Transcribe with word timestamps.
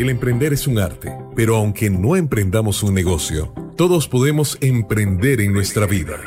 El 0.00 0.08
emprender 0.08 0.54
es 0.54 0.66
un 0.66 0.78
arte, 0.78 1.14
pero 1.36 1.56
aunque 1.56 1.90
no 1.90 2.16
emprendamos 2.16 2.82
un 2.82 2.94
negocio, 2.94 3.52
todos 3.76 4.08
podemos 4.08 4.56
emprender 4.62 5.42
en 5.42 5.52
nuestra 5.52 5.84
vida. 5.84 6.18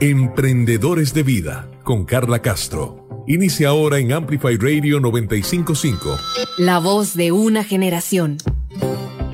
Emprendedores 0.00 1.14
de 1.14 1.22
Vida, 1.22 1.66
con 1.82 2.04
Carla 2.04 2.42
Castro. 2.42 3.24
Inicia 3.26 3.70
ahora 3.70 4.00
en 4.00 4.12
Amplify 4.12 4.58
Radio 4.58 5.00
955. 5.00 6.14
La 6.58 6.78
voz 6.78 7.14
de 7.14 7.32
una 7.32 7.64
generación. 7.64 8.36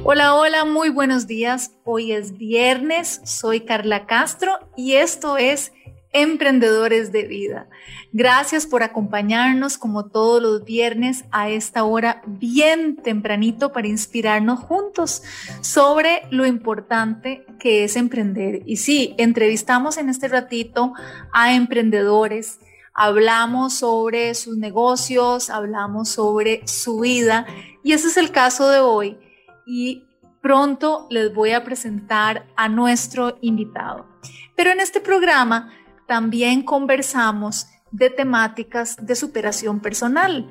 Hola, 0.04 0.36
hola, 0.36 0.64
muy 0.64 0.88
buenos 0.88 1.26
días. 1.26 1.72
Hoy 1.84 2.12
es 2.12 2.38
viernes, 2.38 3.20
soy 3.24 3.62
Carla 3.62 4.06
Castro 4.06 4.60
y 4.76 4.92
esto 4.92 5.38
es 5.38 5.72
Emprendedores 6.12 7.10
de 7.10 7.22
Vida. 7.22 7.68
Gracias 8.12 8.66
por 8.66 8.82
acompañarnos 8.82 9.78
como 9.78 10.06
todos 10.06 10.42
los 10.42 10.64
viernes 10.64 11.24
a 11.30 11.48
esta 11.48 11.84
hora 11.84 12.22
bien 12.26 12.96
tempranito 12.96 13.72
para 13.72 13.88
inspirarnos 13.88 14.60
juntos 14.60 15.22
sobre 15.62 16.22
lo 16.30 16.44
importante 16.44 17.46
que 17.58 17.84
es 17.84 17.96
emprender. 17.96 18.62
Y 18.66 18.76
sí, 18.76 19.14
entrevistamos 19.16 19.96
en 19.96 20.10
este 20.10 20.28
ratito 20.28 20.92
a 21.32 21.54
emprendedores, 21.54 22.60
hablamos 22.92 23.72
sobre 23.72 24.34
sus 24.34 24.58
negocios, 24.58 25.48
hablamos 25.48 26.10
sobre 26.10 26.66
su 26.66 27.00
vida 27.00 27.46
y 27.82 27.92
ese 27.92 28.08
es 28.08 28.18
el 28.18 28.30
caso 28.30 28.68
de 28.68 28.80
hoy. 28.80 29.18
Y 29.64 30.04
pronto 30.42 31.06
les 31.08 31.32
voy 31.32 31.52
a 31.52 31.64
presentar 31.64 32.46
a 32.56 32.68
nuestro 32.68 33.38
invitado. 33.40 34.06
Pero 34.54 34.70
en 34.70 34.80
este 34.80 35.00
programa 35.00 35.72
también 36.12 36.60
conversamos 36.60 37.68
de 37.90 38.10
temáticas 38.10 38.96
de 39.00 39.16
superación 39.16 39.80
personal. 39.80 40.46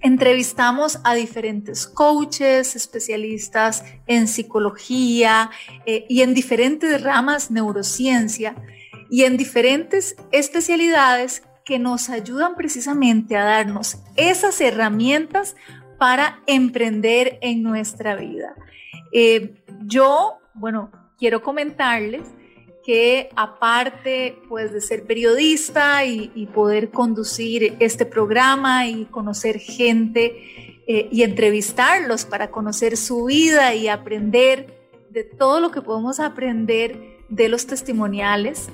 Entrevistamos 0.00 0.98
a 1.04 1.14
diferentes 1.14 1.86
coaches, 1.86 2.74
especialistas 2.74 3.84
en 4.08 4.26
psicología 4.26 5.52
eh, 5.86 6.04
y 6.08 6.22
en 6.22 6.34
diferentes 6.34 7.00
ramas 7.00 7.52
neurociencia 7.52 8.56
y 9.08 9.22
en 9.22 9.36
diferentes 9.36 10.16
especialidades 10.32 11.44
que 11.64 11.78
nos 11.78 12.10
ayudan 12.10 12.56
precisamente 12.56 13.36
a 13.36 13.44
darnos 13.44 13.98
esas 14.16 14.60
herramientas 14.60 15.54
para 15.96 16.40
emprender 16.48 17.38
en 17.40 17.62
nuestra 17.62 18.16
vida. 18.16 18.56
Eh, 19.12 19.62
yo, 19.84 20.38
bueno, 20.54 20.90
quiero 21.18 21.40
comentarles 21.40 22.24
que 22.84 23.30
aparte 23.36 24.38
pues 24.48 24.72
de 24.72 24.80
ser 24.80 25.04
periodista 25.04 26.04
y, 26.04 26.28
poder 26.52 26.90
conducir 26.90 27.76
este 27.78 28.04
programa 28.04 28.86
y 28.86 29.04
conocer 29.06 29.58
gente 29.58 30.80
eh, 30.86 31.08
y 31.10 31.22
entrevistarlos 31.22 32.24
para 32.24 32.50
conocer 32.50 32.96
su 32.96 33.24
vida 33.26 33.74
y 33.74 33.88
aprender 33.88 34.82
de 35.10 35.24
todo 35.24 35.60
lo 35.60 35.70
que 35.70 35.80
podemos 35.80 36.20
aprender 36.20 37.18
de 37.28 37.48
los 37.48 37.66
testimoniales, 37.66 38.68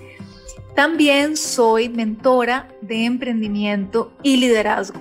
también 0.75 1.37
soy 1.37 1.89
mentora 1.89 2.69
de 2.81 3.05
emprendimiento 3.05 4.13
y 4.23 4.37
liderazgo. 4.37 5.01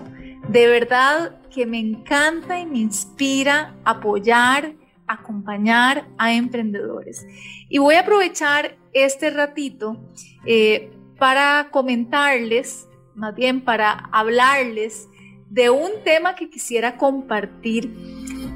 De 0.50 0.68
verdad 0.68 1.40
que 1.54 1.66
me 1.66 1.80
encanta 1.80 2.60
y 2.60 2.66
me 2.66 2.80
inspira 2.80 3.76
apoyar, 3.84 4.74
acompañar 5.08 6.08
a 6.18 6.34
emprendedores. 6.34 7.26
Y 7.70 7.78
voy 7.78 7.96
a 7.96 8.02
aprovechar 8.02 8.76
este 9.04 9.30
ratito 9.30 9.98
eh, 10.46 10.92
para 11.18 11.70
comentarles, 11.72 12.88
más 13.16 13.36
bien 13.36 13.62
para 13.62 14.10
hablarles 14.12 15.08
de 15.50 15.70
un 15.70 15.92
tema 16.04 16.36
que 16.36 16.50
quisiera 16.50 16.98
compartir 16.98 17.94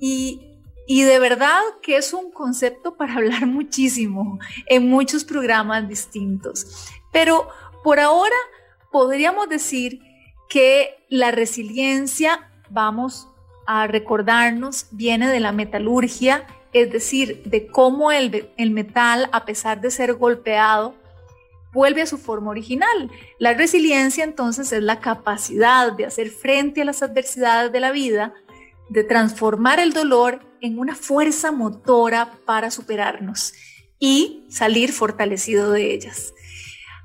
y, 0.00 0.58
y 0.88 1.02
de 1.02 1.20
verdad 1.20 1.60
que 1.80 1.98
es 1.98 2.12
un 2.12 2.32
concepto 2.32 2.96
para 2.96 3.14
hablar 3.14 3.46
muchísimo 3.46 4.40
en 4.66 4.88
muchos 4.88 5.22
programas 5.22 5.88
distintos. 5.88 6.88
Pero 7.12 7.46
por 7.84 8.00
ahora 8.00 8.34
podríamos 8.90 9.48
decir 9.48 10.00
que 10.48 11.06
la 11.08 11.30
resiliencia 11.30 12.47
vamos 12.70 13.28
a 13.66 13.86
recordarnos 13.86 14.86
viene 14.90 15.28
de 15.28 15.40
la 15.40 15.52
metalurgia, 15.52 16.46
es 16.72 16.90
decir, 16.90 17.42
de 17.44 17.66
cómo 17.66 18.12
el, 18.12 18.50
el, 18.56 18.70
metal, 18.70 19.28
a 19.32 19.44
pesar 19.44 19.80
de 19.80 19.90
ser 19.90 20.14
golpeado, 20.14 20.94
vuelve 21.72 22.02
a 22.02 22.06
su 22.06 22.18
forma 22.18 22.50
original. 22.50 23.10
La 23.38 23.54
resiliencia 23.54 24.24
entonces 24.24 24.72
es 24.72 24.82
la 24.82 25.00
capacidad 25.00 25.92
de 25.92 26.06
hacer 26.06 26.30
frente 26.30 26.82
a 26.82 26.84
las 26.84 27.02
adversidades 27.02 27.72
de 27.72 27.80
la 27.80 27.92
vida, 27.92 28.34
de 28.88 29.04
transformar 29.04 29.80
el 29.80 29.92
dolor 29.92 30.40
en 30.60 30.78
una 30.78 30.94
fuerza 30.94 31.52
motora 31.52 32.32
para 32.44 32.70
superarnos 32.70 33.52
y 33.98 34.44
salir 34.48 34.92
fortalecido 34.92 35.72
de 35.72 35.92
ellas. 35.92 36.32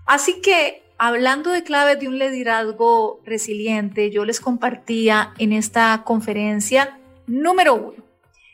Así 0.06 0.42
que 0.42 0.83
Hablando 1.06 1.52
de 1.52 1.64
claves 1.64 2.00
de 2.00 2.08
un 2.08 2.18
liderazgo 2.18 3.20
resiliente, 3.26 4.10
yo 4.10 4.24
les 4.24 4.40
compartía 4.40 5.34
en 5.38 5.52
esta 5.52 6.02
conferencia 6.06 6.98
número 7.28 7.76
uno. 7.76 8.06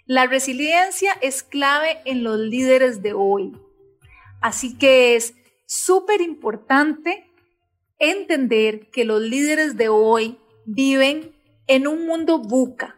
La 0.07 0.25
resiliencia 0.25 1.11
es 1.21 1.43
clave 1.43 1.99
en 2.05 2.23
los 2.23 2.39
líderes 2.39 3.03
de 3.03 3.13
hoy. 3.13 3.55
Así 4.41 4.75
que 4.75 5.15
es 5.15 5.35
súper 5.67 6.21
importante 6.21 7.31
entender 7.99 8.89
que 8.89 9.05
los 9.05 9.21
líderes 9.21 9.77
de 9.77 9.89
hoy 9.89 10.39
viven 10.65 11.35
en 11.67 11.85
un 11.85 12.07
mundo 12.07 12.39
buca. 12.39 12.95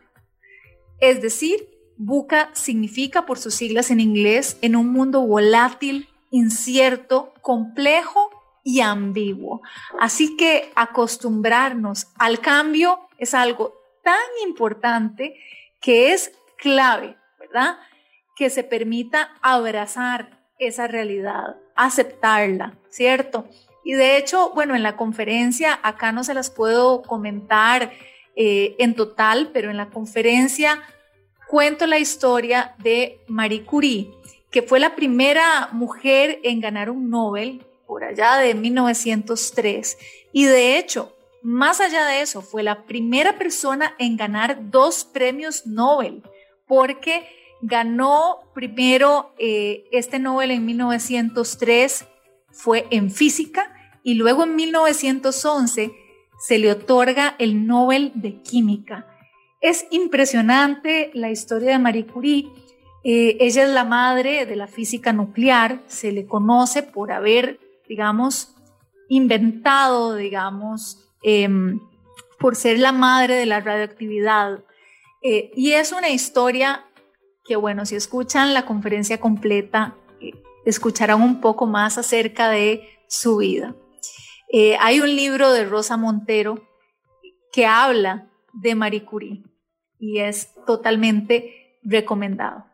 Es 1.01 1.21
decir, 1.21 1.67
buca 1.97 2.51
significa 2.53 3.25
por 3.25 3.37
sus 3.37 3.55
siglas 3.55 3.91
en 3.91 3.99
inglés, 3.99 4.57
en 4.61 4.77
un 4.77 4.93
mundo 4.93 5.19
volátil, 5.27 6.07
incierto, 6.29 7.33
complejo 7.41 8.30
y 8.63 8.81
ambiguo. 8.81 9.61
Así 9.99 10.35
que 10.37 10.71
acostumbrarnos 10.75 12.07
al 12.17 12.39
cambio 12.39 13.09
es 13.17 13.33
algo 13.33 13.73
tan 14.03 14.15
importante 14.47 15.35
que 15.79 16.13
es 16.13 16.31
clave, 16.57 17.17
¿verdad? 17.39 17.77
Que 18.35 18.49
se 18.49 18.63
permita 18.63 19.31
abrazar 19.41 20.39
esa 20.59 20.87
realidad, 20.87 21.55
aceptarla, 21.75 22.77
¿cierto? 22.89 23.47
Y 23.83 23.93
de 23.93 24.17
hecho, 24.17 24.51
bueno, 24.51 24.75
en 24.75 24.83
la 24.83 24.95
conferencia 24.95 25.79
acá 25.81 26.11
no 26.11 26.23
se 26.23 26.35
las 26.35 26.51
puedo 26.51 27.01
comentar 27.01 27.91
eh, 28.35 28.75
en 28.79 28.95
total, 28.95 29.49
pero 29.53 29.71
en 29.71 29.77
la 29.77 29.89
conferencia 29.89 30.81
cuento 31.47 31.87
la 31.87 31.99
historia 31.99 32.75
de 32.77 33.19
Marie 33.27 33.65
Curie, 33.65 34.11
que 34.51 34.61
fue 34.61 34.79
la 34.79 34.95
primera 34.95 35.69
mujer 35.71 36.39
en 36.43 36.61
ganar 36.61 36.89
un 36.89 37.09
Nobel 37.09 37.65
por 37.91 38.05
allá 38.05 38.37
de 38.37 38.55
1903. 38.55 39.97
Y 40.31 40.45
de 40.45 40.77
hecho, 40.77 41.13
más 41.43 41.81
allá 41.81 42.05
de 42.05 42.21
eso, 42.21 42.41
fue 42.41 42.63
la 42.63 42.85
primera 42.85 43.37
persona 43.37 43.95
en 43.99 44.15
ganar 44.15 44.71
dos 44.71 45.03
premios 45.03 45.67
Nobel, 45.67 46.23
porque 46.65 47.27
ganó 47.61 48.49
primero 48.55 49.33
eh, 49.37 49.83
este 49.91 50.19
Nobel 50.19 50.51
en 50.51 50.65
1903, 50.65 52.05
fue 52.53 52.87
en 52.91 53.11
física, 53.11 53.75
y 54.03 54.13
luego 54.13 54.43
en 54.43 54.55
1911 54.55 55.91
se 56.39 56.59
le 56.59 56.71
otorga 56.71 57.35
el 57.39 57.67
Nobel 57.67 58.13
de 58.15 58.41
Química. 58.41 59.05
Es 59.59 59.85
impresionante 59.91 61.11
la 61.13 61.29
historia 61.29 61.71
de 61.71 61.79
Marie 61.79 62.05
Curie. 62.05 62.47
Eh, 63.03 63.35
ella 63.41 63.63
es 63.65 63.69
la 63.69 63.83
madre 63.83 64.45
de 64.45 64.55
la 64.55 64.67
física 64.67 65.11
nuclear, 65.11 65.81
se 65.87 66.13
le 66.13 66.25
conoce 66.25 66.83
por 66.83 67.11
haber, 67.11 67.59
digamos, 67.91 68.55
inventado, 69.09 70.15
digamos, 70.15 71.11
em, 71.23 71.81
por 72.39 72.55
ser 72.55 72.79
la 72.79 72.93
madre 72.93 73.35
de 73.35 73.45
la 73.45 73.59
radioactividad. 73.59 74.63
Eh, 75.21 75.51
y 75.57 75.73
es 75.73 75.91
una 75.91 76.07
historia 76.07 76.85
que, 77.43 77.57
bueno, 77.57 77.85
si 77.85 77.97
escuchan 77.97 78.53
la 78.53 78.65
conferencia 78.65 79.19
completa, 79.19 79.97
eh, 80.21 80.31
escucharán 80.65 81.21
un 81.21 81.41
poco 81.41 81.67
más 81.67 81.97
acerca 81.97 82.49
de 82.49 82.87
su 83.09 83.37
vida. 83.37 83.75
hay 84.79 84.99
un 84.99 85.15
libro 85.15 85.53
de 85.53 85.63
Rosa 85.63 85.95
Montero 85.95 86.67
que 87.53 87.65
habla 87.65 88.27
de 88.51 88.75
Marie 88.75 89.05
Curie 89.05 89.43
y 89.97 90.19
es 90.19 90.49
totalmente 90.65 91.77
recomendado. 91.83 92.65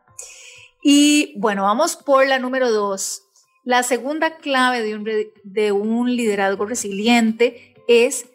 Y 0.82 1.34
bueno, 1.38 1.62
vamos 1.64 1.96
por 1.96 2.26
la 2.26 2.38
número 2.38 2.70
dos. 2.70 3.27
La 3.64 3.82
segunda 3.82 4.36
clave 4.36 4.82
de 4.82 4.94
un, 4.96 5.04
de 5.44 5.72
un 5.72 6.16
liderazgo 6.16 6.66
resiliente 6.66 7.74
es 7.86 8.26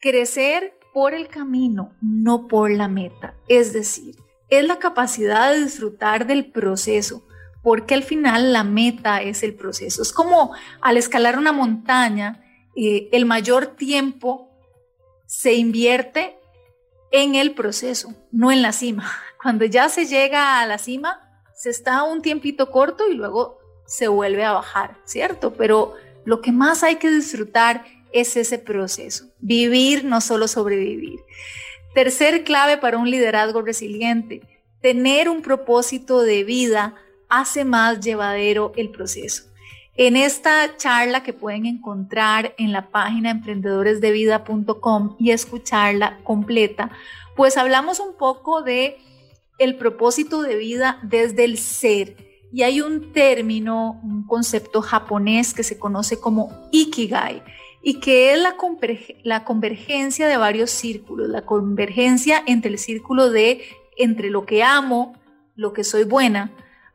crecer 0.00 0.74
por 0.92 1.14
el 1.14 1.28
camino, 1.28 1.92
no 2.00 2.48
por 2.48 2.70
la 2.70 2.88
meta. 2.88 3.34
Es 3.48 3.72
decir, 3.72 4.16
es 4.48 4.66
la 4.66 4.78
capacidad 4.78 5.52
de 5.52 5.64
disfrutar 5.64 6.26
del 6.26 6.50
proceso, 6.50 7.26
porque 7.62 7.94
al 7.94 8.02
final 8.02 8.52
la 8.52 8.64
meta 8.64 9.22
es 9.22 9.42
el 9.42 9.54
proceso. 9.54 10.02
Es 10.02 10.12
como 10.12 10.54
al 10.80 10.96
escalar 10.96 11.38
una 11.38 11.52
montaña, 11.52 12.44
eh, 12.76 13.08
el 13.12 13.24
mayor 13.24 13.66
tiempo 13.68 14.50
se 15.26 15.54
invierte 15.54 16.36
en 17.12 17.34
el 17.34 17.54
proceso, 17.54 18.14
no 18.30 18.52
en 18.52 18.60
la 18.60 18.72
cima. 18.72 19.10
Cuando 19.42 19.64
ya 19.64 19.88
se 19.88 20.06
llega 20.06 20.60
a 20.60 20.66
la 20.66 20.78
cima, 20.78 21.20
se 21.54 21.70
está 21.70 22.02
un 22.02 22.20
tiempito 22.20 22.70
corto 22.70 23.08
y 23.08 23.14
luego 23.14 23.58
se 23.86 24.08
vuelve 24.08 24.44
a 24.44 24.52
bajar, 24.52 24.96
¿cierto? 25.04 25.54
Pero 25.54 25.94
lo 26.24 26.40
que 26.40 26.52
más 26.52 26.82
hay 26.82 26.96
que 26.96 27.10
disfrutar 27.10 27.84
es 28.12 28.36
ese 28.36 28.58
proceso, 28.58 29.26
vivir, 29.40 30.04
no 30.04 30.20
solo 30.20 30.48
sobrevivir. 30.48 31.20
Tercer 31.94 32.44
clave 32.44 32.78
para 32.78 32.98
un 32.98 33.10
liderazgo 33.10 33.62
resiliente, 33.62 34.40
tener 34.80 35.28
un 35.28 35.42
propósito 35.42 36.22
de 36.22 36.44
vida 36.44 36.94
hace 37.28 37.64
más 37.64 38.00
llevadero 38.00 38.72
el 38.76 38.90
proceso. 38.90 39.44
En 39.94 40.16
esta 40.16 40.76
charla 40.76 41.22
que 41.22 41.34
pueden 41.34 41.66
encontrar 41.66 42.54
en 42.56 42.72
la 42.72 42.90
página 42.90 43.30
emprendedoresdevida.com 43.30 45.16
y 45.18 45.32
escucharla 45.32 46.18
completa, 46.24 46.90
pues 47.36 47.58
hablamos 47.58 48.00
un 48.00 48.16
poco 48.16 48.62
de 48.62 48.96
el 49.58 49.76
propósito 49.76 50.42
de 50.42 50.56
vida 50.56 50.98
desde 51.02 51.44
el 51.44 51.58
ser. 51.58 52.16
Y 52.52 52.62
hay 52.62 52.80
un 52.80 53.12
término, 53.12 54.00
un 54.02 54.26
concepto 54.26 54.82
japonés 54.82 55.54
que 55.54 55.62
se 55.62 55.78
conoce 55.78 56.20
como 56.20 56.68
ikigai 56.70 57.42
y 57.82 57.98
que 58.00 58.32
es 58.32 58.38
la, 58.38 58.56
la 59.24 59.44
convergencia 59.44 60.28
de 60.28 60.36
varios 60.36 60.70
círculos, 60.70 61.28
la 61.28 61.46
convergencia 61.46 62.42
entre 62.46 62.70
el 62.70 62.78
círculo 62.78 63.30
de 63.30 63.62
entre 63.96 64.30
lo 64.30 64.46
que 64.46 64.62
amo, 64.62 65.14
lo 65.56 65.72
que 65.72 65.84
soy 65.84 66.04
buena, 66.04 66.52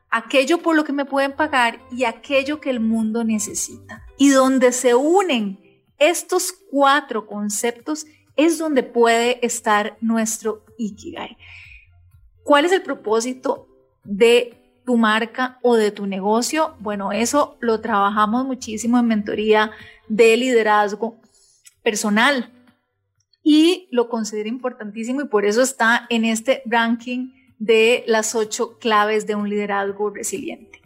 aquello 0.09 0.59
por 0.59 0.75
lo 0.75 0.83
que 0.83 0.93
me 0.93 1.05
pueden 1.05 1.35
pagar 1.35 1.79
y 1.91 2.05
aquello 2.05 2.59
que 2.59 2.69
el 2.69 2.79
mundo 2.79 3.23
necesita. 3.23 4.05
Y 4.17 4.29
donde 4.29 4.71
se 4.71 4.95
unen 4.95 5.59
estos 5.99 6.53
cuatro 6.71 7.25
conceptos 7.25 8.05
es 8.35 8.57
donde 8.57 8.83
puede 8.83 9.45
estar 9.45 9.97
nuestro 9.99 10.63
Ikigai. 10.77 11.37
¿Cuál 12.43 12.65
es 12.65 12.71
el 12.71 12.83
propósito 12.83 13.67
de 14.03 14.66
tu 14.87 14.95
marca 14.95 15.59
o 15.61 15.75
de 15.75 15.91
tu 15.91 16.07
negocio? 16.07 16.77
Bueno, 16.79 17.11
eso 17.11 17.57
lo 17.59 17.81
trabajamos 17.81 18.45
muchísimo 18.45 18.97
en 18.97 19.07
mentoría 19.07 19.71
de 20.07 20.37
liderazgo 20.37 21.19
personal 21.83 22.53
y 23.43 23.89
lo 23.91 24.07
considero 24.07 24.47
importantísimo 24.47 25.19
y 25.19 25.27
por 25.27 25.45
eso 25.45 25.61
está 25.61 26.07
en 26.09 26.23
este 26.23 26.63
ranking 26.65 27.33
de 27.59 28.05
las 28.07 28.33
ocho 28.33 28.79
claves 28.79 29.27
de 29.27 29.35
un 29.35 29.49
liderazgo 29.49 30.09
resiliente. 30.09 30.81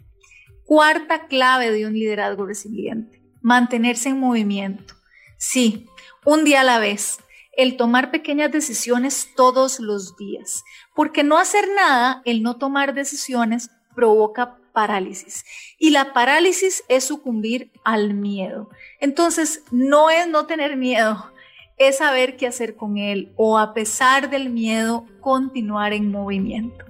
Cuarta 0.64 1.28
clave 1.28 1.70
de 1.70 1.86
un 1.86 1.92
liderazgo 1.92 2.44
resiliente, 2.44 3.22
mantenerse 3.40 4.08
en 4.08 4.18
movimiento. 4.18 4.94
Sí, 5.38 5.86
un 6.24 6.42
día 6.42 6.62
a 6.62 6.64
la 6.64 6.80
vez, 6.80 7.20
el 7.56 7.76
tomar 7.76 8.10
pequeñas 8.10 8.50
decisiones 8.50 9.28
todos 9.36 9.78
los 9.78 10.16
días, 10.16 10.64
porque 10.96 11.22
no 11.22 11.38
hacer 11.38 11.68
nada, 11.76 12.20
el 12.24 12.42
no 12.42 12.56
tomar 12.56 12.94
decisiones, 12.94 13.70
provoca 13.94 14.58
parálisis. 14.72 15.44
Y 15.78 15.90
la 15.90 16.12
parálisis 16.12 16.84
es 16.88 17.04
sucumbir 17.04 17.70
al 17.84 18.14
miedo. 18.14 18.70
Entonces, 19.00 19.62
no 19.70 20.10
es 20.10 20.26
no 20.28 20.46
tener 20.46 20.76
miedo, 20.76 21.32
es 21.76 21.98
saber 21.98 22.36
qué 22.36 22.46
hacer 22.46 22.76
con 22.76 22.98
él 22.98 23.32
o 23.36 23.58
a 23.58 23.74
pesar 23.74 24.30
del 24.30 24.50
miedo, 24.50 25.06
continuar 25.20 25.92
en 25.92 26.10
movimiento. 26.10 26.84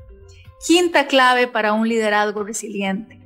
Quinta 0.66 1.06
clave 1.06 1.48
para 1.48 1.72
un 1.72 1.88
liderazgo 1.88 2.44
resiliente. 2.44 3.18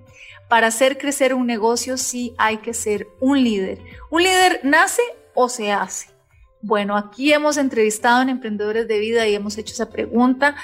Para 0.48 0.68
hacer 0.68 0.96
crecer 0.96 1.34
un 1.34 1.46
negocio 1.46 1.96
sí 1.96 2.34
hay 2.38 2.58
que 2.58 2.72
ser 2.72 3.08
un 3.20 3.42
líder. 3.42 3.80
¿Un 4.10 4.22
líder 4.22 4.60
nace 4.62 5.02
o 5.34 5.48
se 5.48 5.72
hace? 5.72 6.08
Bueno, 6.62 6.96
aquí 6.96 7.32
hemos 7.32 7.58
entrevistado 7.58 8.22
en 8.22 8.28
Emprendedores 8.28 8.88
de 8.88 8.98
Vida 8.98 9.26
y 9.26 9.34
hemos 9.34 9.58
hecho 9.58 9.74
esa 9.74 9.90
pregunta 9.90 10.56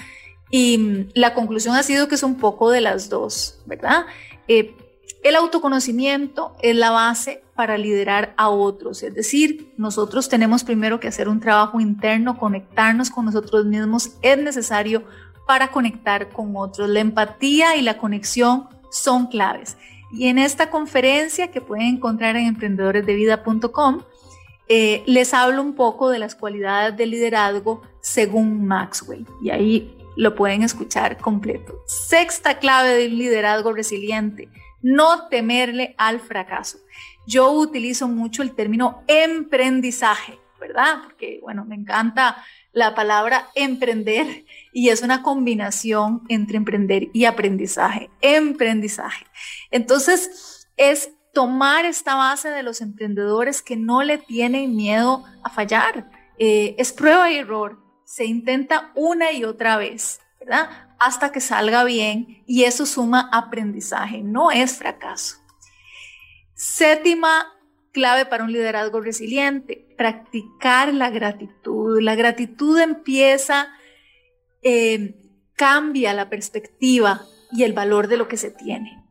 y 0.55 1.09
la 1.15 1.33
conclusión 1.33 1.75
ha 1.75 1.83
sido 1.83 2.09
que 2.09 2.15
es 2.15 2.23
un 2.23 2.37
poco 2.37 2.71
de 2.71 2.83
las 2.83 3.09
dos, 3.09 3.59
¿verdad? 3.65 4.05
Eh, 4.49 4.77
el 5.25 5.35
autoconocimiento 5.35 6.55
es 6.61 6.77
la 6.77 6.91
base 6.91 7.43
para 7.55 7.79
liderar 7.79 8.35
a 8.37 8.51
otros, 8.51 9.03
es 9.03 9.15
decir, 9.15 9.73
nosotros 9.79 10.29
tenemos 10.29 10.63
primero 10.63 11.01
que 11.01 11.09
hacer 11.09 11.29
un 11.29 11.41
trabajo 11.41 11.81
interno, 11.81 12.39
conectarnos 12.39 13.09
con 13.09 13.25
nosotros 13.25 13.65
mismos 13.65 14.13
es 14.21 14.37
necesario 14.37 15.05
para 15.47 15.71
conectar 15.71 16.29
con 16.29 16.55
otros. 16.55 16.89
La 16.91 17.01
empatía 17.01 17.77
y 17.77 17.83
la 17.83 17.97
conexión 17.97 18.69
son 18.91 19.29
claves. 19.29 19.79
Y 20.13 20.27
en 20.27 20.37
esta 20.37 20.69
conferencia 20.69 21.51
que 21.51 21.63
pueden 21.63 21.87
encontrar 21.87 22.37
en 22.37 22.47
emprendedoresdevida.com, 22.47 24.03
eh, 24.69 25.03
les 25.07 25.33
hablo 25.33 25.63
un 25.63 25.75
poco 25.75 26.11
de 26.11 26.19
las 26.19 26.35
cualidades 26.35 26.95
del 26.97 27.11
liderazgo 27.11 27.81
según 28.01 28.67
Maxwell. 28.67 29.27
Y 29.41 29.49
ahí 29.49 29.97
lo 30.17 30.35
pueden 30.35 30.63
escuchar 30.63 31.19
completo. 31.19 31.83
Sexta 31.87 32.59
clave 32.59 32.95
del 32.95 33.19
liderazgo 33.19 33.73
resiliente 33.73 34.49
no 34.83 35.29
temerle 35.29 35.95
al 35.97 36.21
fracaso. 36.21 36.79
Yo 37.27 37.53
utilizo 37.53 38.09
mucho 38.09 38.43
el 38.43 38.55
término 38.55 39.03
emprendizaje, 39.07 40.39
¿verdad? 40.61 41.03
Porque, 41.05 41.39
bueno, 41.41 41.65
me 41.65 41.77
encanta 41.77 42.45
la 42.73 42.95
palabra 42.95 43.49
emprender 43.55 44.45
y 44.73 44.89
es 44.89 45.03
una 45.03 45.23
combinación 45.23 46.23
entre 46.29 46.57
emprender 46.57 47.09
y 47.13 47.27
aprendizaje, 47.27 48.11
emprendizaje. 48.21 49.27
Entonces, 49.71 50.67
es 50.77 51.13
tomar 51.33 51.85
esta 51.85 52.15
base 52.15 52.51
de 52.51 52.63
los 52.63 52.81
emprendedores 52.81 53.63
que 53.63 53.77
no 53.77 54.03
le 54.03 54.19
tienen 54.19 54.75
miedo 54.75 55.25
a 55.45 55.51
fallar. 55.51 56.11
Eh, 56.39 56.75
es 56.79 56.93
prueba 56.93 57.31
y 57.31 57.37
error. 57.37 57.82
Se 58.13 58.27
intenta 58.27 58.93
una 58.95 59.33
y 59.33 59.43
otra 59.43 59.79
vez, 59.79 60.21
¿verdad? 60.39 60.69
hasta 60.99 61.33
que 61.33 61.41
salga 61.41 61.83
bien 61.85 62.45
y 62.47 62.65
eso 62.65 62.85
suma 62.85 63.31
aprendizaje, 63.33 64.23
no 64.23 64.51
es 64.51 64.77
fracaso. 64.77 65.39
Séptima 66.53 67.47
clave 67.91 68.27
para 68.27 68.45
un 68.45 68.53
liderazgo 68.53 69.01
resiliente, 69.01 69.95
practicar 69.97 70.93
la 70.93 71.09
gratitud. 71.09 72.03
La 72.03 72.15
gratitud 72.15 72.79
empieza, 72.79 73.69
eh, 74.61 75.17
cambia 75.55 76.13
la 76.13 76.29
perspectiva 76.29 77.23
y 77.51 77.63
el 77.63 77.73
valor 77.73 78.09
de 78.09 78.19
lo 78.19 78.29
que 78.29 78.37
se 78.37 78.51
tiene. 78.51 79.03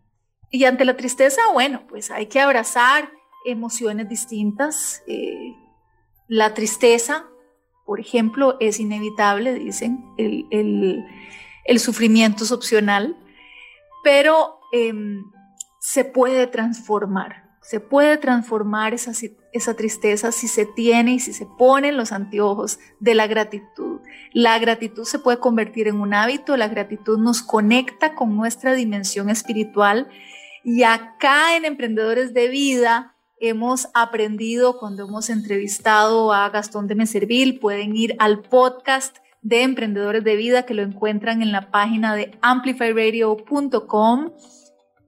Y 0.52 0.66
ante 0.66 0.86
la 0.86 0.96
tristeza, 0.96 1.42
bueno, 1.54 1.88
pues 1.88 2.12
hay 2.12 2.28
que 2.28 2.40
abrazar 2.40 3.12
emociones 3.48 4.08
distintas. 4.08 5.02
Eh, 5.08 5.56
la 6.28 6.54
tristeza 6.54 7.26
por 7.92 8.00
ejemplo, 8.00 8.56
es 8.62 8.80
inevitable, 8.80 9.54
dicen, 9.54 10.06
el, 10.18 11.04
sufrimiento 11.78 12.46
es 12.46 12.54
opcional, 12.54 13.18
pero 14.02 14.62
em, 14.72 15.26
se 15.78 16.06
puede 16.06 16.48
transformar, 16.48 17.50
se 17.62 17.82
puede 17.82 18.16
transformar 18.16 18.94
esa, 18.94 19.12
esa 19.52 19.74
tristeza 19.74 20.32
si 20.32 20.48
se 20.48 20.66
tiene 20.66 21.16
y 21.16 21.20
si 21.20 21.34
se 21.34 21.46
ponen 21.46 21.98
los 21.98 22.14
anteojos 22.14 22.80
de 23.02 23.14
la 23.14 23.28
gratitud. 23.28 24.00
La 24.32 24.58
gratitud 24.58 25.04
se 25.04 25.20
puede 25.20 25.40
convertir 25.40 25.90
en 25.90 26.00
un 26.00 26.14
hábito, 26.14 26.56
la 26.56 26.70
gratitud 26.70 27.20
nos 27.20 27.42
conecta 27.42 28.16
con 28.16 28.38
nuestra 28.38 28.74
dimensión 28.74 29.30
espiritual 29.30 30.08
y 30.64 30.84
acá 30.84 31.58
en 31.58 31.66
Emprendedores 31.66 32.34
de 32.34 32.48
Vida 32.48 33.11
hemos 33.42 33.90
aprendido 33.94 34.78
cuando 34.78 35.08
hemos 35.08 35.30
entrevistado 35.30 36.32
a 36.32 36.50
Gastón 36.50 36.88
de 36.88 36.96
Meservil, 36.96 37.60
pueden 37.60 37.96
ir 37.98 38.16
al 38.20 38.42
podcast 38.42 39.18
de 39.42 39.64
Emprendedores 39.64 40.24
de 40.24 40.36
Vida 40.36 40.66
que 40.66 40.76
lo 40.76 40.84
encuentran 40.84 41.42
en 41.42 41.52
la 41.52 41.72
página 41.72 42.16
de 42.16 42.38
amplifyradio.com, 42.42 44.32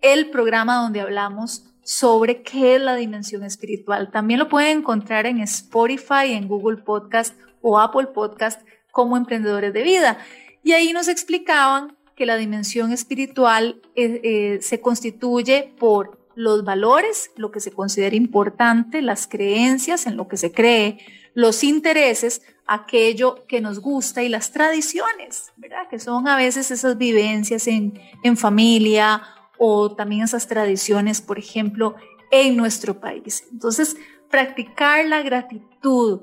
el 0.01 0.31
programa 0.31 0.81
donde 0.81 1.01
hablamos 1.01 1.65
sobre 1.83 2.41
qué 2.41 2.75
es 2.75 2.81
la 2.81 2.95
dimensión 2.95 3.43
espiritual. 3.43 4.09
También 4.11 4.39
lo 4.39 4.49
pueden 4.49 4.79
encontrar 4.79 5.27
en 5.27 5.39
Spotify, 5.41 6.31
en 6.31 6.47
Google 6.47 6.77
Podcast 6.77 7.35
o 7.61 7.79
Apple 7.79 8.07
Podcast 8.07 8.61
como 8.91 9.15
Emprendedores 9.15 9.73
de 9.73 9.83
Vida. 9.83 10.17
Y 10.63 10.71
ahí 10.71 10.91
nos 10.91 11.07
explicaban 11.07 11.95
que 12.15 12.25
la 12.25 12.37
dimensión 12.37 12.91
espiritual 12.91 13.81
eh, 13.95 14.21
eh, 14.23 14.59
se 14.61 14.81
constituye 14.81 15.73
por 15.77 16.22
los 16.35 16.63
valores, 16.63 17.31
lo 17.35 17.51
que 17.51 17.59
se 17.59 17.71
considera 17.71 18.15
importante, 18.15 19.01
las 19.01 19.27
creencias 19.27 20.07
en 20.07 20.17
lo 20.17 20.27
que 20.27 20.37
se 20.37 20.51
cree, 20.51 20.99
los 21.33 21.63
intereses, 21.63 22.41
aquello 22.65 23.45
que 23.47 23.61
nos 23.61 23.79
gusta 23.79 24.23
y 24.23 24.29
las 24.29 24.51
tradiciones, 24.51 25.51
¿verdad? 25.57 25.87
Que 25.89 25.99
son 25.99 26.27
a 26.27 26.37
veces 26.37 26.71
esas 26.71 26.97
vivencias 26.97 27.67
en, 27.67 27.99
en 28.23 28.37
familia 28.37 29.21
o 29.57 29.95
también 29.95 30.23
esas 30.23 30.47
tradiciones, 30.47 31.21
por 31.21 31.39
ejemplo, 31.39 31.95
en 32.31 32.57
nuestro 32.57 32.99
país. 32.99 33.43
Entonces, 33.51 33.95
practicar 34.29 35.05
la 35.05 35.21
gratitud. 35.21 36.21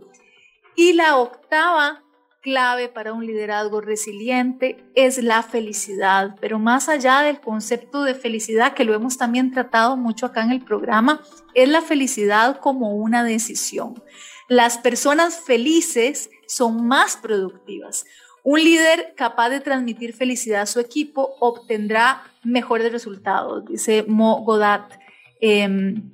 Y 0.74 0.94
la 0.94 1.16
octava 1.16 2.02
clave 2.40 2.88
para 2.88 3.12
un 3.12 3.26
liderazgo 3.26 3.80
resiliente 3.80 4.85
es 4.94 5.23
la 5.23 5.42
felicidad, 5.42 6.37
pero 6.40 6.59
más 6.59 6.88
allá 6.88 7.20
del 7.20 7.40
concepto 7.40 8.02
de 8.02 8.14
felicidad, 8.14 8.75
que 8.75 8.85
lo 8.85 8.94
hemos 8.94 9.18
también 9.18 9.52
tratado 9.52 9.97
mucho 9.97 10.26
acá 10.26 10.42
en 10.42 10.50
el 10.50 10.64
programa, 10.64 11.20
es 11.54 11.68
la 11.68 11.82
felicidad 11.82 12.59
como 12.61 12.94
una 12.94 13.25
decisión. 13.25 14.02
Las 14.49 14.78
personas 14.78 15.38
felices 15.40 16.30
son 16.47 16.87
más 16.87 17.16
productivas. 17.16 18.04
Un 18.42 18.64
líder 18.64 19.14
capaz 19.16 19.50
de 19.50 19.61
transmitir 19.61 20.14
felicidad 20.14 20.62
a 20.62 20.66
su 20.66 20.80
equipo 20.80 21.35
obtendrá 21.40 22.23
mejores 22.42 22.90
resultados, 22.90 23.66
dice 23.66 24.04
Mo 24.09 24.42
Godat 24.42 24.94
em, 25.40 26.11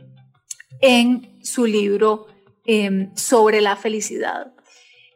en 0.81 1.39
su 1.45 1.67
libro 1.67 2.27
em, 2.65 3.15
sobre 3.15 3.61
la 3.61 3.77
felicidad. 3.77 4.56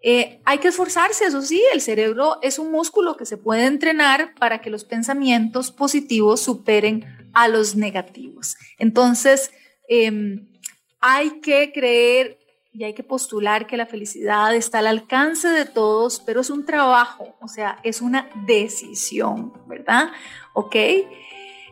Eh, 0.02 0.40
hay 0.44 0.58
que 0.58 0.68
esforzarse, 0.68 1.26
eso 1.26 1.42
sí, 1.42 1.62
el 1.74 1.82
cerebro 1.82 2.38
es 2.42 2.58
un 2.58 2.72
músculo 2.72 3.16
que 3.16 3.26
se 3.26 3.36
puede 3.36 3.66
entrenar 3.66 4.34
para 4.34 4.60
que 4.60 4.70
los 4.70 4.84
pensamientos 4.84 5.72
positivos 5.72 6.40
superen 6.40 7.04
a 7.34 7.48
los 7.48 7.76
negativos. 7.76 8.56
Entonces, 8.78 9.50
em, 9.88 10.48
hay 11.00 11.40
que 11.40 11.72
creer 11.72 12.38
y 12.72 12.84
hay 12.84 12.94
que 12.94 13.02
postular 13.02 13.66
que 13.66 13.76
la 13.76 13.86
felicidad 13.86 14.54
está 14.54 14.78
al 14.78 14.86
alcance 14.86 15.48
de 15.48 15.64
todos, 15.64 16.20
pero 16.20 16.40
es 16.40 16.50
un 16.50 16.64
trabajo, 16.64 17.36
o 17.40 17.48
sea, 17.48 17.78
es 17.82 18.00
una 18.00 18.30
decisión, 18.46 19.52
¿verdad? 19.66 20.10
¿Ok? 20.54 20.76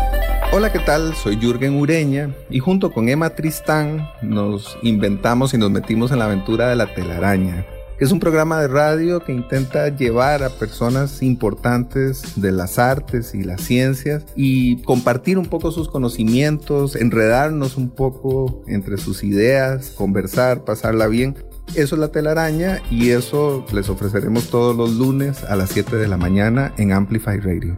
Hola, 0.53 0.73
¿qué 0.73 0.79
tal? 0.79 1.15
Soy 1.15 1.37
Jürgen 1.37 1.79
Ureña 1.79 2.35
y 2.49 2.59
junto 2.59 2.91
con 2.91 3.07
Emma 3.07 3.29
Tristán 3.29 4.09
nos 4.21 4.77
inventamos 4.81 5.53
y 5.53 5.57
nos 5.57 5.71
metimos 5.71 6.11
en 6.11 6.19
la 6.19 6.25
aventura 6.25 6.67
de 6.67 6.75
la 6.75 6.93
telaraña, 6.93 7.65
que 7.97 8.03
es 8.03 8.11
un 8.11 8.19
programa 8.19 8.59
de 8.59 8.67
radio 8.67 9.23
que 9.23 9.31
intenta 9.31 9.87
llevar 9.87 10.43
a 10.43 10.49
personas 10.49 11.23
importantes 11.23 12.33
de 12.35 12.51
las 12.51 12.79
artes 12.79 13.33
y 13.33 13.43
las 13.43 13.61
ciencias 13.61 14.25
y 14.35 14.81
compartir 14.83 15.37
un 15.37 15.45
poco 15.45 15.71
sus 15.71 15.87
conocimientos, 15.87 16.97
enredarnos 16.97 17.77
un 17.77 17.89
poco 17.89 18.61
entre 18.67 18.97
sus 18.97 19.23
ideas, 19.23 19.91
conversar, 19.91 20.65
pasarla 20.65 21.07
bien. 21.07 21.37
Eso 21.75 21.95
es 21.95 22.01
la 22.01 22.09
telaraña 22.09 22.81
y 22.91 23.11
eso 23.11 23.65
les 23.71 23.87
ofreceremos 23.87 24.49
todos 24.49 24.75
los 24.75 24.97
lunes 24.97 25.45
a 25.45 25.55
las 25.55 25.69
7 25.69 25.95
de 25.95 26.09
la 26.09 26.17
mañana 26.17 26.73
en 26.77 26.91
Amplify 26.91 27.39
Radio. 27.39 27.77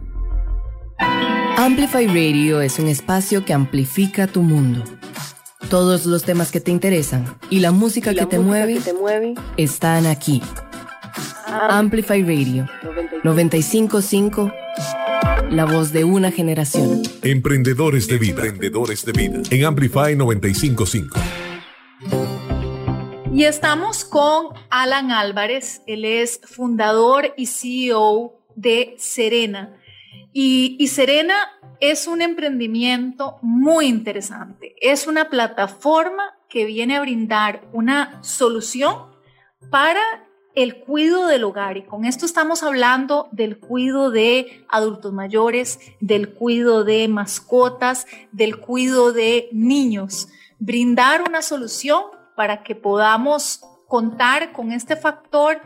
Amplify 1.56 2.06
Radio 2.08 2.60
es 2.60 2.78
un 2.78 2.88
espacio 2.88 3.44
que 3.44 3.52
amplifica 3.52 4.26
tu 4.26 4.42
mundo. 4.42 4.82
Todos 5.70 6.04
los 6.04 6.24
temas 6.24 6.50
que 6.50 6.60
te 6.60 6.72
interesan 6.72 7.38
y 7.48 7.60
la 7.60 7.70
música, 7.70 8.12
que, 8.12 8.26
te 8.26 8.38
mueve, 8.38 8.80
están 9.56 10.06
aquí. 10.06 10.42
Amplify 11.46 12.22
Radio 12.22 12.66
955 13.22 14.52
La 15.50 15.64
voz 15.64 15.92
de 15.92 16.02
una 16.04 16.32
generación. 16.32 17.02
Emprendedores 17.22 18.08
de 18.08 18.18
vida. 18.18 18.42
Emprendedores 18.42 19.04
de 19.04 19.12
vida. 19.12 19.40
En 19.50 19.64
Amplify 19.64 20.16
955. 20.16 21.20
Y 23.32 23.44
estamos 23.44 24.04
con 24.04 24.48
Alan 24.70 25.12
Álvarez. 25.12 25.82
Él 25.86 26.04
es 26.04 26.40
fundador 26.42 27.32
y 27.36 27.46
CEO 27.46 28.40
de 28.56 28.94
Serena. 28.98 29.76
Y, 30.36 30.88
Serena 30.88 31.36
es 31.78 32.08
un 32.08 32.20
emprendimiento 32.20 33.38
muy 33.40 33.86
interesante. 33.86 34.74
Es 34.80 35.06
una 35.06 35.30
plataforma 35.30 36.36
que 36.48 36.64
viene 36.64 36.96
a 36.96 37.00
brindar 37.00 37.62
una 37.72 38.20
solución 38.24 39.14
para 39.70 40.00
el 40.56 40.80
cuidado 40.80 41.28
del 41.28 41.44
hogar. 41.44 41.76
Y 41.76 41.84
con 41.84 42.04
esto 42.04 42.26
estamos 42.26 42.64
hablando 42.64 43.28
del 43.30 43.60
cuidado 43.60 44.10
de 44.10 44.66
adultos 44.68 45.12
mayores, 45.12 45.78
del 46.00 46.34
cuidado 46.34 46.82
de 46.82 47.06
mascotas, 47.06 48.04
del 48.32 48.58
cuidado 48.58 49.12
de 49.12 49.48
niños. 49.52 50.26
Brindar 50.58 51.22
una 51.22 51.42
solución 51.42 52.02
para 52.34 52.64
que 52.64 52.74
podamos 52.74 53.60
contar 53.86 54.52
con 54.52 54.72
este 54.72 54.96
factor 54.96 55.60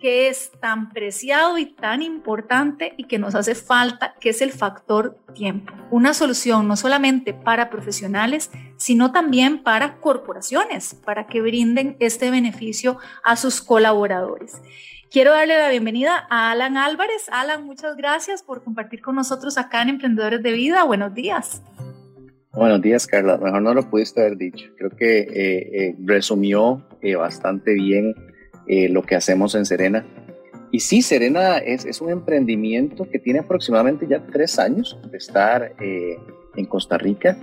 que 0.00 0.28
es 0.28 0.50
tan 0.60 0.88
preciado 0.90 1.58
y 1.58 1.66
tan 1.66 2.02
importante 2.02 2.94
y 2.96 3.04
que 3.04 3.18
nos 3.18 3.34
hace 3.34 3.54
falta, 3.54 4.14
que 4.18 4.30
es 4.30 4.40
el 4.40 4.50
factor 4.50 5.18
tiempo. 5.34 5.72
Una 5.90 6.14
solución 6.14 6.66
no 6.66 6.76
solamente 6.76 7.34
para 7.34 7.70
profesionales, 7.70 8.50
sino 8.76 9.12
también 9.12 9.62
para 9.62 9.98
corporaciones, 10.00 10.94
para 10.94 11.26
que 11.26 11.42
brinden 11.42 11.96
este 12.00 12.30
beneficio 12.30 12.98
a 13.22 13.36
sus 13.36 13.60
colaboradores. 13.60 14.60
Quiero 15.10 15.32
darle 15.32 15.58
la 15.58 15.68
bienvenida 15.68 16.26
a 16.30 16.52
Alan 16.52 16.76
Álvarez. 16.76 17.28
Alan, 17.30 17.64
muchas 17.66 17.96
gracias 17.96 18.42
por 18.42 18.62
compartir 18.62 19.02
con 19.02 19.16
nosotros 19.16 19.58
acá 19.58 19.82
en 19.82 19.90
Emprendedores 19.90 20.42
de 20.42 20.52
Vida. 20.52 20.84
Buenos 20.84 21.14
días. 21.14 21.62
Buenos 22.52 22.80
días, 22.80 23.06
Carla. 23.06 23.36
Mejor 23.36 23.62
no 23.62 23.74
lo 23.74 23.88
pudiste 23.88 24.20
haber 24.20 24.36
dicho. 24.36 24.70
Creo 24.76 24.90
que 24.90 25.20
eh, 25.20 25.86
eh, 25.88 25.96
resumió 26.04 26.86
eh, 27.00 27.14
bastante 27.16 27.74
bien 27.74 28.14
lo 28.88 29.02
que 29.02 29.16
hacemos 29.16 29.54
en 29.54 29.66
Serena. 29.66 30.06
Y 30.70 30.80
sí, 30.80 31.02
Serena 31.02 31.58
es, 31.58 31.84
es, 31.84 32.00
un 32.00 32.10
emprendimiento 32.10 33.08
que 33.10 33.18
tiene 33.18 33.40
aproximadamente 33.40 34.06
ya 34.08 34.24
tres 34.26 34.58
años 34.58 34.96
de 35.10 35.18
estar 35.18 35.74
en 35.80 36.66
Costa 36.66 36.96
Rica 36.96 37.36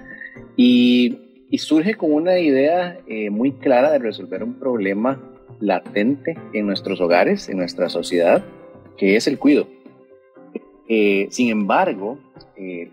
y, 0.56 1.18
y, 1.50 1.58
surge 1.58 1.96
con 1.96 2.14
una 2.14 2.40
idea 2.40 3.02
muy 3.30 3.52
clara 3.52 3.92
de 3.92 4.00
resolver 4.00 4.44
un 4.44 4.54
problema 4.54 5.22
latente 5.60 6.38
en 6.54 6.68
nuestros 6.68 7.02
hogares, 7.02 7.50
en 7.50 7.58
nuestra 7.58 7.90
sociedad, 7.90 8.46
que 8.98 9.18
es 9.18 9.28
el 9.28 9.38
cuido. 9.38 9.68
sin 10.88 11.50
embargo, 11.50 12.20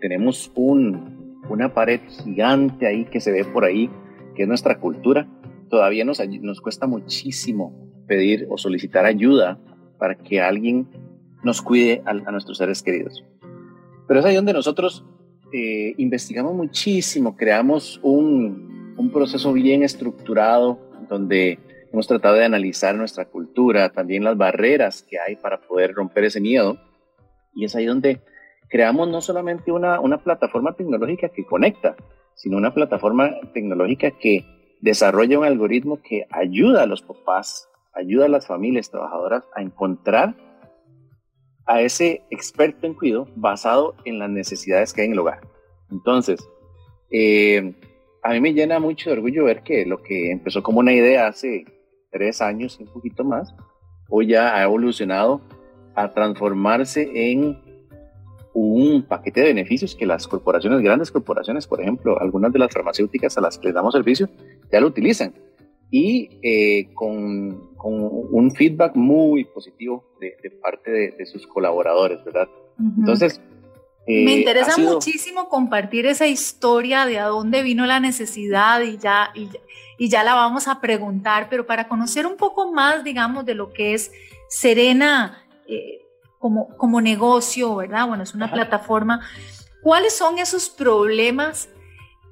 tenemos 0.01 0.51
un, 0.55 1.41
una 1.49 1.73
pared 1.73 2.01
gigante 2.23 2.87
ahí 2.87 3.05
que 3.05 3.21
se 3.21 3.31
ve 3.31 3.45
por 3.45 3.65
ahí, 3.65 3.89
que 4.35 4.43
es 4.43 4.47
nuestra 4.47 4.79
cultura, 4.79 5.27
todavía 5.69 6.05
nos, 6.05 6.21
nos 6.41 6.61
cuesta 6.61 6.87
muchísimo 6.87 7.84
pedir 8.07 8.47
o 8.49 8.57
solicitar 8.57 9.05
ayuda 9.05 9.57
para 9.97 10.15
que 10.15 10.41
alguien 10.41 10.87
nos 11.43 11.61
cuide 11.61 12.01
a, 12.05 12.13
nuestros 12.13 12.57
seres 12.57 12.81
queridos. 12.81 13.23
Pero 14.07 14.19
es 14.19 14.25
ahí 14.25 14.35
donde 14.35 14.53
nosotros 14.53 15.05
eh, 15.53 15.93
investigamos 15.97 16.53
muchísimo, 16.53 17.35
creamos 17.35 17.99
un, 18.03 18.95
un 18.97 19.11
proceso 19.11 19.53
bien 19.53 19.83
estructurado 19.83 20.79
donde 21.09 21.59
hemos 21.91 22.07
tratado 22.07 22.35
de 22.35 22.45
analizar 22.45 22.95
nuestra 22.95 23.25
cultura, 23.25 23.89
también 23.89 24.23
las 24.23 24.37
barreras 24.37 25.03
que 25.03 25.19
hay 25.19 25.35
para 25.35 25.61
poder 25.61 25.93
romper 25.93 26.25
ese 26.25 26.41
miedo. 26.41 26.77
Y 27.53 27.65
es 27.65 27.75
ahí 27.75 27.85
donde 27.85 28.21
creamos 28.69 29.07
no 29.07 29.21
solamente 29.21 29.71
una, 29.71 29.99
una 29.99 30.17
plataforma 30.17 30.73
tecnológica 30.73 31.29
que 31.29 31.45
conecta, 31.45 31.95
sino 32.33 32.57
una 32.57 32.73
plataforma 32.73 33.31
tecnológica 33.53 34.11
que 34.11 34.45
desarrolla 34.81 35.39
un 35.39 35.45
algoritmo 35.45 36.01
que 36.01 36.27
ayuda 36.31 36.83
a 36.83 36.85
los 36.85 37.01
papás, 37.01 37.69
ayuda 37.95 38.25
a 38.25 38.29
las 38.29 38.47
familias 38.47 38.89
trabajadoras 38.89 39.43
a 39.55 39.61
encontrar 39.61 40.35
a 41.65 41.81
ese 41.81 42.23
experto 42.29 42.85
en 42.85 42.93
cuidado 42.93 43.27
basado 43.35 43.95
en 44.05 44.19
las 44.19 44.29
necesidades 44.29 44.93
que 44.93 45.01
hay 45.01 45.07
en 45.07 45.13
el 45.13 45.19
hogar. 45.19 45.41
Entonces, 45.89 46.47
eh, 47.09 47.73
a 48.21 48.31
mí 48.33 48.41
me 48.41 48.53
llena 48.53 48.79
mucho 48.79 49.09
de 49.09 49.17
orgullo 49.17 49.45
ver 49.45 49.63
que 49.63 49.85
lo 49.85 50.01
que 50.01 50.31
empezó 50.31 50.61
como 50.61 50.79
una 50.79 50.93
idea 50.93 51.27
hace 51.27 51.65
tres 52.11 52.41
años 52.41 52.79
un 52.79 52.87
poquito 52.87 53.23
más, 53.23 53.55
hoy 54.09 54.27
ya 54.27 54.55
ha 54.55 54.63
evolucionado 54.63 55.41
a 55.95 56.11
transformarse 56.11 57.09
en 57.13 57.57
un 58.53 59.03
paquete 59.03 59.41
de 59.41 59.47
beneficios 59.47 59.95
que 59.95 60.05
las 60.05 60.27
corporaciones, 60.27 60.81
grandes 60.81 61.11
corporaciones, 61.11 61.67
por 61.67 61.81
ejemplo, 61.81 62.19
algunas 62.19 62.53
de 62.53 62.59
las 62.59 62.71
farmacéuticas 62.71 63.37
a 63.37 63.41
las 63.41 63.57
que 63.57 63.67
les 63.67 63.75
damos 63.75 63.93
servicio, 63.93 64.29
ya 64.71 64.79
lo 64.79 64.87
utilizan. 64.87 65.33
Y 65.95 66.39
eh, 66.43 66.93
con, 66.93 67.75
con, 67.77 67.93
un 67.93 68.51
feedback 68.51 68.95
muy 68.95 69.45
positivo 69.45 70.03
de, 70.19 70.35
parte 70.61 70.91
de, 71.17 71.25
sus 71.25 71.47
colaboradores, 71.47 72.23
¿verdad? 72.25 72.49
Entonces... 72.97 73.39
Eh, 74.07 74.23
Me 74.23 74.33
interesa 74.33 74.77
muchísimo 74.77 75.49
compartir 75.49 76.05
esa 76.05 76.27
historia 76.27 77.07
de 77.07 77.17
a 77.17 77.25
dónde 77.25 77.63
vino 77.63 77.87
la 77.87 77.99
necesidad 77.99 78.81
y 78.81 78.97
ya, 78.97 79.31
y, 79.33 79.49
y 79.97 80.09
ya 80.09 80.23
la 80.23 80.35
vamos 80.35 80.67
a 80.67 80.79
preguntar, 80.79 81.47
pero 81.49 81.65
para 81.65 81.87
conocer 81.87 82.27
un 82.27 82.37
poco 82.37 82.71
más, 82.71 83.03
digamos, 83.03 83.45
de 83.45 83.55
lo 83.55 83.73
que 83.73 83.95
es 83.95 84.11
Serena, 84.47 85.43
eh, 85.67 86.05
como, 86.77 87.01
negocio, 87.01 87.75
¿verdad? 87.75 88.07
Bueno, 88.07 88.23
es 88.23 88.35
una 88.35 88.51
plataforma. 88.51 89.21
¿Cuáles 89.81 90.15
son 90.15 90.37
esos 90.37 90.69
problemas 90.69 91.69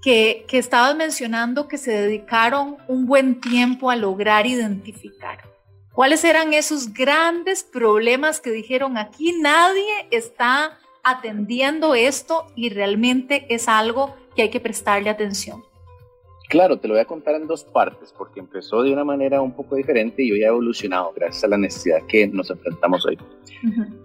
que, 0.04 0.46
estabas 0.52 0.96
mencionando 0.96 1.68
que 1.70 1.78
se 1.78 1.92
dedicaron 1.92 2.78
un 2.88 3.06
buen 3.06 3.40
tiempo 3.40 3.90
a 3.90 3.96
lograr 3.96 4.46
identificar? 4.46 5.40
¿Cuáles 5.94 6.24
eran 6.26 6.54
esos 6.54 6.94
grandes 6.94 7.64
problemas 7.64 8.42
que 8.42 8.52
dijeron 8.52 8.98
aquí 8.98 9.40
nadie 9.40 10.08
está 10.12 10.78
atendiendo 11.04 11.96
esto 11.96 12.48
y 12.56 12.70
realmente 12.70 13.46
es 13.50 13.68
algo 13.70 14.16
que 14.36 14.44
hay 14.44 14.50
que 14.50 14.60
prestarle 14.60 15.10
atención? 15.10 15.64
Claro, 16.54 16.78
te 16.78 16.88
lo 16.88 16.94
voy 16.94 17.02
a 17.02 17.06
contar 17.06 17.34
en 17.34 17.48
dos 17.48 17.64
partes, 17.64 18.14
porque 18.16 18.40
empezó 18.40 18.84
de 18.84 18.94
una 18.94 19.04
manera 19.04 19.42
un 19.42 19.54
poco 19.54 19.76
diferente 19.76 20.22
y 20.22 20.32
hoy 20.32 20.44
ha 20.44 20.50
evolucionado 20.50 21.12
gracias 21.16 21.44
a 21.46 21.48
la 21.48 21.58
necesidad 21.58 22.06
que 22.08 22.28
nos 22.28 22.52
enfrentamos 22.52 23.08
hoy. 23.08 23.18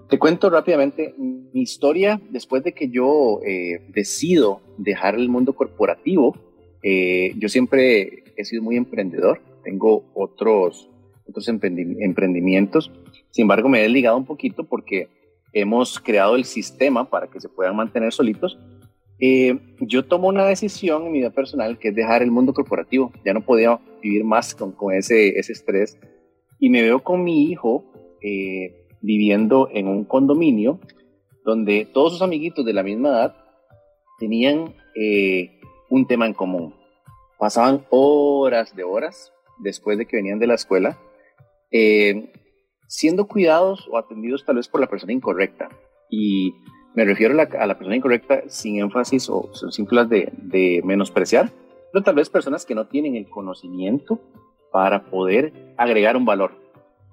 Te 0.09 0.19
cuento 0.19 0.49
rápidamente 0.49 1.15
mi 1.19 1.61
historia 1.61 2.19
después 2.31 2.65
de 2.65 2.73
que 2.73 2.89
yo 2.89 3.41
eh, 3.45 3.83
decido 3.91 4.63
dejar 4.79 5.17
el 5.17 5.29
mundo 5.29 5.53
corporativo. 5.53 6.39
Eh, 6.83 7.35
yo 7.37 7.51
siempre 7.51 8.25
he 8.35 8.47
sido 8.47 8.63
muy 8.63 8.77
emprendedor, 8.77 9.43
tengo 9.63 10.07
otros, 10.15 10.89
otros 11.29 11.49
emprendimientos, 11.49 12.91
sin 13.29 13.43
embargo 13.43 13.69
me 13.69 13.85
he 13.85 13.91
ligado 13.91 14.17
un 14.17 14.25
poquito 14.25 14.65
porque 14.65 15.11
hemos 15.53 16.01
creado 16.01 16.35
el 16.35 16.47
sistema 16.47 17.11
para 17.11 17.27
que 17.27 17.41
se 17.41 17.51
puedan 17.51 17.77
mantener 17.77 18.11
solitos 18.11 18.57
eh, 19.20 19.59
yo 19.81 20.04
tomo 20.04 20.28
una 20.28 20.46
decisión 20.46 21.07
en 21.07 21.12
mi 21.12 21.18
vida 21.18 21.31
personal 21.31 21.78
que 21.78 21.88
es 21.88 21.94
dejar 21.94 22.22
el 22.22 22.31
mundo 22.31 22.52
corporativo. 22.52 23.12
Ya 23.24 23.35
no 23.35 23.40
podía 23.40 23.78
vivir 24.02 24.24
más 24.24 24.54
con, 24.54 24.72
con 24.72 24.94
ese, 24.94 25.38
ese 25.38 25.52
estrés. 25.52 25.98
Y 26.61 26.70
me 26.70 26.83
veo 26.83 27.02
con 27.02 27.24
mi 27.24 27.50
hijo 27.50 27.85
eh, 28.22 28.87
viviendo 29.00 29.68
en 29.72 29.88
un 29.88 30.04
condominio 30.04 30.81
donde 31.44 31.87
todos 31.87 32.12
sus 32.12 32.22
amiguitos 32.22 32.64
de 32.64 32.72
la 32.72 32.83
misma 32.83 33.09
edad 33.09 33.37
tenían 34.18 34.74
eh, 34.94 35.61
un 35.88 36.07
tema 36.07 36.26
en 36.26 36.35
común. 36.35 36.74
Pasaban 37.38 37.87
horas 37.90 38.74
de 38.74 38.85
horas 38.85 39.33
después 39.61 39.98
de 39.98 40.07
que 40.07 40.16
venían 40.16 40.38
de 40.38 40.46
la 40.46 40.54
escuela, 40.54 40.98
siendo 42.88 43.28
cuidados 43.28 43.88
o 43.90 43.96
atendidos 43.96 44.44
tal 44.44 44.57
vez 44.57 44.68
por 44.68 44.81
la 44.81 44.88
persona 44.88 45.12
incorrecta. 45.12 45.68
Y 46.11 46.52
me 46.99 47.05
refiero 47.05 47.33
a 47.41 47.67
la, 47.67 47.79
persona 47.79 47.95
incorrecta 47.95 48.43
sin 48.49 48.81
énfasis 48.81 49.31
o 49.31 49.49
simples 49.71 50.09
de, 50.09 50.33
de 50.33 50.81
menospreciar, 50.85 51.53
pero 51.93 52.03
tal 52.03 52.17
vez 52.17 52.29
personas 52.29 52.67
que 52.67 52.75
no 52.75 52.89
tienen 52.89 53.15
el 53.15 53.29
conocimiento 53.29 54.21
para 54.73 55.05
poder 55.05 55.53
agregar 55.77 56.17
un 56.17 56.25
valor. 56.25 56.51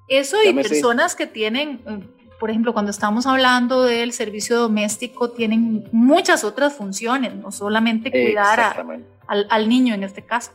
Eso 0.07 0.37
y 0.43 0.51
personas 0.53 1.15
que 1.15 1.27
tienen, 1.27 1.81
eh, 1.85 1.99
por 2.39 2.49
ejemplo, 2.49 2.73
cuando 2.73 2.89
estamos 2.89 3.27
hablando 3.27 3.83
del 3.83 4.11
servicio 4.11 4.57
doméstico, 4.57 5.29
tienen 5.29 5.87
muchas 5.91 6.43
otras 6.43 6.73
funciones, 6.73 7.35
no 7.35 7.51
solamente 7.51 8.09
cuidar 8.09 8.83
al, 9.27 9.69
niño 9.69 9.93
en 9.93 10.03
este 10.03 10.23
caso. 10.23 10.51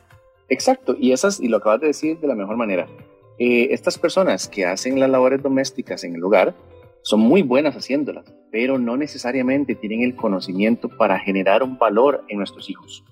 Exacto, 0.49 0.97
y 0.99 1.13
esas, 1.13 1.39
y 1.39 1.47
lo 1.47 1.59
acabas 1.59 1.81
de 1.83 1.87
decir 1.87 2.19
de 2.19 2.27
la 2.27 2.35
mejor 2.35 2.57
manera. 2.57 2.89
Eh, 3.39 3.69
estas 3.71 3.97
personas 3.97 4.49
que 4.49 4.67
hacen 4.67 4.99
las 4.99 5.09
labores 5.09 5.41
domésticas 5.41 6.03
en 6.03 6.17
el 6.17 6.25
hogar 6.25 6.53
son 7.03 7.21
muy 7.21 7.43
buenas 7.43 7.77
haciéndolas, 7.77 8.25
pero 8.51 8.79
no 8.79 8.97
necesariamente 8.97 9.75
tienen 9.75 10.03
el 10.03 10.17
conocimiento 10.17 10.89
para 10.89 11.19
generar 11.19 11.63
un 11.63 11.79
valor 11.79 12.25
en 12.29 12.39
nuestros 12.39 12.69
hijos. 12.69 13.05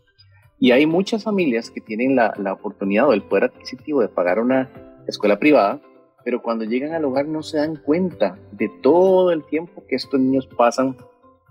Y 0.61 0.73
hay 0.73 0.87
muchas 0.87 1.25
familias 1.25 1.71
que 1.71 1.81
tienen 1.81 2.17
la, 2.17 2.53
oportunidad 2.53 3.09
o 3.09 3.13
el 3.13 3.23
poder 3.23 3.45
adquisitivo 3.45 4.01
de 4.01 4.09
pagar 4.09 4.41
una 4.41 4.71
escuela 5.07 5.39
privada, 5.39 5.81
pero 6.25 6.43
cuando 6.43 6.65
llegan 6.65 6.93
al 6.93 7.05
hogar 7.05 7.27
no 7.27 7.43
se 7.43 7.59
dan 7.59 7.77
cuenta 7.77 8.39
de 8.53 8.69
todo 8.83 9.31
el 9.31 9.45
tiempo 9.45 9.85
que 9.89 9.97
estos 9.97 10.19
niños 10.19 10.47
pasan 10.47 10.97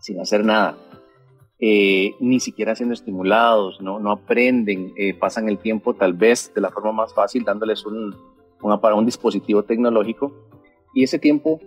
sin 0.02 0.19
hacer 0.19 0.43
nada, 0.43 0.78
eh, 1.60 2.15
ni 2.19 2.39
siquiera 2.39 2.76
siendo 2.76 2.93
estimulados, 2.93 3.82
no, 3.82 3.97
no 3.97 4.12
aprenden, 4.12 4.93
eh, 4.97 5.13
pasan 5.13 5.50
el 5.50 5.58
tiempo 5.58 5.95
tal 5.95 6.13
vez 6.13 6.52
de 6.54 6.62
la 6.62 6.69
forma 6.69 6.91
más 6.91 7.13
fácil 7.13 7.43
dándoles 7.43 7.86
un, 7.86 8.13
un, 8.62 8.80
un 8.93 9.06
dispositivo 9.06 9.63
tecnológico 9.63 10.34
y 10.93 11.04
ese 11.04 11.17
tiempo 11.17 11.60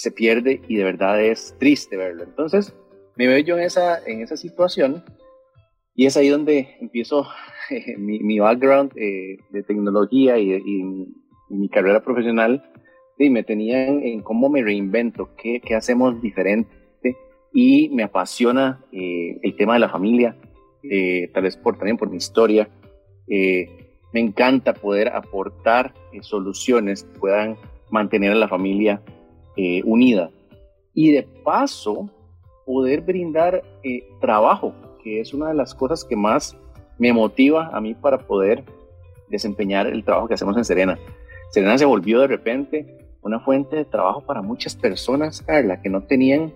se 0.00 0.10
pierde 0.10 0.62
y 0.66 0.76
de 0.76 0.84
verdad 0.84 1.22
es 1.22 1.54
triste 1.58 1.96
verlo. 1.96 2.24
Entonces, 2.24 2.74
me 3.16 3.26
veo 3.26 3.38
yo 3.38 3.58
en 3.58 3.64
esa, 3.64 4.02
en 4.06 4.22
esa 4.22 4.36
situación 4.36 5.04
y 5.94 6.06
es 6.06 6.16
ahí 6.16 6.28
donde 6.28 6.76
empiezo 6.80 7.26
mi, 7.98 8.38
background 8.38 8.92
eh, 8.96 9.36
de 9.50 9.62
tecnología 9.62 10.38
y, 10.38 10.62
mi 11.50 11.68
carrera 11.68 12.00
profesional 12.00 12.64
y 13.18 13.28
me 13.28 13.42
tenían 13.42 14.04
en 14.04 14.22
cómo 14.22 14.48
me 14.48 14.62
reinvento, 14.62 15.30
qué, 15.36 15.60
qué 15.60 15.74
hacemos 15.74 16.22
diferente 16.22 16.70
y 17.52 17.88
me 17.88 18.04
apasiona 18.04 18.80
eh, 18.92 19.36
el 19.42 19.56
tema 19.56 19.74
de 19.74 19.80
la 19.80 19.88
familia, 19.88 20.36
eh, 20.84 21.28
tal 21.34 21.42
vez 21.42 21.56
por, 21.56 21.76
también 21.76 21.96
por 21.96 22.08
mi 22.08 22.18
historia. 22.18 22.68
me 23.26 24.20
encanta 24.20 24.72
poder 24.74 25.08
aportar 25.08 25.92
soluciones 26.22 27.02
que 27.02 27.18
puedan 27.18 27.56
mantener 27.90 28.30
a 28.30 28.36
la 28.36 28.48
familia 28.48 29.02
eh, 29.56 29.82
unida. 29.84 30.30
Y 30.94 31.12
de 31.12 31.22
paso, 31.44 32.08
poder 32.66 33.00
brindar 33.00 33.62
eh, 33.82 34.04
trabajo, 34.20 34.72
que 35.02 35.20
es 35.20 35.34
una 35.34 35.48
de 35.48 35.54
las 35.54 35.74
cosas 35.74 36.04
que 36.04 36.16
más 36.16 36.56
me 36.98 37.12
motiva 37.12 37.70
a 37.72 37.80
mí 37.80 37.94
para 37.94 38.18
poder 38.18 38.64
desempeñar 39.28 39.86
el 39.86 40.04
trabajo 40.04 40.28
que 40.28 40.34
hacemos 40.34 40.56
en 40.56 40.64
Serena. 40.64 40.98
Serena 41.50 41.78
se 41.78 41.84
volvió 41.84 42.20
de 42.20 42.26
repente 42.26 42.98
una 43.22 43.40
fuente 43.40 43.76
de 43.76 43.84
trabajo 43.84 44.20
para 44.22 44.42
muchas 44.42 44.74
personas, 44.74 45.42
Carla, 45.42 45.80
que 45.82 45.88
no 45.88 46.02
tenían 46.02 46.52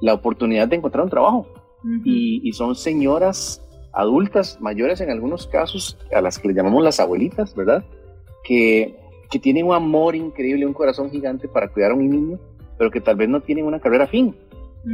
la 0.00 0.14
oportunidad 0.14 0.68
de 0.68 0.76
encontrar 0.76 1.04
un 1.04 1.10
trabajo. 1.10 1.46
y, 2.04 2.46
y, 2.46 2.52
son 2.52 2.74
señoras 2.74 3.66
adultas, 3.92 4.60
mayores 4.60 5.00
en 5.00 5.10
algunos 5.10 5.46
casos, 5.46 5.96
a 6.14 6.20
las 6.20 6.38
que 6.38 6.48
le 6.48 6.54
llamamos 6.54 6.84
las 6.84 7.00
abuelitas, 7.00 7.54
¿verdad? 7.54 7.84
Que, 8.44 8.94
que 9.30 9.38
tienen 9.38 9.66
un 9.66 9.74
amor 9.74 10.16
increíble, 10.16 10.66
un 10.66 10.72
corazón 10.72 11.10
gigante 11.10 11.48
para 11.48 11.68
cuidar 11.68 11.92
a 11.92 11.94
un 11.94 12.10
niño, 12.10 12.38
pero 12.76 12.90
que 12.90 13.00
tal 13.00 13.16
vez 13.16 13.28
no 13.28 13.40
tienen 13.40 13.64
una 13.64 13.80
carrera 13.80 14.06
fin. 14.06 14.34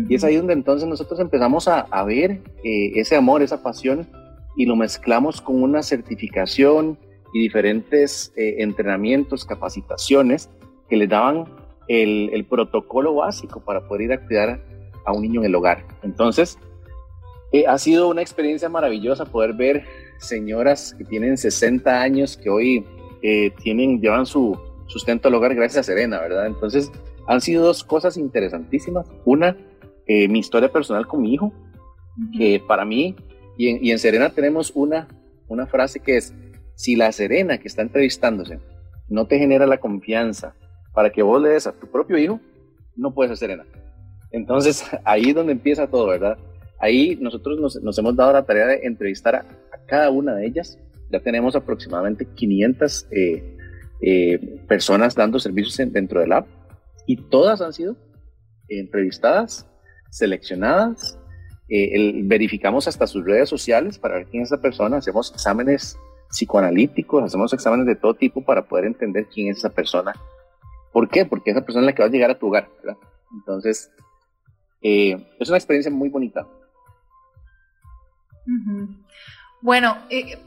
Y 0.09 0.17
es 0.17 0.25
ahí 0.25 0.37
donde 0.37 0.53
entonces 0.53 0.89
nosotros 0.89 1.21
empezamos 1.21 1.69
a, 1.69 1.81
a 1.81 2.05
ver 2.05 2.43
eh, 2.65 2.93
ese 2.97 3.15
amor, 3.15 3.43
esa 3.43 3.63
pasión, 3.63 4.09
y 4.57 4.67
lo 4.67 4.75
mezclamos 4.75 5.41
con 5.41 5.63
una 5.63 5.83
certificación 5.83 6.99
y 7.33 7.41
diferentes 7.41 8.33
eh, 8.37 8.57
entrenamientos, 8.59 9.45
capacitaciones 9.45 10.51
que 10.89 10.97
les 10.97 11.09
daban 11.09 11.45
el, 11.89 12.31
el, 12.33 12.45
protocolo 12.45 13.15
básico 13.15 13.61
para 13.61 13.87
poder 13.87 14.03
ir 14.03 14.13
a 14.13 14.27
cuidar 14.27 14.61
a 15.05 15.13
un 15.13 15.23
niño 15.23 15.41
en 15.41 15.47
el 15.47 15.55
hogar. 15.55 15.85
Entonces, 16.03 16.59
eh, 17.53 17.65
ha 17.67 17.79
sido 17.79 18.09
una 18.09 18.23
experiencia 18.23 18.69
maravillosa 18.69 19.25
poder 19.25 19.53
ver 19.53 19.85
señoras 20.19 20.95
que 20.99 21.05
tienen 21.05 21.37
60 21.37 22.01
años 22.03 22.37
que 22.37 22.51
hoy 22.51 22.85
eh, 23.23 23.53
tienen, 23.63 24.01
llevan 24.01 24.27
su 24.27 24.59
sustento 24.87 25.29
al 25.29 25.35
hogar 25.35 25.55
gracias 25.55 25.81
a 25.81 25.93
Serena, 25.93 26.21
¿verdad? 26.21 26.47
Entonces, 26.47 26.91
han 27.27 27.41
sido 27.41 27.65
dos 27.65 27.85
cosas 27.85 28.17
interesantísimas. 28.17 29.07
Una, 29.25 29.57
eh, 30.07 30.29
mi 30.29 30.39
historia 30.39 30.73
personal 30.73 31.07
con 31.07 31.23
mi 31.23 31.35
hijo, 31.35 31.53
que 32.37 32.63
para 32.67 32.85
mí, 32.85 33.17
y 33.59 33.69
en, 33.69 33.85
y 33.85 33.91
en, 33.91 33.99
Serena 33.99 34.31
tenemos 34.31 34.73
una, 34.75 35.09
una 35.49 35.67
frase 35.67 36.01
que 36.01 36.17
es, 36.17 36.35
si 36.75 36.95
la 36.95 37.11
Serena 37.13 37.59
que 37.59 37.69
está 37.69 37.83
entrevistándose 37.83 38.61
no 39.09 39.27
te 39.27 39.39
genera 39.39 39.67
la 39.67 39.79
confianza 39.79 40.55
para 40.93 41.11
que 41.11 41.23
vos 41.23 41.43
le 41.43 41.51
des 41.51 41.67
a 41.67 41.73
tu 41.73 41.87
propio 41.87 42.19
hijo, 42.19 42.41
no 42.97 43.13
puedes 43.13 43.31
ser 43.31 43.49
Serena. 43.49 43.65
Entonces, 44.31 44.85
ahí 45.05 45.31
es 45.31 45.35
donde 45.35 45.53
empieza 45.53 45.87
todo, 45.87 46.07
¿verdad? 46.07 46.39
Ahí 46.79 47.17
nosotros 47.21 47.59
nos, 47.59 47.99
hemos 47.99 48.17
dado 48.17 48.33
la 48.33 48.45
tarea 48.45 48.67
de 48.67 48.87
entrevistar 48.87 49.35
a, 49.35 49.47
cada 49.87 50.11
una 50.11 50.35
de 50.35 50.47
ellas. 50.47 50.79
Ya 51.11 51.21
tenemos 51.21 51.55
aproximadamente 51.55 52.27
500 52.27 53.07
eh, 53.11 53.57
eh, 54.01 54.61
personas 54.69 55.15
dando 55.15 55.39
servicios 55.39 55.77
dentro 55.93 56.21
del 56.21 56.33
app 56.33 56.47
y 57.07 57.17
todas 57.17 57.61
han 57.61 57.73
sido 57.73 57.97
entrevistadas, 58.69 59.67
seleccionadas. 60.11 61.19
Eh, 61.69 62.23
verificamos 62.25 62.89
hasta 62.89 63.07
sus 63.07 63.25
redes 63.25 63.49
sociales 63.49 63.99
para 63.99 64.17
ver 64.17 64.27
quién 64.27 64.43
es 64.43 64.53
esa 64.53 64.61
persona. 64.61 64.99
Hacemos 64.99 65.33
exámenes 65.33 65.97
psicoanalíticos, 66.31 67.23
hacemos 67.23 67.53
exámenes 67.53 67.87
de 67.87 67.97
todo 67.97 68.15
tipo 68.15 68.45
para 68.45 68.67
poder 68.67 68.87
entender 68.87 69.27
quién 69.33 69.49
es 69.49 69.59
esa 69.59 69.71
persona. 69.71 70.13
¿Por 70.93 71.09
qué? 71.09 71.25
Porque 71.25 71.53
esa 71.53 71.65
persona 71.65 71.83
es 71.83 71.87
la 71.87 71.95
que 71.95 72.03
va 72.03 72.09
a 72.09 72.11
llegar 72.11 72.31
a 72.31 72.39
tu 72.39 72.49
hogar. 72.49 72.69
Entonces, 73.33 73.91
es 74.81 75.49
una 75.49 75.59
experiencia 75.59 75.93
muy 75.93 76.09
bonita. 76.09 76.47
Bueno, 79.61 79.97
eh, 80.11 80.39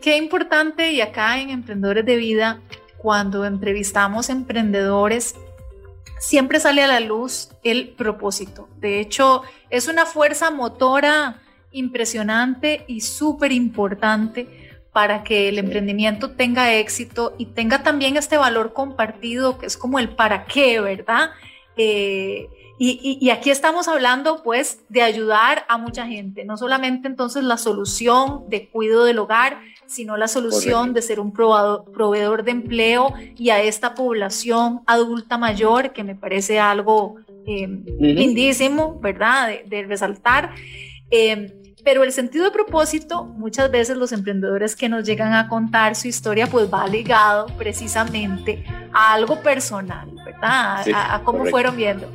qué, 0.00 0.16
importante 0.16 0.90
y 0.90 1.00
acá 1.00 1.40
en 1.40 1.50
Emprendedores 1.50 2.04
de 2.04 2.16
Vida, 2.16 2.60
cuando 2.98 3.44
entrevistamos 3.44 4.28
emprendedores, 4.28 5.36
siempre 6.18 6.58
sale 6.58 6.82
a 6.82 6.88
la 6.88 7.00
luz 7.00 7.50
el 7.62 7.90
propósito. 7.90 8.68
De 8.78 9.00
hecho, 9.00 9.42
es 9.70 9.86
una 9.86 10.06
fuerza 10.06 10.50
motora 10.50 11.40
impresionante 11.70 12.84
y 12.88 13.02
súper 13.02 13.52
importante 13.52 14.48
para 14.92 15.22
que 15.22 15.48
el 15.48 15.58
emprendimiento 15.58 16.32
tenga 16.32 16.74
éxito 16.74 17.34
y 17.38 17.46
tenga 17.46 17.84
también 17.84 18.16
este 18.16 18.36
valor 18.36 18.72
compartido 18.72 19.56
que 19.58 19.66
es 19.66 19.76
como 19.76 20.00
el 20.00 20.08
para 20.08 20.46
qué, 20.46 20.80
¿verdad? 20.80 21.30
Eh, 21.76 22.48
y, 22.82 23.28
aquí 23.28 23.50
estamos 23.50 23.88
hablando 23.88 24.42
pues 24.42 24.80
de 24.88 25.02
ayudar 25.02 25.66
a 25.68 25.76
mucha 25.76 26.06
gente, 26.06 26.46
no 26.46 26.56
solamente 26.56 27.08
entonces 27.08 27.44
la 27.44 27.58
solución 27.58 28.48
de 28.48 28.70
cuidado 28.70 29.04
del 29.04 29.18
hogar, 29.18 29.60
sino 29.84 30.16
la 30.16 30.28
solución 30.28 30.94
de 30.94 31.02
ser 31.02 31.20
un 31.20 31.30
proveedor, 31.30 32.42
de 32.42 32.52
empleo 32.52 33.12
y 33.36 33.50
a 33.50 33.60
esta 33.60 33.94
población 33.94 34.80
adulta 34.86 35.36
mayor, 35.36 35.92
que 35.92 36.04
me 36.04 36.14
parece 36.14 36.58
algo 36.58 37.16
eh, 37.46 37.68
lindísimo, 37.98 38.98
¿verdad? 38.98 39.50
De, 39.66 39.82
resaltar. 39.82 40.54
Em, 41.10 41.50
pero 41.84 42.02
el 42.02 42.12
sentido 42.12 42.46
de 42.46 42.50
propósito, 42.50 43.24
muchas 43.24 43.70
veces 43.70 43.98
los 43.98 44.12
emprendedores 44.12 44.74
que 44.74 44.88
nos 44.88 45.04
llegan 45.04 45.34
a 45.34 45.48
contar 45.48 45.96
su 45.96 46.08
historia, 46.08 46.46
pues 46.46 46.72
va 46.72 46.86
ligado 46.86 47.48
precisamente 47.58 48.64
a 48.90 49.12
algo 49.12 49.42
personal, 49.42 50.10
¿verdad? 50.24 50.86
a, 50.94 51.20
cómo 51.24 51.44
fueron 51.44 51.76
viendo. 51.76 52.08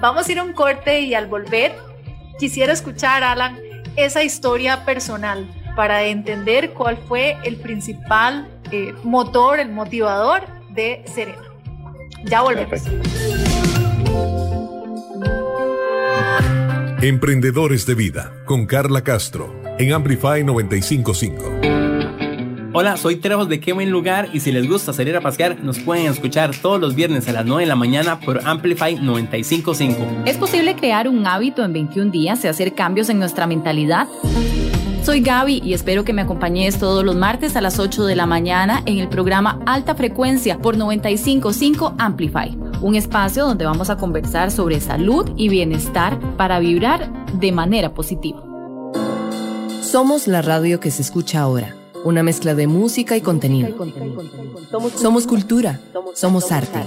Vamos 0.00 0.28
a 0.28 0.32
ir 0.32 0.38
a 0.38 0.44
un 0.44 0.52
corte 0.52 1.00
y 1.00 1.14
al 1.14 1.26
volver 1.26 1.74
quisiera 2.38 2.72
escuchar, 2.72 3.24
Alan, 3.24 3.58
esa 3.96 4.22
historia 4.22 4.84
personal 4.84 5.48
para 5.74 6.04
entender 6.04 6.70
cuál 6.70 6.96
fue 6.96 7.36
el 7.44 7.56
principal 7.56 8.48
eh, 8.70 8.94
motor, 9.02 9.58
el 9.58 9.70
motivador 9.70 10.42
de 10.70 11.02
Serena. 11.12 11.42
Ya 12.24 12.42
volvemos. 12.42 12.82
Emprendedores 17.00 17.86
de 17.86 17.94
Vida 17.94 18.32
con 18.44 18.66
Carla 18.66 19.02
Castro 19.02 19.54
en 19.78 19.92
Amplify 19.92 20.42
955. 20.44 21.87
Hola, 22.74 22.98
soy 22.98 23.16
Trejos 23.16 23.48
de 23.48 23.60
Qué 23.60 23.72
Buen 23.72 23.90
Lugar 23.90 24.28
y 24.34 24.40
si 24.40 24.52
les 24.52 24.68
gusta 24.68 24.92
salir 24.92 25.16
a 25.16 25.22
pasear, 25.22 25.64
nos 25.64 25.78
pueden 25.78 26.06
escuchar 26.06 26.54
todos 26.54 26.78
los 26.78 26.94
viernes 26.94 27.26
a 27.26 27.32
las 27.32 27.46
9 27.46 27.62
de 27.62 27.66
la 27.66 27.76
mañana 27.76 28.20
por 28.20 28.46
Amplify 28.46 28.96
955. 28.96 30.24
¿Es 30.26 30.36
posible 30.36 30.76
crear 30.76 31.08
un 31.08 31.26
hábito 31.26 31.64
en 31.64 31.72
21 31.72 32.10
días 32.10 32.44
y 32.44 32.48
hacer 32.48 32.74
cambios 32.74 33.08
en 33.08 33.18
nuestra 33.18 33.46
mentalidad? 33.46 34.06
Soy 35.02 35.22
Gaby 35.22 35.62
y 35.64 35.72
espero 35.72 36.04
que 36.04 36.12
me 36.12 36.20
acompañes 36.20 36.78
todos 36.78 37.02
los 37.04 37.16
martes 37.16 37.56
a 37.56 37.62
las 37.62 37.78
8 37.78 38.04
de 38.04 38.16
la 38.16 38.26
mañana 38.26 38.82
en 38.84 38.98
el 38.98 39.08
programa 39.08 39.60
Alta 39.64 39.94
Frecuencia 39.94 40.58
por 40.58 40.76
955 40.76 41.94
Amplify, 41.96 42.54
un 42.82 42.94
espacio 42.96 43.46
donde 43.46 43.64
vamos 43.64 43.88
a 43.88 43.96
conversar 43.96 44.50
sobre 44.50 44.80
salud 44.80 45.30
y 45.38 45.48
bienestar 45.48 46.20
para 46.36 46.58
vibrar 46.58 47.10
de 47.32 47.50
manera 47.50 47.94
positiva. 47.94 48.42
Somos 49.80 50.26
la 50.26 50.42
radio 50.42 50.80
que 50.80 50.90
se 50.90 51.00
escucha 51.00 51.40
ahora 51.40 51.77
una 52.04 52.22
mezcla 52.22 52.54
de 52.54 52.66
música 52.66 53.16
y 53.16 53.20
contenido. 53.20 53.74
Somos 54.96 55.26
cultura, 55.26 55.80
somos 56.14 56.52
arte, 56.52 56.82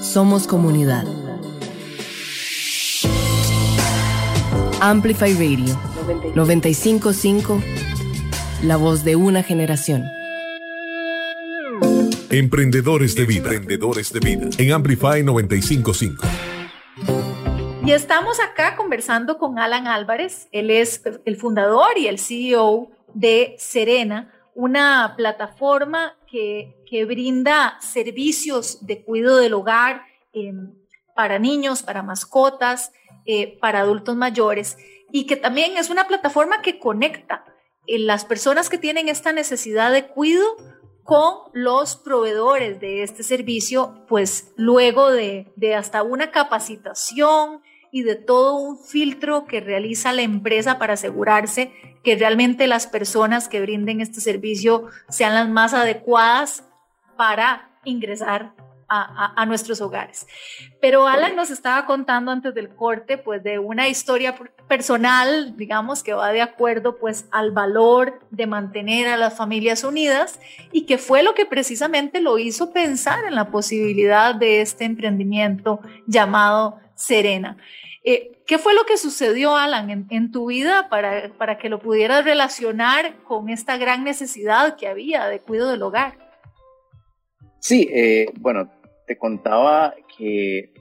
somos 0.00 0.46
comunidad. 0.46 1.04
Amplify 4.80 5.32
Radio 5.34 5.78
955, 6.34 7.62
la 8.64 8.76
voz 8.76 9.04
de 9.04 9.16
una 9.16 9.42
generación. 9.42 10.04
Emprendedores 12.30 13.14
de 13.14 13.24
vida, 13.24 13.48
emprendedores 13.54 14.12
de 14.12 14.20
vida 14.20 14.48
en 14.58 14.72
Amplify 14.72 15.22
955. 15.22 16.26
Y 17.86 17.92
estamos 17.92 18.40
acá 18.40 18.76
conversando 18.76 19.36
con 19.38 19.58
Alan 19.58 19.86
Álvarez. 19.86 20.48
Él 20.52 20.70
es 20.70 21.02
el 21.26 21.36
fundador 21.36 21.98
y 21.98 22.06
el 22.06 22.18
CEO 22.18 22.90
de 23.14 23.56
Serena, 23.58 24.32
una 24.54 25.14
plataforma 25.16 26.16
que, 26.30 26.80
brinda 27.08 27.76
servicios 27.80 28.86
de 28.86 29.02
cuidado 29.02 29.38
del 29.38 29.54
hogar 29.54 30.02
em, 30.32 30.72
para 31.16 31.40
niños, 31.40 31.82
para 31.82 32.04
mascotas, 32.04 32.92
eh, 33.26 33.58
para 33.58 33.80
adultos 33.80 34.14
mayores 34.14 34.76
y 35.10 35.26
que 35.26 35.34
también 35.34 35.76
es 35.76 35.90
una 35.90 36.06
plataforma 36.06 36.62
que 36.62 36.78
conecta 36.78 37.44
eh, 37.88 37.98
las 37.98 38.24
personas 38.24 38.68
que 38.68 38.78
tienen 38.78 39.08
esta 39.08 39.32
necesidad 39.32 39.90
de 39.90 40.06
cuidado 40.06 40.56
con 41.02 41.50
los 41.52 41.96
proveedores 41.96 42.78
de 42.78 43.02
este 43.02 43.24
servicio, 43.24 44.04
pues 44.08 44.52
luego 44.56 45.10
de, 45.10 45.52
de 45.56 45.74
hasta 45.74 46.04
una 46.04 46.30
capacitación, 46.30 47.62
y 47.94 48.02
de 48.02 48.16
todo 48.16 48.56
un 48.56 48.76
filtro 48.76 49.44
que 49.44 49.60
realiza 49.60 50.12
la 50.12 50.22
empresa 50.22 50.80
para 50.80 50.94
asegurarse 50.94 51.70
que 52.02 52.16
realmente 52.16 52.66
las 52.66 52.88
personas 52.88 53.48
que 53.48 53.60
brinden 53.60 54.00
este 54.00 54.20
servicio 54.20 54.88
sean 55.08 55.32
las 55.32 55.48
más 55.48 55.74
adecuadas 55.74 56.64
para 57.16 57.70
ingresar 57.84 58.53
a, 58.88 59.46
nuestros 59.46 59.80
hogares. 59.80 60.26
Pero 60.80 61.06
Alan 61.06 61.36
nos 61.36 61.50
estaba 61.50 61.86
contando 61.86 62.30
antes 62.30 62.54
del 62.54 62.68
corte, 62.68 63.18
pues 63.18 63.42
de 63.42 63.58
una 63.58 63.88
historia 63.88 64.34
personal, 64.68 65.56
digamos, 65.56 66.02
que 66.02 66.14
va 66.14 66.32
de 66.32 66.42
acuerdo 66.42 66.98
pues 66.98 67.26
al 67.30 67.50
valor 67.50 68.20
de 68.30 68.46
mantener 68.46 69.08
a 69.08 69.16
las 69.16 69.36
familias 69.36 69.84
unidas 69.84 70.40
y 70.72 70.86
que 70.86 70.98
fue 70.98 71.22
lo 71.22 71.34
que 71.34 71.46
precisamente 71.46 72.20
lo 72.20 72.38
hizo 72.38 72.72
pensar 72.72 73.24
en 73.24 73.34
la 73.34 73.50
posibilidad 73.50 74.34
de 74.34 74.60
este 74.60 74.84
emprendimiento 74.84 75.80
llamado 76.06 76.78
Serena. 76.94 77.56
Eh, 78.06 78.32
¿Qué 78.46 78.58
fue 78.58 78.74
lo 78.74 78.84
que 78.84 78.98
sucedió, 78.98 79.56
Alan, 79.56 80.06
en, 80.10 80.30
tu 80.30 80.46
vida 80.46 80.90
para, 80.90 81.30
para 81.38 81.56
que 81.56 81.70
lo 81.70 81.78
pudieras 81.78 82.24
relacionar 82.24 83.16
con 83.24 83.48
esta 83.48 83.78
gran 83.78 84.04
necesidad 84.04 84.76
que 84.76 84.86
había 84.86 85.26
de 85.28 85.40
cuidado 85.40 85.70
del 85.70 85.82
hogar? 85.82 86.23
Sí, 87.64 87.88
eh, 87.90 88.26
bueno, 88.40 88.70
te 89.06 89.16
contaba 89.16 89.94
que 90.18 90.74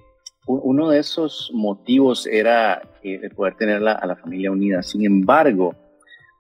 uno 0.48 0.90
de 0.90 1.00
esos 1.00 1.50
motivos 1.54 2.28
era 2.28 2.82
eh, 3.02 3.22
el 3.24 3.30
poder 3.30 3.56
tener 3.56 3.88
a 3.88 4.06
la 4.06 4.18
familia 4.18 4.52
unida. 4.52 4.84
Sin 4.84 5.06
embargo, 5.06 5.76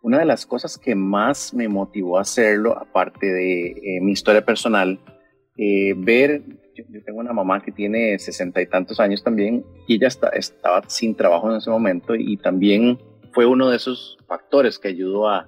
una 0.01 0.19
de 0.19 0.25
las 0.25 0.45
cosas 0.45 0.77
que 0.77 0.95
más 0.95 1.53
me 1.53 1.69
motivó 1.69 2.17
a 2.17 2.23
hacerlo, 2.23 2.77
aparte 2.77 3.25
de 3.25 3.67
eh, 3.67 4.01
mi 4.01 4.11
historia 4.11 4.43
personal, 4.43 4.99
ver, 5.55 6.41
yo, 6.75 7.03
tengo 7.05 7.21
una 7.21 7.31
mamá 7.31 7.61
que 7.63 7.71
tiene 7.71 8.19
sesenta 8.19 8.61
y 8.61 8.67
tantos 8.67 8.99
años 8.99 9.23
también 9.23 9.63
y 9.87 9.95
ella 9.95 10.09
estaba 10.09 10.81
sin 10.87 11.15
trabajo 11.15 11.49
en 11.49 11.55
ese 11.59 11.69
momento 11.69 12.15
y 12.15 12.35
también 12.35 12.99
fue 13.31 13.45
uno 13.45 13.69
de 13.69 13.77
esos 13.77 14.17
factores 14.27 14.77
que 14.77 14.89
ayudó 14.89 15.29
a 15.29 15.47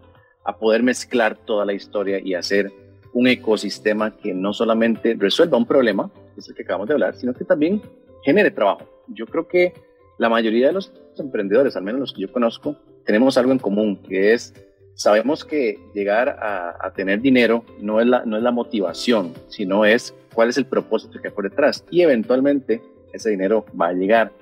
poder 0.58 0.84
mezclar 0.84 1.36
toda 1.36 1.66
la 1.66 1.74
historia 1.74 2.22
y 2.24 2.34
hacer 2.34 2.72
un 3.16 3.28
ecosistema 3.28 4.16
que 4.16 4.34
no 4.34 4.52
solamente 4.52 5.16
resuelva 5.18 5.58
un 5.58 5.66
problema, 5.66 6.12
es 6.36 6.50
el 6.50 6.54
que 6.54 6.64
acabamos 6.64 6.90
de 6.90 6.96
hablar, 6.96 7.16
sino 7.16 7.34
que 7.34 7.46
también 7.46 7.82
genere 8.24 8.52
trabajo. 8.52 8.84
Yo 9.08 9.26
creo 9.26 9.48
que 9.48 9.74
la 10.18 10.28
mayoría 10.28 10.68
de 10.68 10.74
los 10.74 10.92
emprendedores, 11.18 11.78
al 11.78 11.84
menos 11.84 12.02
los 12.02 12.14
que 12.14 12.22
yo 12.22 12.32
conozco, 12.34 12.76
tenemos 13.06 13.38
algo 13.38 13.54
en 13.54 13.60
común, 13.60 14.02
que 14.04 14.34
es, 14.34 14.54
sabemos 14.96 15.46
que 15.46 15.80
llegar 15.94 16.28
a, 16.28 16.92
tener 16.94 17.22
dinero 17.22 17.64
no 17.80 18.02
es, 18.02 18.08
la, 18.08 18.26
no 18.26 18.36
es 18.36 18.44
la 18.44 18.52
motivación, 18.52 19.34
sino 19.48 19.86
es 19.86 20.14
cuál 20.34 20.50
es 20.50 20.58
el 20.58 20.66
propósito 20.66 21.22
que 21.22 21.30
hay 21.30 21.34
por 21.34 21.50
detrás. 21.50 21.86
Y 21.90 22.02
eventualmente 22.02 22.82
ese 23.14 23.30
dinero 23.30 23.66
va 23.80 23.88
a 23.88 23.94
llegar. 23.94 24.34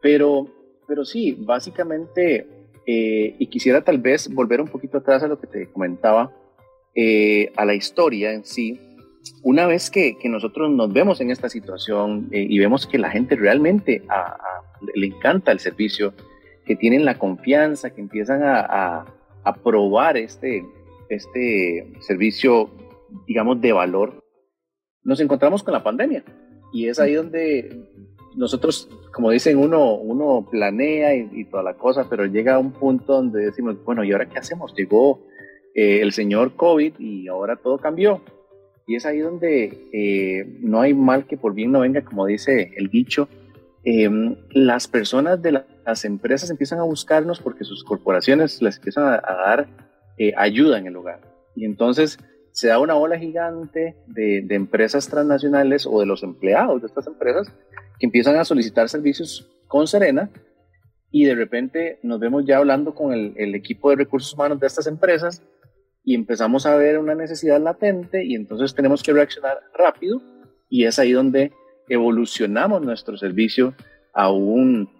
Pero, 0.00 0.46
pero 0.86 1.04
sí, 1.04 1.36
básicamente, 1.40 2.46
eh, 2.86 3.34
y 3.36 3.46
quisiera 3.48 3.82
tal 3.82 3.98
vez 3.98 4.32
volver 4.32 4.60
un 4.60 4.68
poquito 4.68 4.98
atrás 4.98 5.24
a 5.24 5.28
lo 5.28 5.40
que 5.40 5.48
te 5.48 5.66
comentaba, 5.66 6.30
eh, 6.94 7.52
a 7.56 7.64
la 7.64 7.74
historia 7.74 8.32
en 8.32 8.44
sí, 8.44 8.80
una 9.42 9.66
vez 9.66 9.90
que, 9.90 10.16
nosotros 10.24 10.70
nos 10.70 10.92
vemos 10.92 11.20
en 11.20 11.30
esta 11.30 11.48
situación 11.48 12.28
eh, 12.32 12.46
y 12.48 12.58
vemos 12.58 12.86
que 12.86 12.98
la 12.98 13.10
gente 13.10 13.36
realmente 13.36 14.02
le 14.94 15.06
encanta 15.06 15.52
el 15.52 15.60
servicio, 15.60 16.14
que 16.64 16.76
tienen 16.76 17.04
la 17.04 17.18
confianza, 17.18 17.90
que 17.90 18.00
empiezan 18.00 18.42
a, 18.44 19.06
probar 19.64 20.16
este, 20.16 20.64
este 21.08 21.92
servicio, 22.00 22.70
digamos, 23.26 23.60
de 23.60 23.72
valor, 23.72 24.22
nos 25.02 25.18
encontramos 25.20 25.62
con 25.62 25.74
la 25.74 25.82
pandemia. 25.82 26.22
Y 26.72 26.86
es 26.86 27.00
ahí 27.00 27.14
donde 27.14 27.82
nosotros, 28.36 28.88
como 29.12 29.30
dicen, 29.30 29.58
uno, 29.58 29.94
uno 29.94 30.46
planea 30.48 31.16
y, 31.16 31.28
y, 31.32 31.44
toda 31.46 31.64
la 31.64 31.74
cosa, 31.74 32.06
pero 32.08 32.26
llega 32.26 32.54
a 32.54 32.58
un 32.58 32.70
punto 32.70 33.14
donde 33.14 33.46
decimos, 33.46 33.82
bueno, 33.84 34.04
¿y 34.04 34.12
ahora 34.12 34.28
qué 34.28 34.38
hacemos? 34.38 34.72
Llegó 34.76 35.26
eh, 35.80 36.02
el 36.02 36.12
señor 36.12 36.56
COVID 36.56 36.98
y 36.98 37.26
ahora 37.28 37.56
todo 37.56 37.78
cambió. 37.78 38.20
Y 38.86 38.96
es 38.96 39.06
ahí 39.06 39.20
donde 39.20 39.88
eh, 39.94 40.44
no 40.60 40.82
hay 40.82 40.92
mal 40.92 41.26
que 41.26 41.38
por 41.38 41.54
bien 41.54 41.72
no 41.72 41.80
venga, 41.80 42.04
como 42.04 42.26
dice 42.26 42.72
el 42.76 42.88
dicho. 42.88 43.30
Em, 43.82 44.36
las 44.50 44.88
personas 44.88 45.40
de 45.40 45.64
las 45.86 46.04
empresas 46.04 46.50
empiezan 46.50 46.80
a 46.80 46.82
buscarnos 46.82 47.40
porque 47.40 47.64
sus 47.64 47.82
corporaciones 47.82 48.60
les 48.60 48.76
empiezan 48.76 49.04
a, 49.04 49.22
dar 49.22 49.68
eh, 50.18 50.34
ayuda 50.36 50.76
en 50.76 50.86
el 50.86 50.96
hogar. 50.96 51.22
Y 51.56 51.64
entonces 51.64 52.18
se 52.52 52.68
da 52.68 52.78
una 52.78 52.96
ola 52.96 53.18
gigante 53.18 53.96
de, 54.06 54.44
empresas 54.50 55.08
transnacionales 55.08 55.86
o 55.86 55.98
de 56.00 56.04
los 56.04 56.22
empleados 56.22 56.82
de 56.82 56.88
estas 56.88 57.06
empresas 57.06 57.50
que 57.98 58.04
empiezan 58.04 58.36
a 58.36 58.44
solicitar 58.44 58.90
servicios 58.90 59.50
con 59.66 59.86
Serena 59.86 60.28
y 61.10 61.24
de 61.24 61.34
repente 61.34 62.00
nos 62.02 62.20
vemos 62.20 62.44
ya 62.44 62.58
hablando 62.58 62.94
con 62.94 63.14
el, 63.14 63.32
el 63.36 63.54
equipo 63.54 63.88
de 63.88 63.96
recursos 63.96 64.34
humanos 64.34 64.60
de 64.60 64.66
estas 64.66 64.86
empresas 64.86 65.42
y 66.10 66.14
empezamos 66.16 66.66
a 66.66 66.74
ver 66.74 66.98
una 66.98 67.14
necesidad 67.14 67.60
latente 67.60 68.24
y 68.24 68.34
entonces 68.34 68.74
tenemos 68.74 69.00
que 69.00 69.12
reaccionar 69.12 69.60
rápido 69.72 70.20
y 70.68 70.84
es 70.84 70.98
ahí 70.98 71.12
donde 71.12 71.52
evolucionamos 71.88 72.82
nuestro 72.82 73.16
servicio 73.16 73.74
a, 74.12 74.28
un, 74.28 74.90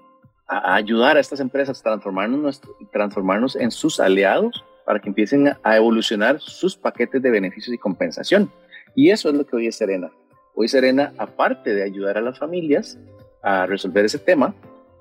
a 0.46 0.76
ayudar 0.76 1.16
a 1.16 1.20
estas 1.20 1.40
empresas 1.40 1.80
a 1.80 1.82
transformarnos, 1.82 2.62
transformarnos 2.92 3.56
en 3.56 3.72
sus 3.72 3.98
aliados 3.98 4.64
para 4.86 5.00
que 5.00 5.08
empiecen 5.08 5.52
a 5.64 5.76
evolucionar 5.76 6.38
sus 6.38 6.76
paquetes 6.76 7.20
de 7.20 7.30
beneficios 7.30 7.74
y 7.74 7.78
compensación. 7.78 8.48
Y 8.94 9.10
eso 9.10 9.30
es 9.30 9.34
lo 9.34 9.44
que 9.44 9.56
hoy 9.56 9.66
es 9.66 9.74
Serena. 9.74 10.12
Hoy 10.54 10.68
Serena, 10.68 11.12
aparte 11.18 11.74
de 11.74 11.82
ayudar 11.82 12.18
a 12.18 12.20
las 12.20 12.38
familias 12.38 13.00
a 13.42 13.66
resolver 13.66 14.04
ese 14.04 14.20
tema, 14.20 14.54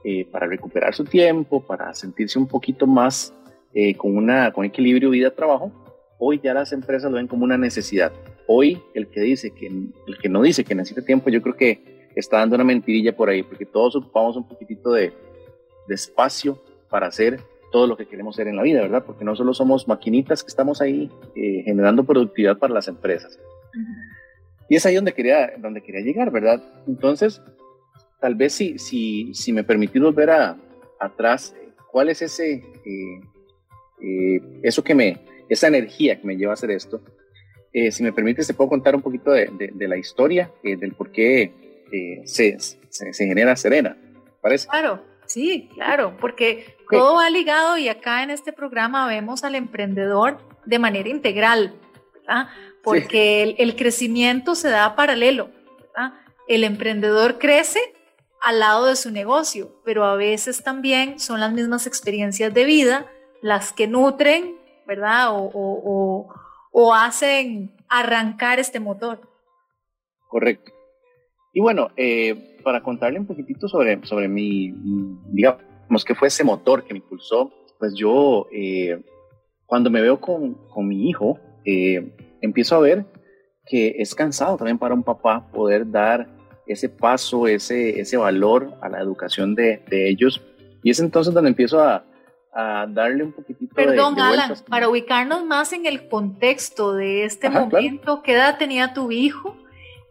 eh, 0.04 0.26
para 0.32 0.48
recuperar 0.48 0.96
su 0.96 1.04
tiempo, 1.04 1.62
para 1.62 1.94
sentirse 1.94 2.40
un 2.40 2.48
poquito 2.48 2.88
más 2.88 3.32
eh, 3.76 3.94
con, 3.94 4.18
una, 4.18 4.52
con 4.52 4.66
equilibrio 4.66 5.12
vida-trabajo, 5.12 5.72
hoy 6.20 6.40
ya 6.44 6.54
las 6.54 6.72
empresas 6.74 7.10
lo 7.10 7.18
ven 7.18 7.28
como 7.28 7.46
una 7.46 7.58
necesidad. 7.58 8.12
Hoy 8.46 8.82
el 8.94 9.08
que 9.08 9.22
dice 9.22 9.52
que 9.52 9.68
el 9.68 10.18
que 10.22 10.30
no 10.30 10.42
dice 10.42 10.64
que 10.64 10.76
necesita 10.76 11.06
tiempo, 11.06 11.30
yo 11.30 11.42
creo 11.42 11.56
que 11.56 12.10
está 12.16 12.38
dando 12.38 12.56
una 12.56 12.66
mentirilla 12.66 13.16
por 13.16 13.30
ahí, 13.30 13.42
porque 13.42 13.66
todos 13.66 13.96
ocupamos 13.96 14.36
un 14.36 14.48
poquitito 14.48 14.92
de, 14.92 15.14
espacio 15.88 16.62
para 16.88 17.08
hacer 17.08 17.40
todo 17.72 17.88
lo 17.88 17.98
que 17.98 18.06
queremos 18.06 18.36
hacer 18.36 18.48
en 18.48 18.58
la 18.58 18.62
vida, 18.62 18.82
¿verdad? 18.82 19.04
Porque 19.04 19.26
no 19.26 19.36
solo 19.36 19.56
somos 19.56 19.88
maquinitas 19.88 20.44
que 20.44 20.50
estamos 20.50 20.82
ahí 20.82 21.10
eh, 21.36 21.64
generando 21.66 22.04
productividad 22.04 22.60
para 22.60 22.76
las 22.76 22.88
empresas. 22.88 23.40
Y 24.70 24.76
es 24.76 24.86
ahí 24.86 24.94
donde 24.94 25.14
quería, 25.14 25.52
donde 25.58 25.82
quería 25.82 26.02
llegar, 26.02 26.30
¿verdad? 26.30 26.62
Entonces, 26.86 27.42
tal 28.22 28.36
vez 28.36 28.54
si, 28.54 28.78
si, 28.78 29.34
si 29.34 29.52
me 29.52 29.64
permitís 29.64 30.00
volver 30.00 30.30
a, 30.30 30.58
atrás, 31.00 31.56
¿cuál 31.92 32.10
es 32.10 32.22
ese, 32.22 32.64
eh, 32.86 33.22
eh, 34.00 34.42
eso 34.62 34.84
que 34.84 34.94
me, 34.94 35.18
esa 35.50 35.68
energía 35.68 36.20
que 36.20 36.28
me 36.28 36.38
lleva 36.38 36.52
a 36.52 36.54
hacer 36.54 36.72
esto. 36.72 37.02
Eh, 37.74 37.92
si 37.92 38.04
me 38.04 38.14
permite, 38.14 38.46
te 38.46 38.54
puedo 38.54 38.70
contar 38.70 38.96
un 38.96 39.02
poquito 39.02 39.32
de, 39.32 39.72
la 39.76 39.98
historia, 39.98 40.52
eh, 40.64 40.76
del 40.76 40.94
por 40.94 41.12
qué 41.12 41.86
eh, 41.92 42.22
se, 42.26 42.58
se, 42.60 43.14
genera 43.14 43.56
Serena. 43.56 43.98
¿Parece? 44.42 44.68
Claro, 44.68 45.04
sí, 45.26 45.70
claro, 45.74 46.16
porque 46.20 46.78
todo 46.90 47.16
va 47.16 47.30
ligado 47.30 47.78
y 47.78 47.90
acá 47.90 48.24
en 48.24 48.30
este 48.30 48.54
programa 48.54 49.08
vemos 49.08 49.44
al 49.44 49.56
emprendedor 49.56 50.38
de 50.66 50.80
manera 50.80 51.10
integral, 51.10 51.76
¿verdad? 52.14 52.48
Porque 52.84 53.44
el, 53.44 53.56
el, 53.60 53.76
crecimiento 53.76 54.56
se 54.56 54.70
da 54.70 54.96
paralelo, 54.96 55.50
¿verdad? 55.80 56.14
El 56.48 56.64
emprendedor 56.64 57.38
crece 57.38 57.80
al 58.42 58.60
lado 58.60 58.86
de 58.86 58.96
su 58.96 59.12
negocio, 59.12 59.82
pero 59.84 60.06
a 60.06 60.16
veces 60.16 60.64
también 60.64 61.20
son 61.20 61.40
las 61.40 61.52
mismas 61.52 61.86
experiencias 61.86 62.54
de 62.54 62.64
vida 62.64 63.12
las 63.42 63.74
que 63.74 63.88
nutren 63.88 64.60
¿verdad? 64.90 65.28
O, 65.32 66.94
hacen 66.96 67.72
arrancar 67.88 68.60
este 68.60 68.80
motor. 68.80 69.22
Correcto. 70.28 70.72
Y 71.54 71.62
bueno, 71.62 71.90
eh, 71.96 72.58
para 72.64 72.82
contarle 72.82 73.20
un 73.20 73.28
poquitito 73.28 73.68
sobre, 73.68 74.04
sobre 74.06 74.28
mi, 74.28 74.74
digamos, 75.32 76.04
que 76.06 76.16
fue 76.16 76.30
ese 76.30 76.44
motor 76.44 76.84
que 76.84 76.94
me 76.94 77.00
impulsó, 77.00 77.52
pues 77.78 77.94
yo, 77.96 78.48
eh, 78.52 79.00
cuando 79.66 79.92
me 79.92 80.02
veo 80.02 80.20
con, 80.20 80.58
mi 80.88 81.10
hijo, 81.10 81.40
eh, 81.66 82.12
empiezo 82.42 82.76
a 82.76 82.80
ver 82.80 83.06
que 83.68 83.96
es 84.00 84.16
cansado 84.16 84.58
también 84.58 84.80
para 84.80 84.96
un 84.96 85.04
papá 85.04 85.52
poder 85.52 85.90
dar 85.92 86.28
ese 86.66 86.90
paso, 86.90 87.48
ese, 87.48 88.00
ese 88.00 88.18
valor 88.18 88.74
a 88.82 88.90
la 88.90 89.00
educación 89.00 89.54
de, 89.54 89.84
de 89.90 90.10
ellos. 90.10 90.42
Y 90.82 90.90
es 90.90 91.00
entonces 91.00 91.34
donde 91.34 91.50
empiezo 91.50 91.80
a, 91.84 92.04
a 92.52 92.88
darle 92.88 93.24
un 93.24 93.32
poquitito 93.32 93.76
Perdón, 93.76 94.16
de, 94.16 94.22
Alan, 94.22 94.54
para 94.68 94.90
ubicarnos 94.90 95.46
más 95.46 95.72
en 95.74 95.86
el 95.86 96.08
contexto 96.08 96.94
de 96.94 97.26
este 97.26 97.50
momento, 97.50 98.22
¿qué 98.24 98.34
edad 98.34 98.58
tenía 98.58 98.94
tu 98.94 99.12
hijo? 99.12 99.56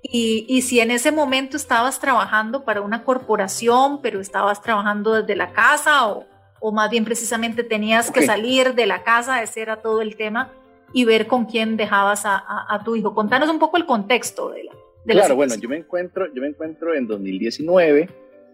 Y, 0.02 0.46
y, 0.48 0.62
si 0.62 0.78
en 0.78 0.92
ese 0.92 1.10
momento 1.10 1.56
estabas 1.56 1.98
trabajando 1.98 2.64
para 2.64 2.80
una 2.80 3.02
corporación, 3.02 4.00
pero 4.00 4.20
estabas 4.20 4.62
trabajando 4.62 5.14
desde 5.14 5.34
la 5.34 5.52
casa 5.52 6.06
o, 6.06 6.24
o 6.60 6.72
más 6.72 6.88
bien 6.88 7.04
precisamente 7.04 7.64
tenías 7.64 8.10
que 8.10 8.22
salir 8.22 8.74
de 8.74 8.86
la 8.86 9.02
casa, 9.02 9.42
ese 9.42 9.60
era 9.60 9.82
todo 9.82 10.00
el 10.00 10.16
tema, 10.16 10.52
y 10.92 11.04
ver 11.04 11.26
con 11.26 11.46
quién 11.46 11.76
dejabas 11.76 12.24
a, 12.24 12.44
a, 12.68 12.82
tu 12.84 12.94
hijo. 12.94 13.12
Contanos 13.12 13.50
un 13.50 13.58
poco 13.58 13.76
el 13.76 13.86
contexto 13.86 14.50
de 14.50 14.64
la... 14.64 14.72
De 15.04 15.14
claro, 15.14 15.34
bueno, 15.36 15.54
yo 15.56 15.68
me 15.68 15.78
encuentro, 15.78 16.32
yo 16.32 16.40
me 16.40 16.48
encuentro 16.48 16.94
en 16.94 17.06
2019 17.06 18.08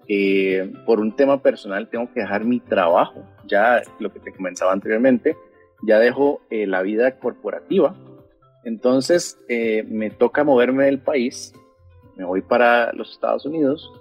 eh, 0.08 0.72
por 0.86 1.00
un 1.00 1.14
tema 1.16 1.42
personal 1.42 1.88
tengo 1.88 2.12
que 2.12 2.20
dejar 2.20 2.44
mi 2.44 2.60
trabajo, 2.60 3.24
ya 3.46 3.82
lo 3.98 4.12
que 4.12 4.20
te 4.20 4.32
comenzaba 4.32 4.72
anteriormente, 4.72 5.36
ya 5.82 5.98
dejo 5.98 6.40
eh, 6.50 6.66
la 6.66 6.82
vida 6.82 7.18
corporativa, 7.18 7.94
entonces 8.64 9.38
eh, 9.48 9.84
me 9.88 10.10
toca 10.10 10.44
moverme 10.44 10.84
del 10.84 10.98
país 10.98 11.52
me 12.16 12.24
voy 12.24 12.42
para 12.42 12.92
los 12.92 13.10
Estados 13.10 13.44
Unidos 13.46 13.92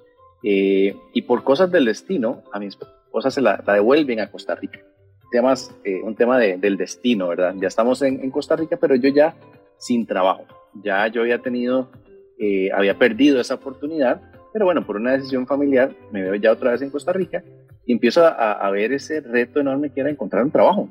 eh, 0.44 0.96
y 1.14 1.22
por 1.24 1.44
cosas 1.44 1.72
del 1.72 1.86
destino 1.86 2.44
a 2.52 2.60
mi 2.60 2.68
esposa 2.68 3.32
se 3.32 3.42
la, 3.42 3.58
devuelven 3.58 4.20
a 4.20 4.30
Costa 4.30 4.56
Rica. 4.56 4.80
Temas, 5.32 5.76
eh, 5.84 6.02
un 6.04 6.16
tema 6.16 6.38
del 6.38 6.78
destino, 6.78 7.28
¿verdad? 7.30 7.56
Ya 7.58 7.68
estamos 7.68 8.04
en, 8.04 8.30
Costa 8.30 8.56
Rica, 8.56 8.78
pero 8.78 8.96
yo 8.96 9.10
ya 9.10 9.36
sin 9.78 10.06
trabajo. 10.06 10.46
Ya 10.84 11.08
yo 11.08 11.22
había 11.22 11.40
tenido, 11.40 11.90
eh, 12.38 12.70
había 12.72 13.00
perdido 13.00 13.42
esa 13.42 13.56
oportunidad, 13.56 14.22
pero 14.54 14.66
bueno, 14.66 14.86
por 14.86 14.96
una 14.96 15.14
decisión 15.14 15.48
familiar 15.48 15.96
me 16.12 16.22
veo 16.22 16.36
ya 16.36 16.52
otra 16.52 16.72
vez 16.72 16.82
en 16.82 16.92
Costa 16.92 17.12
Rica 17.12 17.44
y 17.86 17.92
empiezo 17.92 18.26
a, 18.26 18.54
a 18.54 18.72
ver 18.72 18.94
ese 18.94 19.20
reto 19.20 19.60
enorme 19.60 19.92
que 19.92 20.02
era 20.02 20.10
encontrar 20.10 20.46
un 20.46 20.52
trabajo. 20.52 20.88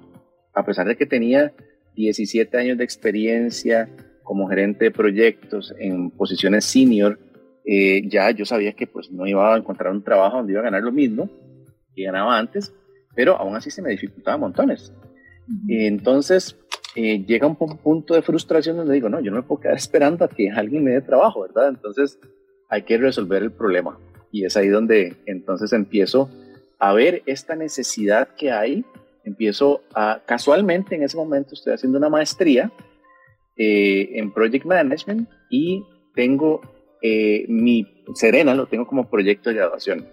A 0.52 0.66
pesar 0.66 0.86
de 0.86 0.96
que 0.96 1.06
tenía 1.06 1.54
17 1.94 2.56
años 2.58 2.76
de 2.76 2.84
experiencia 2.84 3.88
como 4.22 4.48
gerente 4.48 4.86
de 4.86 4.90
proyectos 4.90 5.74
en 5.78 6.10
posiciones 6.10 6.64
senior, 6.64 7.18
eh, 7.64 8.08
ya 8.08 8.30
yo 8.30 8.44
sabía 8.44 8.72
que 8.72 8.86
pues 8.86 9.10
no 9.10 9.26
iba 9.26 9.54
a 9.54 9.58
encontrar 9.58 9.92
un 9.92 10.02
trabajo 10.02 10.38
donde 10.38 10.52
iba 10.52 10.60
a 10.60 10.64
ganar 10.64 10.82
lo 10.82 10.92
mismo 10.92 11.30
que 11.94 12.04
ganaba 12.04 12.38
antes, 12.38 12.74
pero 13.14 13.36
aún 13.36 13.54
así 13.54 13.70
se 13.70 13.82
me 13.82 13.90
dificultaba 13.90 14.36
montones. 14.36 14.92
entonces 15.68 16.56
eh, 16.94 17.24
llega 17.24 17.46
un 17.46 17.56
punto 17.56 18.14
de 18.14 18.22
frustración 18.22 18.76
donde 18.76 18.94
digo, 18.94 19.08
no, 19.08 19.20
yo 19.20 19.30
no 19.30 19.38
me 19.38 19.42
puedo 19.42 19.60
quedar 19.60 19.76
esperando 19.76 20.24
a 20.24 20.28
que 20.28 20.50
alguien 20.50 20.84
me 20.84 20.92
dé 20.92 21.00
trabajo, 21.00 21.42
¿verdad? 21.42 21.68
Entonces 21.68 22.18
hay 22.72 22.82
que 22.84 22.96
resolver 22.96 23.42
el 23.42 23.52
problema. 23.52 23.98
Y 24.32 24.46
es 24.46 24.56
ahí 24.56 24.68
donde 24.68 25.16
entonces 25.26 25.74
empiezo 25.74 26.30
a 26.78 26.94
ver 26.94 27.22
esta 27.26 27.54
necesidad 27.54 28.28
que 28.34 28.50
hay 28.50 28.82
empiezo 29.24 29.82
a, 29.94 30.22
casualmente 30.24 30.96
en 30.96 31.02
ese 31.02 31.18
momento 31.18 31.54
estoy 31.54 31.74
haciendo 31.74 31.98
una 31.98 32.08
maestría 32.08 32.72
eh, 33.56 34.08
en 34.14 34.32
Project 34.32 34.64
Management 34.64 35.28
y 35.50 35.84
tengo 36.14 36.62
eh, 37.02 37.44
mi 37.46 37.86
Serena, 38.14 38.54
lo 38.54 38.66
tengo 38.66 38.86
como 38.86 39.10
proyecto 39.10 39.50
de 39.50 39.56
graduación. 39.56 40.06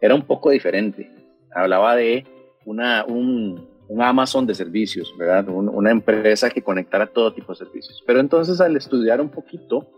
Era 0.00 0.14
un 0.14 0.22
poco 0.22 0.50
diferente. 0.50 1.10
Hablaba 1.52 1.96
de 1.96 2.24
una, 2.64 3.04
un, 3.04 3.68
Amazon 4.00 4.46
de 4.46 4.54
servicios, 4.54 5.12
¿verdad? 5.18 5.48
una 5.48 5.90
empresa 5.90 6.48
que 6.48 6.62
conectara 6.62 7.08
todo 7.08 7.34
tipo 7.34 7.52
de 7.52 7.58
servicios. 7.58 8.04
Pero 8.06 8.20
entonces 8.20 8.60
al 8.60 8.76
estudiar 8.76 9.20
un 9.20 9.30
poquito 9.30 9.97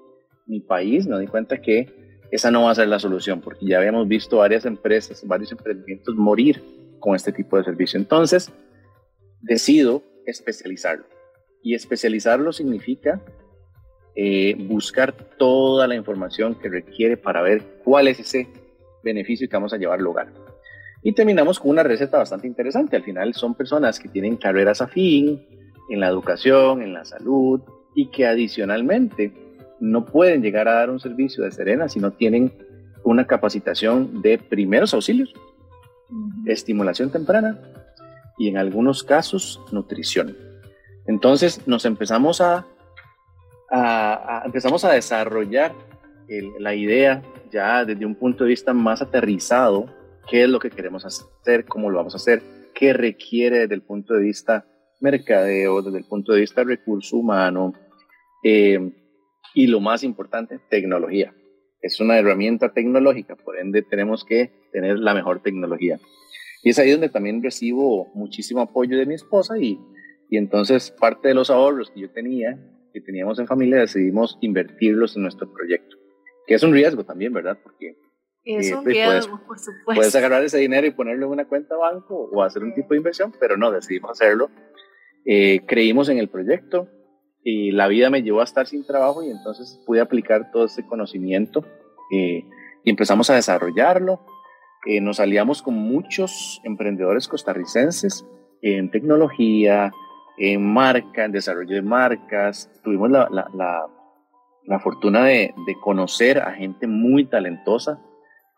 mi 0.51 0.61
país 0.61 1.07
me 1.07 1.19
di 1.19 1.29
cuenta 1.29 1.63
que 1.63 1.89
esa 2.31 2.51
no 2.51 2.65
va 2.65 2.73
a 2.73 2.75
ser 2.75 2.89
la 2.89 2.99
solución, 2.99 3.41
porque 3.41 3.67
ya 3.67 3.79
habíamos 3.79 4.07
visto 4.07 4.39
varias 4.39 4.67
empresas, 4.67 5.27
varios 5.27 5.53
emprendimientos 5.53 6.15
morir 6.17 6.63
con 6.99 7.15
este 7.15 7.33
tipo 7.33 7.57
de 7.57 7.65
servicio. 7.65 7.99
Entonces, 7.99 8.53
decido 9.41 10.03
especializarlo. 10.27 11.07
Y 11.63 11.75
especializarlo 11.75 12.53
significa 12.53 13.21
eh, 14.15 14.57
buscar 14.59 15.13
toda 15.39 15.87
la 15.87 15.95
información 15.95 16.55
que 16.57 16.69
requiere 16.69 17.17
para 17.17 17.43
ver 17.43 17.63
cuál 17.85 18.09
es 18.09 18.21
ese 18.21 18.49
beneficio 19.03 19.49
que 19.49 19.57
vamos 19.57 19.73
a 19.73 19.77
llevar 19.77 19.99
al 19.99 20.07
hogar. 20.07 20.33
Y 21.03 21.15
terminamos 21.15 21.59
con 21.59 21.71
una 21.71 21.83
receta 21.83 22.19
bastante 22.19 22.47
interesante. 22.47 22.97
Al 22.97 23.05
final 23.05 23.35
son 23.35 23.55
personas 23.55 23.99
que 23.99 24.09
tienen 24.09 24.37
carreras 24.37 24.81
afín 24.83 25.47
en 25.89 26.01
la 26.01 26.09
educación, 26.09 26.83
en 26.83 26.93
la 26.93 27.05
salud 27.05 27.61
y 27.95 28.11
que 28.11 28.27
adicionalmente 28.27 29.50
no 29.81 30.05
pueden 30.05 30.43
llegar 30.43 30.69
a 30.69 30.75
dar 30.75 30.91
un 30.91 31.01
servicio 31.01 31.45
de 31.45 31.51
Serena 31.51 31.89
si 31.89 31.99
no 32.01 32.13
tienen 32.13 32.53
una 33.03 33.27
capacitación 33.27 34.23
de 34.23 34.39
primeros 34.39 34.95
auxilios 34.95 35.35
estimulación 36.47 37.11
temprana 37.11 37.59
y 38.39 38.49
en 38.49 38.57
algunos 38.57 39.03
casos 39.05 39.61
nutrición. 39.71 40.37
Entonces 41.07 41.67
nos 41.67 41.85
empezamos 41.85 42.41
a, 42.41 42.67
empezamos 44.45 44.85
a 44.85 44.93
desarrollar 44.93 45.73
la 46.59 46.75
idea 46.75 47.23
ya 47.51 47.85
desde 47.85 48.07
un 48.07 48.15
punto 48.15 48.45
de 48.45 48.51
vista 48.51 48.73
más 48.73 49.03
aterrizado, 49.03 49.87
qué 50.29 50.45
es 50.45 50.49
lo 50.49 50.61
que 50.61 50.71
queremos 50.71 51.05
hacer, 51.05 51.65
cómo 51.65 51.91
lo 51.91 51.99
vamos 51.99 52.15
a 52.15 52.19
hacer, 52.19 52.43
qué 52.75 52.93
requiere 52.93 53.61
desde 53.61 53.75
el 53.75 53.83
punto 53.83 54.15
de 54.15 54.21
vista 54.21 54.65
mercadeo, 55.01 55.83
desde 55.83 55.99
el 55.99 56.05
punto 56.05 56.33
de 56.33 56.41
vista 56.41 56.63
recurso 56.63 57.17
humano 57.17 57.73
eh, 58.45 58.93
y 59.55 59.67
lo 59.67 59.81
más 59.81 60.03
importante, 60.03 60.61
tecnología 60.69 61.35
es 61.83 62.01
una 62.01 62.19
herramienta 62.19 62.73
tecnológica, 62.73 63.37
por 63.37 63.59
ende 63.59 63.83
tenemos 63.83 64.25
que 64.25 64.51
tener 64.73 64.99
la 64.99 65.15
mejor 65.15 65.43
tecnología. 65.43 65.99
Y 66.63 66.71
es 66.71 66.79
ahí 66.79 66.91
donde 66.91 67.09
también 67.09 67.43
recibo 67.43 68.11
muchísimo 68.15 68.61
apoyo 68.61 68.99
de 68.99 69.07
mi 69.07 69.15
esposa 69.15 69.59
y, 69.59 69.81
y 70.29 70.37
entonces 70.37 70.91
parte 70.91 71.29
de 71.29 71.35
los 71.35 71.51
ahorros 71.51 71.91
que 71.91 72.01
yo 72.01 72.11
tenía, 72.11 72.59
que 72.93 73.01
teníamos 73.01 73.39
en 73.39 73.47
familia, 73.47 73.79
decidimos 73.79 74.37
invertirlos 74.41 75.17
en 75.17 75.23
nuestro 75.23 75.51
proyecto, 75.53 75.97
que 76.47 76.55
es 76.55 76.63
un 76.63 76.73
riesgo 76.73 77.05
también, 77.05 77.33
¿verdad? 77.33 77.59
Porque 77.63 77.97
es 78.45 78.71
eh, 78.71 78.75
un 78.75 78.85
pues, 78.85 78.95
riesgo, 78.95 79.41
por 79.47 79.59
supuesto. 79.59 79.95
Puedes 79.95 80.15
agarrar 80.15 80.45
ese 80.45 80.59
dinero 80.59 80.87
y 80.87 80.91
ponerlo 80.91 81.27
en 81.27 81.33
una 81.33 81.49
cuenta 81.49 81.77
banco 81.77 82.29
o 82.31 82.43
hacer 82.43 82.63
un 82.63 82.75
tipo 82.75 82.91
de 82.91 82.99
inversión, 82.99 83.33
pero 83.41 83.57
no, 83.57 83.71
decidimos 83.71 84.11
hacerlo. 84.11 84.51
Eh, 85.25 85.61
creímos 85.67 86.09
en 86.11 86.19
el 86.19 86.29
proyecto, 86.29 86.89
y 87.43 87.71
la 87.71 87.89
vida 87.89 88.11
me 88.11 88.23
llevó 88.23 88.41
a 88.41 88.45
estar 88.45 88.67
sin 88.67 88.85
trabajo 88.85 89.23
y 89.23 89.31
entonces 89.31 89.81
pude 89.87 90.01
aplicar 90.01 90.51
todo 90.51 90.67
ese 90.67 90.87
conocimiento 90.87 91.65
eh, 92.13 92.45
y 92.85 92.91
empezamos 92.91 93.31
a 93.31 93.35
desarrollarlo. 93.35 94.21
Eh, 94.87 95.01
nos 95.01 95.21
aliamos 95.21 95.63
con 95.63 95.75
muchos 95.75 96.61
emprendedores 96.65 97.29
costarricenses 97.29 98.27
en 98.63 98.91
tecnología, 98.91 99.93
en 100.39 100.73
marca, 100.73 101.25
en 101.25 101.33
desarrollo 101.33 101.77
de 101.77 101.83
marcas. 101.83 102.71
Tuvimos 102.83 103.11
la, 103.11 103.29
la, 103.31 103.87
la, 104.65 104.79
fortuna 104.81 105.25
de, 105.25 105.55
de, 105.67 105.75
conocer 105.83 106.39
a 106.39 106.53
gente 106.53 106.87
muy 106.87 107.27
talentosa 107.27 108.01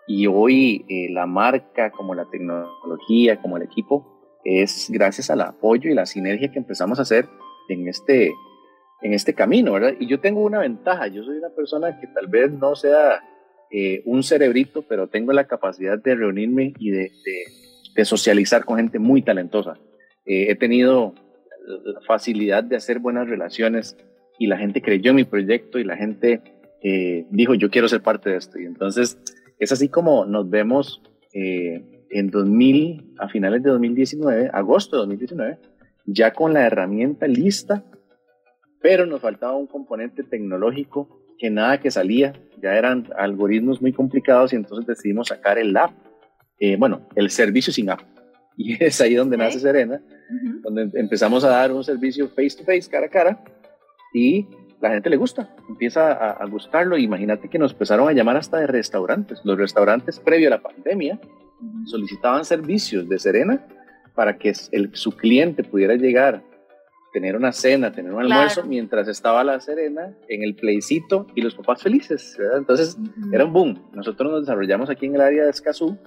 y 0.06 0.26
hoy 0.26 0.84
eh, 0.88 1.08
la 1.10 1.26
marca, 1.26 1.90
como 1.90 2.14
la 2.14 2.28
tecnología, 2.28 3.40
como 3.40 3.56
el 3.56 3.62
equipo, 3.62 4.40
es 4.44 4.90
gracias 4.90 5.30
al 5.30 5.40
apoyo 5.40 5.90
y 5.90 5.94
la 5.94 6.06
sinergia 6.06 6.50
que 6.50 6.58
empezamos 6.58 6.98
a 6.98 7.02
hacer 7.02 7.28
en 7.68 7.88
este, 7.88 8.32
en 9.02 9.14
este 9.14 9.34
camino, 9.34 9.72
¿verdad? 9.72 9.94
Y 9.98 10.06
yo 10.06 10.20
tengo 10.20 10.42
una 10.42 10.60
ventaja, 10.60 11.08
yo 11.08 11.24
soy 11.24 11.36
una 11.36 11.50
persona 11.50 12.00
que 12.00 12.06
tal 12.06 12.28
vez 12.28 12.52
no 12.52 12.74
sea 12.74 13.20
eh, 13.70 14.02
un 14.04 14.22
cerebrito, 14.22 14.82
pero 14.82 15.08
tengo 15.08 15.32
la 15.32 15.46
capacidad 15.46 15.98
de 15.98 16.14
reunirme 16.14 16.74
y 16.78 16.90
de, 16.90 17.10
socializar 18.04 18.64
con 18.64 18.76
gente 18.76 18.98
muy 18.98 19.22
talentosa. 19.22 19.78
Eh, 20.24 20.50
he 20.50 20.54
tenido 20.54 21.14
la 21.84 22.00
facilidad 22.02 22.64
de 22.64 22.76
hacer 22.76 22.98
buenas 22.98 23.28
relaciones 23.28 23.96
y 24.38 24.46
la 24.46 24.58
gente 24.58 24.82
creyó 24.82 25.10
en 25.10 25.16
mi 25.16 25.24
proyecto 25.24 25.78
y 25.78 25.84
la 25.84 25.96
gente 25.96 26.40
eh, 26.82 27.26
dijo, 27.30 27.54
yo 27.54 27.70
quiero 27.70 27.88
ser 27.88 28.02
parte 28.02 28.30
de 28.30 28.36
esto. 28.36 28.58
Y 28.58 28.66
entonces 28.66 29.18
es 29.58 29.72
así 29.72 29.88
como 29.88 30.24
nos 30.26 30.48
vemos 30.50 31.02
en 31.32 32.30
2000, 32.30 33.14
a 33.18 33.28
finales 33.28 33.62
de 33.62 33.70
2019, 33.70 34.50
agosto 34.52 34.96
de 34.96 35.00
2019, 35.00 35.58
ya 36.04 36.32
con 36.32 36.52
la 36.52 36.66
herramienta 36.66 37.26
lista 37.26 37.84
pero 38.82 39.06
nos 39.06 39.20
faltaba 39.20 39.56
un 39.56 39.66
componente 39.66 40.22
tecnológico 40.22 41.22
que 41.38 41.50
nada 41.50 41.80
que 41.80 41.90
salía, 41.90 42.34
ya 42.60 42.74
eran 42.74 43.08
algoritmos 43.16 43.80
muy 43.80 43.92
complicados 43.92 44.52
y 44.52 44.56
entonces 44.56 44.86
decidimos 44.86 45.28
sacar 45.28 45.58
el 45.58 45.76
app, 45.76 45.92
eh, 46.58 46.76
bueno, 46.76 47.08
el 47.14 47.30
servicio 47.30 47.72
sin 47.72 47.90
app. 47.90 48.00
Y 48.54 48.84
es 48.84 49.00
ahí 49.00 49.14
donde 49.14 49.38
nace 49.38 49.58
Serena, 49.58 50.02
donde 50.62 50.90
empezamos 51.00 51.42
a 51.42 51.48
dar 51.48 51.72
un 51.72 51.82
servicio 51.82 52.28
face 52.28 52.58
to 52.58 52.64
face, 52.64 52.82
cara 52.88 53.06
a 53.06 53.08
cara, 53.08 53.44
y 54.12 54.46
la 54.82 54.90
gente 54.90 55.08
le 55.08 55.16
gusta, 55.16 55.48
empieza 55.68 56.12
a, 56.12 56.44
gustarlo. 56.46 56.98
Imagínate 56.98 57.48
que 57.48 57.58
nos 57.58 57.72
empezaron 57.72 58.08
a 58.08 58.12
llamar 58.12 58.36
hasta 58.36 58.58
de 58.58 58.66
restaurantes. 58.66 59.40
Los 59.44 59.56
restaurantes 59.56 60.20
previo 60.20 60.48
a 60.48 60.50
la 60.50 60.62
pandemia 60.62 61.18
solicitaban 61.86 62.44
servicios 62.44 63.08
de 63.08 63.18
Serena 63.18 63.64
para 64.14 64.36
que 64.36 64.52
el, 64.72 64.90
su 64.92 65.12
cliente 65.12 65.64
pudiera 65.64 65.94
llegar 65.94 66.42
tener 67.12 67.36
una 67.36 67.52
cena, 67.52 67.92
tener 67.92 68.12
un 68.12 68.22
almuerzo, 68.22 68.64
mientras 68.64 69.06
estaba 69.06 69.44
la 69.44 69.60
Serena 69.60 70.14
en 70.28 70.42
el 70.42 70.54
playcito 70.54 71.26
y 71.34 71.42
los 71.42 71.54
papás 71.54 71.82
felices, 71.82 72.38
Entonces 72.56 72.96
era 73.32 73.44
un 73.44 73.52
boom. 73.52 73.90
Nosotros 73.92 74.32
nos 74.32 74.40
desarrollamos 74.42 74.88
aquí 74.88 75.06
en 75.06 75.16
el 75.16 75.20
área 75.20 75.44
de 75.44 75.50
Escazú 75.50 75.98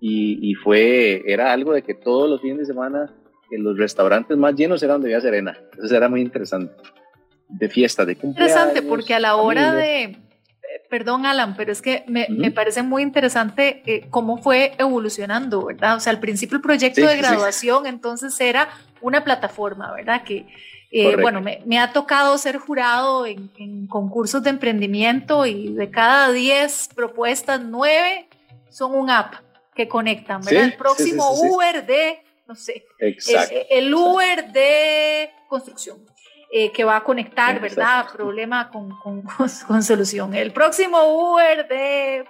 y, 0.00 0.38
y, 0.50 0.54
fue, 0.54 1.22
era 1.26 1.52
algo 1.52 1.72
de 1.72 1.82
que 1.82 1.94
todos 1.94 2.28
los 2.28 2.42
fines 2.42 2.58
de 2.58 2.66
semana 2.66 3.10
en 3.50 3.64
los 3.64 3.78
restaurantes 3.78 4.36
más 4.36 4.54
llenos 4.54 4.82
era 4.82 4.94
donde 4.94 5.08
había 5.08 5.20
Serena. 5.20 5.56
Entonces 5.72 5.92
era 5.92 6.08
muy 6.08 6.20
interesante. 6.20 6.74
De 7.48 7.68
fiesta, 7.68 8.04
de 8.04 8.16
cumpleaños. 8.16 8.50
Interesante 8.50 8.82
porque 8.82 9.14
a 9.14 9.20
la 9.20 9.36
hora 9.36 9.74
de, 9.74 10.16
perdón 10.90 11.26
Alan, 11.26 11.56
pero 11.56 11.72
es 11.72 11.82
que 11.82 12.04
me, 12.08 12.26
me 12.30 12.50
parece 12.50 12.82
muy 12.82 13.02
interesante 13.02 13.82
eh, 13.86 14.06
cómo 14.10 14.38
fue 14.38 14.72
evolucionando, 14.78 15.66
¿verdad? 15.66 15.96
O 15.96 16.00
sea, 16.00 16.12
al 16.12 16.20
principio 16.20 16.56
el 16.56 16.62
proyecto 16.62 17.06
de 17.06 17.16
graduación 17.16 17.86
entonces 17.86 18.38
era 18.40 18.68
una 19.04 19.22
plataforma, 19.22 19.92
¿verdad? 19.92 20.24
Que, 20.24 20.46
eh, 20.90 21.16
bueno, 21.20 21.40
me, 21.40 21.60
me, 21.66 21.78
ha 21.78 21.92
tocado 21.92 22.36
ser 22.38 22.56
jurado 22.56 23.26
en, 23.26 23.50
en, 23.58 23.86
concursos 23.86 24.42
de 24.42 24.50
emprendimiento 24.50 25.44
y 25.44 25.74
de 25.74 25.90
cada 25.90 26.32
10 26.32 26.88
propuestas, 26.94 27.60
9 27.60 28.28
son 28.70 28.94
un 28.94 29.10
app 29.10 29.34
que 29.74 29.88
conectan, 29.88 30.40
¿verdad? 30.40 30.64
el 30.64 30.76
próximo 30.76 31.32
Uber 31.32 31.84
de, 31.84 32.22
no 32.46 32.54
sé, 32.54 32.86
el, 32.98 33.16
el 33.70 33.94
Uber 33.94 34.52
de 34.52 35.30
construcción. 35.48 35.98
eh, 36.50 36.70
que 36.72 36.84
va 36.84 36.96
a 36.96 37.04
conectar, 37.04 37.60
¿verdad? 37.60 38.06
Problema 38.12 38.70
con, 38.70 38.96
con, 39.02 39.22
con, 39.66 39.82
solución. 39.82 40.34
El 40.34 40.52
próximo 40.52 41.02
Uber 41.02 41.68
de, 41.68 42.24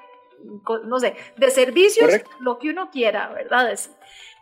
no 0.86 0.98
sé, 0.98 1.14
de 1.36 1.50
servicios, 1.50 2.10
lo 2.40 2.58
que 2.58 2.70
uno 2.70 2.90
quiera, 2.90 3.28
¿verdad? 3.28 3.78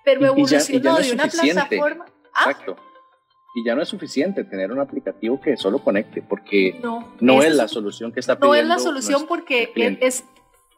pero 0.05 0.25
evolucionó 0.25 0.97
de 0.97 1.13
una 1.13 1.27
plataforma. 1.27 2.07
¿Ah? 2.35 2.51
Exacto. 2.51 2.77
Y 3.55 3.65
ya 3.65 3.75
no 3.75 3.83
es 3.83 3.89
suficiente 3.89 4.45
tener 4.45 4.73
un 4.73 4.81
aplicativo 4.81 5.41
que 5.41 5.57
solo 5.57 5.79
conecte, 5.79 6.23
porque 6.23 6.79
no, 6.83 7.13
no 7.21 7.43
es 7.43 7.55
la 7.55 7.69
solución 7.69 8.11
que 8.11 8.21
está 8.21 8.37
pidiendo. 8.37 8.57
No 8.57 8.61
es 8.63 8.67
la 8.67 8.79
solución 8.79 9.27
porque 9.29 9.73
es, 10.01 10.25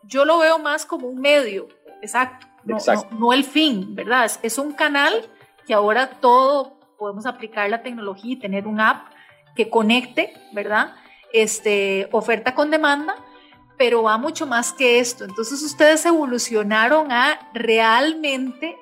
yo 0.02 0.24
lo 0.24 0.38
veo 0.38 0.58
más 0.58 0.84
como 0.84 1.06
un 1.06 1.20
medio, 1.20 1.68
exacto, 2.02 2.48
no, 2.64 2.78
no, 3.18 3.32
el 3.32 3.44
fin, 3.44 3.94
¿verdad? 3.94 4.30
Es, 4.42 4.58
un 4.58 4.72
canal 4.72 5.12
que 5.66 5.74
ahora 5.74 6.10
todo 6.20 6.78
podemos 6.98 7.26
aplicar 7.26 7.68
la 7.68 7.82
tecnología 7.82 8.32
y 8.32 8.36
tener 8.36 8.66
un 8.66 8.80
app 8.80 9.08
que 9.54 9.68
conecte, 9.68 10.32
¿verdad? 10.52 10.94
Este, 11.32 12.08
oferta 12.12 12.54
con 12.54 12.70
demanda, 12.70 13.14
pero 13.76 14.02
va 14.02 14.16
mucho 14.18 14.46
más 14.46 14.72
que 14.72 14.98
esto. 14.98 15.24
Entonces 15.24 15.62
ustedes 15.62 16.04
evolucionaron 16.06 17.12
a 17.12 17.50
realmente 17.52 18.76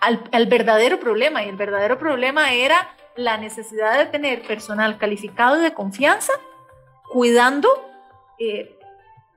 al, 0.00 0.24
al 0.32 0.46
verdadero 0.46 0.98
problema 1.00 1.44
y 1.44 1.48
el 1.48 1.56
verdadero 1.56 1.98
problema 1.98 2.52
era 2.52 2.94
la 3.16 3.36
necesidad 3.36 3.98
de 3.98 4.06
tener 4.06 4.42
personal 4.42 4.98
calificado 4.98 5.58
y 5.58 5.62
de 5.62 5.74
confianza, 5.74 6.32
cuidando 7.10 7.68
eh, 8.38 8.76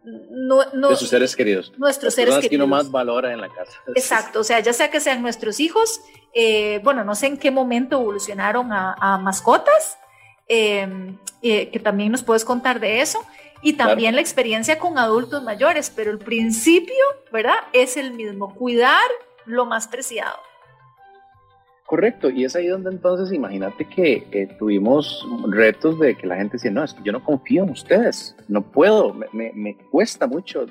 de 0.03 0.95
sus 0.95 1.09
seres 1.09 1.35
queridos. 1.35 1.71
Nuestros 1.77 2.13
seres 2.13 2.35
queridos. 2.35 2.49
que 2.49 2.55
uno 2.57 2.67
más 2.67 2.91
valora 2.91 3.31
en 3.31 3.39
la 3.39 3.49
casa. 3.49 3.79
Exacto, 3.95 4.39
o 4.39 4.43
sea, 4.43 4.59
ya 4.59 4.73
sea 4.73 4.89
que 4.89 4.99
sean 4.99 5.21
nuestros 5.21 5.59
hijos, 5.59 6.01
eh, 6.33 6.81
bueno, 6.83 7.03
no 7.03 7.15
sé 7.15 7.27
en 7.27 7.37
qué 7.37 7.51
momento 7.51 7.99
evolucionaron 7.99 8.71
a, 8.71 9.17
mascotas, 9.21 9.97
em, 10.47 11.17
eh, 11.41 11.69
que 11.69 11.79
también 11.79 12.11
nos 12.11 12.23
puedes 12.23 12.43
contar 12.43 12.79
de 12.79 13.01
eso, 13.01 13.19
y 13.61 13.73
también 13.73 14.15
la 14.15 14.21
experiencia 14.21 14.77
con 14.77 14.97
adultos 14.97 15.41
mayores, 15.41 15.89
pero 15.89 16.11
el 16.11 16.19
principio, 16.19 17.03
¿verdad? 17.31 17.55
Es 17.71 17.95
el 17.95 18.11
mismo, 18.11 18.53
cuidar 18.53 19.09
lo 19.45 19.65
más 19.65 19.87
preciado. 19.87 20.37
Correcto, 21.85 22.29
y 22.29 22.45
es 22.45 22.55
ahí 22.55 22.67
donde 22.67 22.91
entonces 22.91 23.33
imagínate 23.33 23.85
que 23.85 24.25
eh, 24.31 24.47
tuvimos 24.57 25.27
retos 25.49 25.99
de 25.99 26.15
que 26.15 26.25
la 26.25 26.37
gente 26.37 26.53
decía, 26.53 26.71
no, 26.71 26.83
es 26.83 26.93
que 26.93 27.03
yo 27.03 27.11
no 27.11 27.23
confío 27.23 27.63
en 27.63 27.71
ustedes, 27.71 28.35
no 28.47 28.61
puedo, 28.61 29.13
me, 29.13 29.51
me, 29.53 29.77
cuesta 29.91 30.25
mucho 30.25 30.65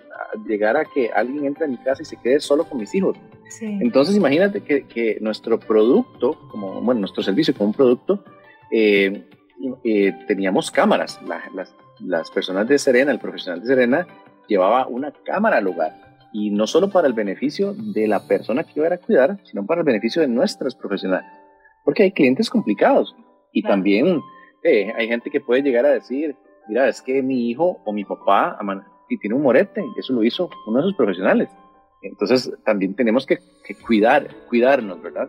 llegar 0.47 0.77
a 0.77 0.87
que 0.87 1.11
alguien 1.15 1.45
entre 1.45 1.67
a 1.67 1.69
mi 1.69 1.77
casa 1.77 2.03
y 2.03 2.07
se 2.07 2.17
quede 2.17 2.41
solo 2.41 2.65
con 2.65 2.79
mis 2.79 2.95
hijos. 2.95 3.19
Entonces 3.61 4.17
imagínate 4.17 4.63
que, 4.63 4.87
que, 4.87 5.19
nuestro 5.21 5.61
producto, 5.61 6.39
como, 6.51 6.81
bueno, 6.81 7.01
nuestro 7.01 7.23
servicio 7.23 7.55
como 7.55 7.69
un 7.69 7.75
producto, 7.75 8.25
eh, 8.71 9.29
eh, 9.85 10.13
teníamos 10.27 10.71
cámaras, 10.71 11.21
las, 11.55 11.75
las 12.01 12.31
personas 12.31 12.67
de 12.67 12.79
Serena, 12.79 13.13
el 13.13 13.19
profesional 13.19 13.61
de 13.61 13.67
Serena 13.67 14.07
llevaba 14.49 14.87
una 14.87 15.13
cámara 15.25 15.59
al 15.59 15.65
lugar 15.65 16.12
y 16.33 16.51
no 16.51 16.67
solo 16.67 16.91
para 16.91 17.07
el 17.07 17.13
beneficio 17.13 17.75
de 17.75 18.09
la 18.09 18.27
persona 18.27 18.65
que 18.65 18.73
iba 18.77 18.89
a 18.89 18.99
cuidar, 18.99 19.39
sino 19.45 19.67
para 19.67 19.81
el 19.81 19.87
beneficio 19.87 20.23
de 20.23 20.29
nuestros 20.29 20.75
profesionales. 20.75 21.31
Porque 21.85 22.05
hay 22.05 22.13
clientes 22.13 22.49
complicados 22.49 23.15
y 23.53 23.63
también 23.63 24.21
eh, 24.63 24.93
hay 24.97 25.09
gente 25.09 25.31
que 25.31 25.41
puede 25.41 25.63
llegar 25.63 25.85
a 25.85 25.91
decir, 25.91 26.37
mira, 26.69 26.89
es 26.89 27.03
que 27.03 27.23
mi 27.23 27.51
hijo 27.51 27.81
o 27.85 27.93
mi 27.93 28.05
papá 28.05 28.59
y 29.09 29.19
tiene 29.19 29.37
un 29.37 29.43
morete, 29.43 29.85
eso 29.99 30.13
lo 30.15 30.25
hizo 30.25 30.49
uno 30.67 30.79
de 30.79 30.85
sus 30.85 30.95
profesionales. 30.95 31.51
Entonces 32.03 32.53
también 32.65 32.95
tenemos 32.95 33.27
que, 33.27 33.39
cuidar, 33.87 34.29
cuidarnos, 34.49 35.01
¿verdad? 35.03 35.29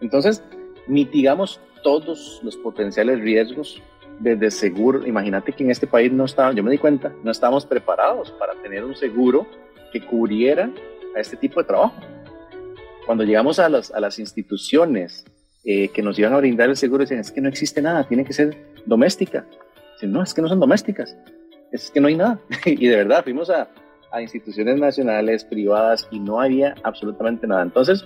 Entonces 0.00 0.44
mitigamos 0.86 1.60
todos 1.82 2.40
los 2.42 2.56
potenciales 2.56 3.20
riesgos 3.20 3.82
desde 4.20 4.50
seguro. 4.50 5.06
Imagínate 5.06 5.52
que 5.52 5.64
en 5.64 5.70
este 5.70 5.86
país 5.86 6.12
no 6.12 6.24
estaba, 6.24 6.52
yo 6.52 6.62
me 6.62 6.70
di 6.70 6.78
cuenta, 6.78 7.12
no 7.22 7.30
estábamos 7.30 7.66
preparados 7.66 8.30
para 8.32 8.54
tener 8.62 8.84
un 8.84 8.94
seguro 8.94 9.46
que 9.92 10.04
cubriera 10.04 10.70
a 11.14 11.20
este 11.20 11.36
tipo 11.36 11.60
de 11.60 11.66
trabajo. 11.66 11.94
Cuando 13.06 13.24
llegamos 13.24 13.58
a, 13.58 13.68
las, 13.68 13.90
a 13.90 14.00
las 14.00 14.18
instituciones 14.18 15.24
eh, 15.64 15.88
que 15.88 16.02
nos 16.02 16.18
iban 16.18 16.34
a 16.34 16.38
brindar 16.38 16.68
el 16.68 16.76
seguro, 16.76 17.02
decían, 17.02 17.20
es 17.20 17.32
que 17.32 17.40
no 17.40 17.48
existe 17.48 17.82
nada, 17.82 18.06
tiene 18.06 18.24
que 18.24 18.32
ser 18.32 18.56
doméstica. 18.86 19.46
Dicen, 19.94 20.12
no, 20.12 20.22
es 20.22 20.34
que 20.34 20.42
no 20.42 20.48
son 20.48 20.60
domésticas, 20.60 21.16
es 21.72 21.90
que 21.90 22.00
no 22.00 22.08
hay 22.08 22.16
nada. 22.16 22.38
y 22.64 22.86
de 22.86 22.96
verdad, 22.96 23.24
fuimos 23.24 23.50
a, 23.50 23.68
a, 24.12 24.22
instituciones 24.22 24.78
nacionales, 24.78 25.44
privadas, 25.44 26.06
y 26.10 26.20
no 26.20 26.40
había 26.40 26.74
absolutamente 26.82 27.46
nada. 27.46 27.62
Entonces, 27.62 28.04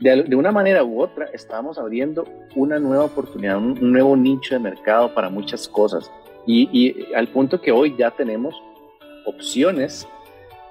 de, 0.00 0.24
de, 0.24 0.34
una 0.34 0.50
manera 0.50 0.82
u 0.82 1.00
otra, 1.00 1.26
estábamos 1.32 1.78
abriendo 1.78 2.26
una 2.56 2.78
nueva 2.78 3.04
oportunidad, 3.04 3.58
un, 3.58 3.78
un 3.78 3.92
nuevo 3.92 4.16
nicho 4.16 4.54
de 4.54 4.60
mercado 4.60 5.14
para 5.14 5.28
muchas 5.28 5.68
cosas. 5.68 6.10
Y, 6.46 6.68
y, 6.72 7.14
al 7.14 7.28
punto 7.28 7.60
que 7.60 7.70
hoy 7.70 7.94
ya 7.96 8.10
tenemos 8.10 8.54
opciones 9.24 10.06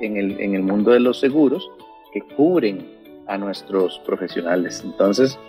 en 0.02 0.18
el, 0.18 0.40
en 0.40 0.56
el 0.56 0.64
mundo 0.64 0.92
de 0.92 1.00
los 1.00 1.20
seguros 1.20 1.70
que 2.14 2.22
cubren 2.22 2.86
a 3.28 3.38
nuestros 3.38 4.00
profesionales. 4.06 4.82
Entonces, 4.84 5.40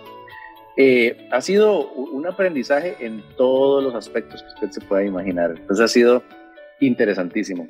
eh, 0.77 1.29
ha 1.31 1.41
sido 1.41 1.91
un 1.93 2.27
aprendizaje 2.27 2.97
en 3.01 3.23
todos 3.37 3.83
los 3.83 3.95
aspectos 3.95 4.43
que 4.43 4.49
usted 4.55 4.81
se 4.81 4.87
pueda 4.87 5.05
imaginar. 5.05 5.51
Entonces 5.51 5.85
ha 5.85 5.89
sido 5.89 6.23
interesantísimo. 6.81 7.69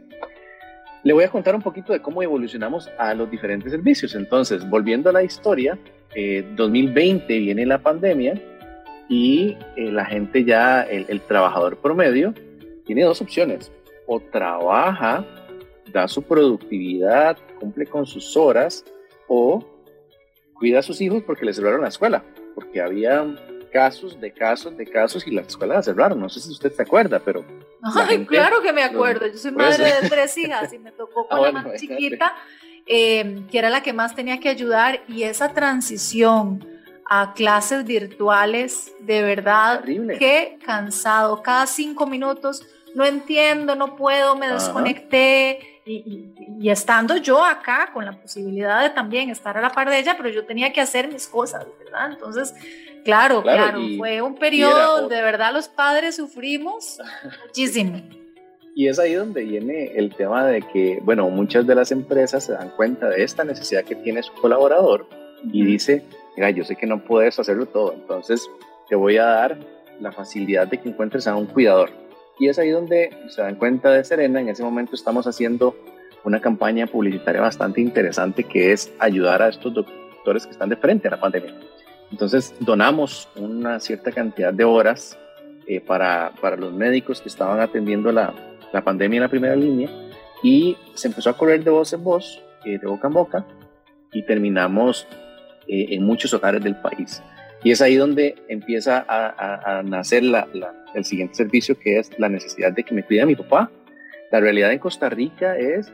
Le 1.03 1.13
voy 1.13 1.25
a 1.25 1.29
contar 1.29 1.57
un 1.57 1.63
poquito 1.63 1.93
de 1.93 2.01
cómo 2.01 2.23
evolucionamos 2.23 2.89
a 2.99 3.13
los 3.15 3.29
diferentes 3.29 3.73
servicios. 3.73 4.15
Entonces, 4.15 4.69
volviendo 4.69 5.11
a 5.11 5.13
la 5.13 5.25
historia, 5.25 5.77
eh, 6.15 6.45
2020 6.55 7.39
viene 7.39 7.67
la 7.67 7.79
pandemia 7.79 8.41
y 9.09 9.57
eh, 9.77 9.91
la 9.91 10.05
gente 10.05 10.45
ya, 10.45 10.83
el, 10.83 11.07
el 11.09 11.21
trabajador 11.23 11.79
promedio, 11.79 12.33
tiene 12.87 13.03
dos 13.03 13.21
opciones. 13.21 13.73
O 14.07 14.21
trabaja 14.21 15.25
da 15.87 16.09
su 16.09 16.23
productividad, 16.23 17.37
cumple 17.59 17.87
con 17.87 18.07
sus 18.07 18.37
horas 18.37 18.85
o 19.29 19.65
cuida 20.55 20.79
a 20.79 20.83
sus 20.83 21.01
hijos 21.01 21.23
porque 21.25 21.45
le 21.45 21.53
cerraron 21.53 21.83
la 21.83 21.89
escuela, 21.89 22.25
porque 22.55 22.81
había 22.81 23.27
casos 23.73 24.21
de 24.21 24.33
casos 24.33 24.77
de 24.77 24.87
casos 24.87 25.27
y 25.27 25.31
la 25.33 25.41
escuela 25.41 25.75
la 25.75 25.83
cerraron. 25.83 26.21
No 26.21 26.29
sé 26.29 26.41
si 26.41 26.51
usted 26.51 26.73
se 26.73 26.83
acuerda, 26.83 27.19
pero. 27.19 27.45
Ay, 27.83 28.25
claro 28.27 28.63
que 28.63 28.73
me 28.73 28.85
acuerdo. 28.85 29.27
Yo 29.27 29.39
soy 29.39 29.53
madre 29.53 29.85
de 30.01 30.09
tres 30.09 30.37
hijas 30.39 30.73
y 30.73 30.79
me 30.79 30.93
tocó 30.93 31.27
con 31.29 31.39
ah, 31.39 31.43
la 31.43 31.53
más 31.53 31.81
chiquita, 31.81 32.35
eh, 32.87 33.43
que 33.51 33.59
era 33.59 33.71
la 33.71 33.83
que 33.83 33.93
más 33.93 34.15
tenía 34.15 34.39
que 34.39 34.49
ayudar, 34.49 35.03
y 35.09 35.25
esa 35.25 35.53
transición 35.53 36.65
a 37.11 37.35
clases 37.35 37.85
virtuales, 37.85 38.93
de 39.01 39.23
verdad, 39.23 39.83
qué 39.85 40.59
cansado. 40.65 41.43
Cada 41.43 41.67
cinco 41.67 42.07
minutos, 42.07 42.67
no 42.95 43.05
entiendo, 43.05 43.75
no 43.75 43.97
puedo, 43.97 44.37
me 44.37 44.49
desconecté 44.49 45.72
y, 45.85 46.71
estando 46.71 47.17
yo 47.17 47.45
acá 47.45 47.91
con 47.93 48.05
la 48.05 48.13
posibilidad 48.13 48.83
de 48.83 48.91
también 48.91 49.31
estar 49.31 49.57
a 49.57 49.61
la 49.61 49.71
par 49.71 49.91
de 49.91 49.99
ella, 49.99 50.15
pero 50.17 50.29
yo 50.29 50.45
tenía 50.45 50.73
que 50.73 50.81
hacer 50.81 51.13
mis 51.13 51.27
cosas, 51.27 51.67
¿verdad? 51.79 52.13
Entonces, 52.13 52.55
claro, 53.05 53.43
claro, 53.43 53.81
fue 53.97 54.23
un 54.23 54.37
periodo 54.37 55.01
donde 55.01 55.17
de 55.17 55.23
verdad 55.23 55.53
los 55.53 55.69
padres 55.69 56.17
sufrimos 56.17 56.99
muchísimo. 57.47 58.01
Y 58.75 58.89
es 58.89 58.99
ahí 58.99 59.15
donde 59.15 59.43
viene 59.45 59.93
el 59.97 60.15
tema 60.15 60.47
de 60.47 60.63
que, 60.63 61.01
bueno, 61.03 61.29
muchas 61.29 61.67
de 61.67 61.75
las 61.75 61.93
empresas 61.93 62.45
se 62.45 62.53
dan 62.53 62.71
cuenta 62.71 63.09
de 63.09 63.23
esta 63.23 63.45
necesidad 63.45 63.85
que 63.85 63.97
tiene 63.97 64.23
su 64.23 64.33
colaborador 64.35 65.07
y 65.53 65.65
dice, 65.65 66.03
mira, 66.37 66.51
yo 66.51 66.65
sé 66.65 66.77
que 66.77 66.87
no 66.87 67.05
puedes 67.05 67.39
hacerlo 67.39 67.67
todo, 67.67 67.93
entonces 67.93 68.49
te 68.89 68.95
voy 68.95 69.19
a 69.19 69.25
dar 69.25 69.59
la 70.01 70.11
facilidad 70.11 70.69
de 70.69 70.79
que 70.79 70.89
encuentres 70.89 71.27
a 71.27 71.37
un 71.37 71.47
cuidador 71.47 71.91
y 72.39 72.49
es 72.49 72.59
ahí 72.59 72.71
donde 72.71 73.11
se 73.29 73.43
dan 73.43 73.57
cuenta 73.57 73.91
de 73.91 74.05
Serena. 74.05 74.41
En 74.41 74.49
ese 74.49 74.63
momento 74.63 74.95
estamos 74.95 75.27
haciendo 75.27 75.77
una 76.25 76.41
campaña 76.41 76.87
publicitaria 76.87 77.41
bastante 77.41 77.81
interesante 77.81 78.45
que 78.45 78.73
es 78.73 78.93
ayudar 78.99 79.43
a 79.43 79.49
estos 79.49 79.75
doctores 79.75 80.47
que 80.47 80.53
están 80.53 80.69
de 80.69 80.77
frente 80.77 81.09
a 81.09 81.13
la 81.13 81.21
pandemia. 81.21 81.55
Entonces 82.11 82.55
donamos 82.61 83.29
una 83.37 83.81
cierta 83.81 84.13
cantidad 84.13 84.53
de 84.53 84.65
horas 84.65 85.19
eh, 85.67 85.81
para, 85.81 86.33
para, 86.41 86.57
los 86.57 86.73
médicos 86.73 87.21
que 87.21 87.29
estaban 87.29 87.61
atendiendo 87.61 88.13
la, 88.13 88.35
la, 88.73 88.83
pandemia 88.83 89.19
en 89.19 89.23
la 89.23 89.29
primera 89.29 89.57
línea 89.57 89.89
y 90.43 90.77
se 90.95 91.09
empezó 91.09 91.31
a 91.31 91.39
correr 91.39 91.63
de 91.65 91.71
voz 91.71 91.93
en 91.93 92.03
voz, 92.03 92.43
eh, 92.65 92.79
de 92.79 92.87
boca 92.87 93.07
en 93.07 93.15
boca 93.15 93.47
y 94.13 94.23
terminamos 94.25 95.07
eh, 95.69 95.87
en 95.91 96.05
muchos 96.05 96.35
hogares 96.35 96.63
del 96.63 96.77
país. 96.77 97.23
Y 97.65 97.71
es 97.71 97.81
ahí 97.81 97.97
donde 97.97 98.35
empieza 98.49 99.05
a, 99.09 99.79
a, 99.79 99.83
nacer 99.83 100.25
la, 100.25 100.49
el 100.95 101.05
siguiente 101.05 101.35
servicio, 101.35 101.79
que 101.79 101.99
es 101.99 102.11
la 102.19 102.29
necesidad 102.29 102.73
de 102.73 102.83
que 102.83 102.95
me 102.95 103.05
cuide 103.05 103.23
a 103.23 103.27
mi 103.27 103.37
papá. 103.37 103.71
La 104.33 104.41
realidad 104.41 104.73
en 104.73 104.79
Costa 104.79 105.09
Rica 105.09 105.57
es, 105.57 105.93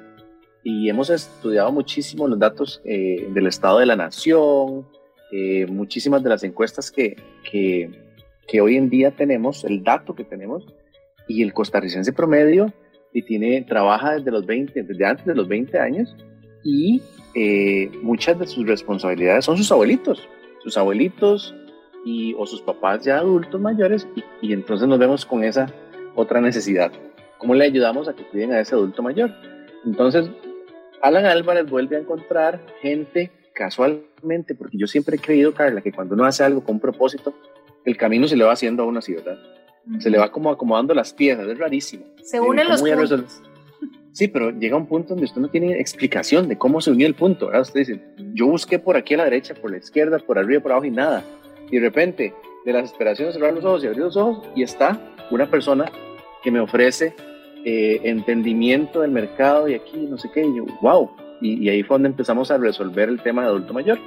y 0.64 0.88
hemos 0.88 1.10
estudiado 1.10 1.70
muchísimo 1.70 2.26
los 2.26 2.38
datos 2.38 2.80
eh, 2.84 3.28
del 3.34 3.46
estado 3.46 3.80
de 3.80 3.86
la 3.86 3.96
nación, 3.96 4.86
eh, 5.30 5.66
muchísimas 5.66 6.22
de 6.22 6.30
las 6.30 6.42
encuestas 6.42 6.90
que, 6.90 7.16
que, 7.50 7.90
que, 8.46 8.60
hoy 8.62 8.76
en 8.76 8.88
día 8.88 9.10
tenemos, 9.10 9.64
el 9.64 9.84
dato 9.84 10.14
que 10.14 10.24
tenemos, 10.24 10.64
y 11.26 11.42
el 11.42 11.52
costarricense 11.52 12.14
promedio 12.14 12.72
y 13.12 13.22
tiene, 13.22 13.60
trabaja 13.68 14.14
desde 14.14 14.30
los 14.30 14.46
20, 14.46 14.84
desde 14.84 15.04
antes 15.04 15.26
de 15.26 15.34
los 15.34 15.46
20 15.46 15.78
años, 15.78 16.16
y 16.64 17.02
eh, 17.34 17.90
muchas 18.00 18.38
de 18.38 18.46
sus 18.46 18.66
responsabilidades 18.66 19.44
son 19.44 19.58
sus 19.58 19.70
abuelitos 19.70 20.26
sus 20.62 20.76
abuelitos 20.76 21.54
y, 22.04 22.34
o 22.34 22.46
sus 22.46 22.62
papás 22.62 23.04
ya 23.04 23.18
adultos 23.18 23.60
mayores 23.60 24.06
y, 24.42 24.52
entonces 24.52 24.88
nos 24.88 24.98
vemos 24.98 25.26
con 25.26 25.44
esa 25.44 25.72
otra 26.14 26.40
necesidad. 26.40 26.92
¿Cómo 27.38 27.54
le 27.54 27.64
ayudamos 27.64 28.08
a 28.08 28.14
que 28.14 28.24
cuiden 28.24 28.52
a 28.52 28.60
ese 28.60 28.74
adulto 28.74 29.02
mayor? 29.02 29.30
Entonces, 29.84 30.28
Alan 31.02 31.26
Álvarez 31.26 31.70
vuelve 31.70 31.96
a 31.96 32.00
encontrar 32.00 32.60
gente 32.80 33.30
casualmente, 33.54 34.54
porque 34.54 34.76
yo 34.78 34.86
siempre 34.86 35.16
he 35.16 35.20
creído, 35.20 35.54
Carla, 35.54 35.80
que 35.80 35.92
cuando 35.92 36.14
uno 36.14 36.24
hace 36.24 36.44
algo 36.44 36.64
con 36.64 36.76
un 36.76 36.80
propósito, 36.80 37.34
el 37.84 37.96
camino 37.96 38.26
se 38.26 38.36
le 38.36 38.44
va 38.44 38.52
haciendo 38.52 38.82
a 38.82 38.86
uno 38.86 38.98
así, 38.98 39.14
¿verdad? 39.14 39.38
Se 40.00 40.10
le 40.10 40.18
va 40.18 40.30
como 40.30 40.50
acomodando 40.50 40.94
las 40.94 41.12
piezas, 41.12 41.46
es 41.48 41.58
rarísimo. 41.58 42.04
Se 42.22 42.40
unen 42.40 42.68
los 42.68 42.82
puntos. 42.82 43.42
Sí, 44.18 44.26
pero 44.26 44.50
llega 44.50 44.76
un 44.76 44.86
punto 44.86 45.10
donde 45.10 45.26
usted 45.26 45.40
no 45.40 45.46
tiene 45.46 45.78
explicación 45.78 46.48
de 46.48 46.58
cómo 46.58 46.80
se 46.80 46.90
unió 46.90 47.06
el 47.06 47.14
punto, 47.14 47.46
¿verdad? 47.46 47.62
Usted 47.62 47.86
dice, 47.86 48.00
yo 48.34 48.48
busqué 48.48 48.80
por 48.80 48.96
aquí 48.96 49.14
a 49.14 49.18
la 49.18 49.24
derecha, 49.26 49.54
por 49.54 49.70
la 49.70 49.76
izquierda, 49.76 50.18
por 50.18 50.40
arriba, 50.40 50.60
por 50.60 50.72
abajo 50.72 50.86
y 50.86 50.90
nada. 50.90 51.22
Y 51.70 51.76
de 51.76 51.82
repente, 51.82 52.34
de 52.64 52.72
las 52.72 52.90
esperaciones, 52.90 53.36
cerrar 53.36 53.54
los 53.54 53.64
ojos 53.64 53.84
y 53.84 53.86
abrir 53.86 54.02
los 54.02 54.16
ojos 54.16 54.44
y 54.56 54.64
está 54.64 55.00
una 55.30 55.48
persona 55.48 55.84
que 56.42 56.50
me 56.50 56.58
ofrece 56.58 57.14
eh, 57.64 58.00
entendimiento 58.02 59.02
del 59.02 59.12
mercado 59.12 59.68
y 59.68 59.74
aquí 59.74 60.08
no 60.10 60.18
sé 60.18 60.28
qué, 60.34 60.44
y 60.44 60.56
yo, 60.56 60.64
wow. 60.82 61.12
Y, 61.40 61.64
y 61.64 61.68
ahí 61.68 61.84
fue 61.84 61.94
donde 61.94 62.08
empezamos 62.08 62.50
a 62.50 62.58
resolver 62.58 63.08
el 63.08 63.22
tema 63.22 63.42
de 63.42 63.48
adulto 63.50 63.72
mayor. 63.72 64.00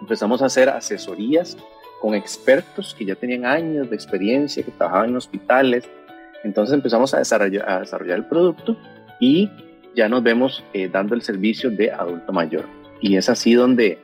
Empezamos 0.00 0.40
a 0.40 0.46
hacer 0.46 0.68
asesorías 0.68 1.56
con 2.00 2.14
expertos 2.14 2.94
que 2.96 3.04
ya 3.04 3.16
tenían 3.16 3.44
años 3.44 3.90
de 3.90 3.96
experiencia, 3.96 4.62
que 4.62 4.70
trabajaban 4.70 5.10
en 5.10 5.16
hospitales. 5.16 5.90
Entonces 6.44 6.74
empezamos 6.74 7.12
a 7.12 7.18
desarrollar, 7.18 7.68
a 7.68 7.80
desarrollar 7.80 8.18
el 8.18 8.26
producto 8.26 8.76
y 9.20 9.50
ya 9.94 10.08
nos 10.08 10.22
vemos 10.22 10.64
eh, 10.72 10.88
dando 10.88 11.14
el 11.14 11.22
servicio 11.22 11.70
de 11.70 11.90
adulto 11.90 12.32
mayor. 12.32 12.66
Y 13.00 13.16
es 13.16 13.28
así 13.28 13.54
donde, 13.54 13.98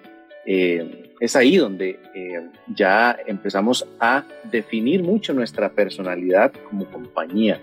eh, 0.46 1.12
es 1.20 1.36
ahí 1.36 1.56
donde 1.56 2.00
eh, 2.14 2.48
ya 2.74 3.16
empezamos 3.26 3.86
a 4.00 4.24
definir 4.50 5.02
mucho 5.02 5.32
nuestra 5.32 5.70
personalidad 5.70 6.52
como 6.68 6.86
compañía. 6.86 7.60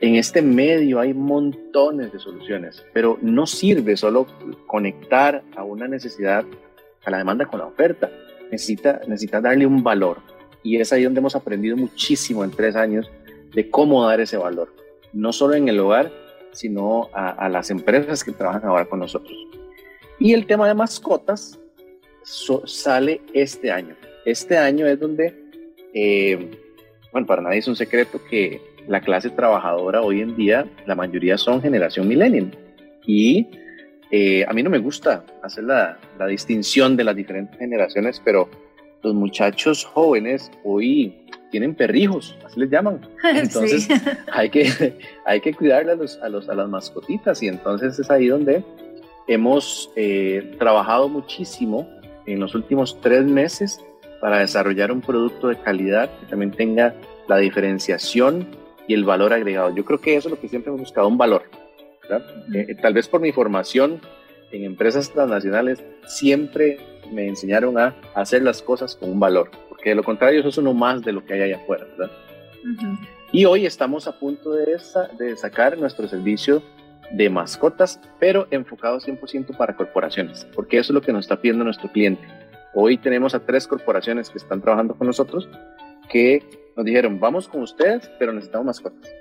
En 0.00 0.16
este 0.16 0.42
medio 0.42 0.98
hay 0.98 1.14
montones 1.14 2.12
de 2.12 2.18
soluciones, 2.18 2.84
pero 2.92 3.18
no 3.22 3.46
sirve 3.46 3.96
solo 3.96 4.26
conectar 4.66 5.42
a 5.54 5.62
una 5.62 5.86
necesidad, 5.86 6.44
a 7.04 7.10
la 7.10 7.18
demanda 7.18 7.46
con 7.46 7.60
la 7.60 7.66
oferta. 7.66 8.10
Necesita, 8.50 9.00
necesita 9.06 9.40
darle 9.40 9.66
un 9.66 9.82
valor. 9.82 10.18
Y 10.64 10.76
es 10.76 10.92
ahí 10.92 11.04
donde 11.04 11.20
hemos 11.20 11.36
aprendido 11.36 11.76
muchísimo 11.76 12.44
en 12.44 12.50
tres 12.50 12.76
años 12.76 13.10
de 13.52 13.70
cómo 13.70 14.06
dar 14.06 14.20
ese 14.20 14.36
valor. 14.36 14.74
No 15.12 15.32
solo 15.32 15.54
en 15.54 15.68
el 15.68 15.78
hogar, 15.78 16.10
sino 16.52 17.08
a, 17.12 17.48
las 17.48 17.70
empresas 17.70 18.22
que 18.22 18.32
trabajan 18.32 18.64
ahora 18.64 18.84
con 18.84 19.00
nosotros. 19.00 19.36
Y 20.18 20.34
el 20.34 20.46
tema 20.46 20.68
de 20.68 20.74
mascotas 20.74 21.58
sale 22.24 23.20
este 23.32 23.70
año. 23.70 23.96
Este 24.24 24.56
año 24.56 24.86
es 24.86 25.00
donde, 25.00 25.34
eh, 25.94 26.50
bueno, 27.10 27.26
para 27.26 27.42
nadie 27.42 27.58
es 27.58 27.68
un 27.68 27.76
secreto 27.76 28.20
que 28.30 28.60
la 28.86 29.00
clase 29.00 29.30
trabajadora 29.30 30.02
hoy 30.02 30.20
en 30.20 30.36
día, 30.36 30.66
la 30.86 30.94
mayoría 30.94 31.38
son 31.38 31.60
generación 31.60 32.06
millennial. 32.06 32.56
Y 33.06 33.48
eh, 34.10 34.44
a 34.46 34.52
mí 34.52 34.62
no 34.62 34.70
me 34.70 34.78
gusta 34.78 35.24
hacer 35.42 35.64
la, 35.64 35.98
la 36.18 36.26
distinción 36.26 36.96
de 36.96 37.04
las 37.04 37.16
diferentes 37.16 37.58
generaciones, 37.58 38.20
pero 38.24 38.48
los 39.02 39.14
muchachos 39.14 39.84
jóvenes 39.84 40.50
hoy 40.64 41.21
tienen 41.52 41.74
perrijos, 41.74 42.36
así 42.44 42.58
les 42.58 42.70
llaman. 42.70 43.00
Entonces 43.22 43.86
hay, 44.32 44.50
que, 44.50 44.98
hay 45.24 45.40
que 45.40 45.54
cuidarle 45.54 45.92
a, 45.92 45.94
los, 45.94 46.18
a, 46.20 46.28
los, 46.28 46.48
a 46.48 46.54
las 46.54 46.68
mascotitas 46.68 47.40
y 47.42 47.48
entonces 47.48 47.98
es 47.98 48.10
ahí 48.10 48.26
donde 48.26 48.64
hemos 49.28 49.90
eh, 49.94 50.56
trabajado 50.58 51.08
muchísimo 51.08 51.88
en 52.26 52.40
los 52.40 52.54
últimos 52.56 53.00
tres 53.00 53.24
meses 53.24 53.80
para 54.20 54.38
desarrollar 54.38 54.90
un 54.90 55.00
producto 55.00 55.48
de 55.48 55.56
calidad 55.60 56.10
que 56.18 56.26
también 56.26 56.50
tenga 56.52 56.94
la 57.28 57.36
diferenciación 57.36 58.46
y 58.88 58.94
el 58.94 59.04
valor 59.04 59.32
agregado. 59.32 59.74
Yo 59.74 59.84
creo 59.84 60.00
que 60.00 60.16
eso 60.16 60.28
es 60.28 60.34
lo 60.34 60.40
que 60.40 60.48
siempre 60.48 60.70
hemos 60.70 60.80
buscado, 60.80 61.06
un 61.06 61.18
valor. 61.18 61.42
Eh, 62.54 62.74
tal 62.80 62.94
vez 62.94 63.08
por 63.08 63.20
mi 63.20 63.30
formación 63.30 64.00
en 64.50 64.64
empresas 64.64 65.10
transnacionales 65.10 65.82
siempre 66.06 66.78
me 67.12 67.26
enseñaron 67.26 67.78
a 67.78 67.94
hacer 68.14 68.42
las 68.42 68.62
cosas 68.62 68.96
con 68.96 69.10
un 69.10 69.20
valor 69.20 69.50
que 69.82 69.90
de 69.90 69.96
lo 69.96 70.02
contrario 70.02 70.40
eso 70.40 70.48
es 70.48 70.58
uno 70.58 70.72
más 70.72 71.02
de 71.02 71.12
lo 71.12 71.24
que 71.24 71.34
hay 71.34 71.42
allá 71.42 71.56
afuera, 71.56 71.84
¿verdad? 71.84 72.10
Y 73.32 73.44
hoy 73.44 73.66
estamos 73.66 74.06
a 74.06 74.18
punto 74.18 74.52
de, 74.52 74.78
de 75.18 75.36
sacar 75.36 75.76
nuestro 75.76 76.06
servicio 76.06 76.62
de 77.10 77.28
mascotas, 77.28 78.00
pero 78.18 78.46
enfocado 78.50 78.98
100% 78.98 79.56
para 79.56 79.76
corporaciones, 79.76 80.46
porque 80.54 80.78
eso 80.78 80.92
es 80.92 80.94
lo 80.94 81.02
que 81.02 81.12
nos 81.12 81.24
está 81.24 81.40
pidiendo 81.40 81.64
nuestro 81.64 81.90
cliente. 81.90 82.22
Hoy 82.74 82.96
tenemos 82.96 83.34
a 83.34 83.40
tres 83.40 83.66
corporaciones 83.66 84.30
que 84.30 84.38
están 84.38 84.62
trabajando 84.62 84.94
con 84.94 85.06
nosotros 85.06 85.48
que 86.08 86.42
nos 86.76 86.86
dijeron, 86.86 87.20
vamos 87.20 87.48
con 87.48 87.62
ustedes, 87.62 88.10
pero 88.18 88.32
necesitamos 88.32 88.66
mascotas. 88.66 89.12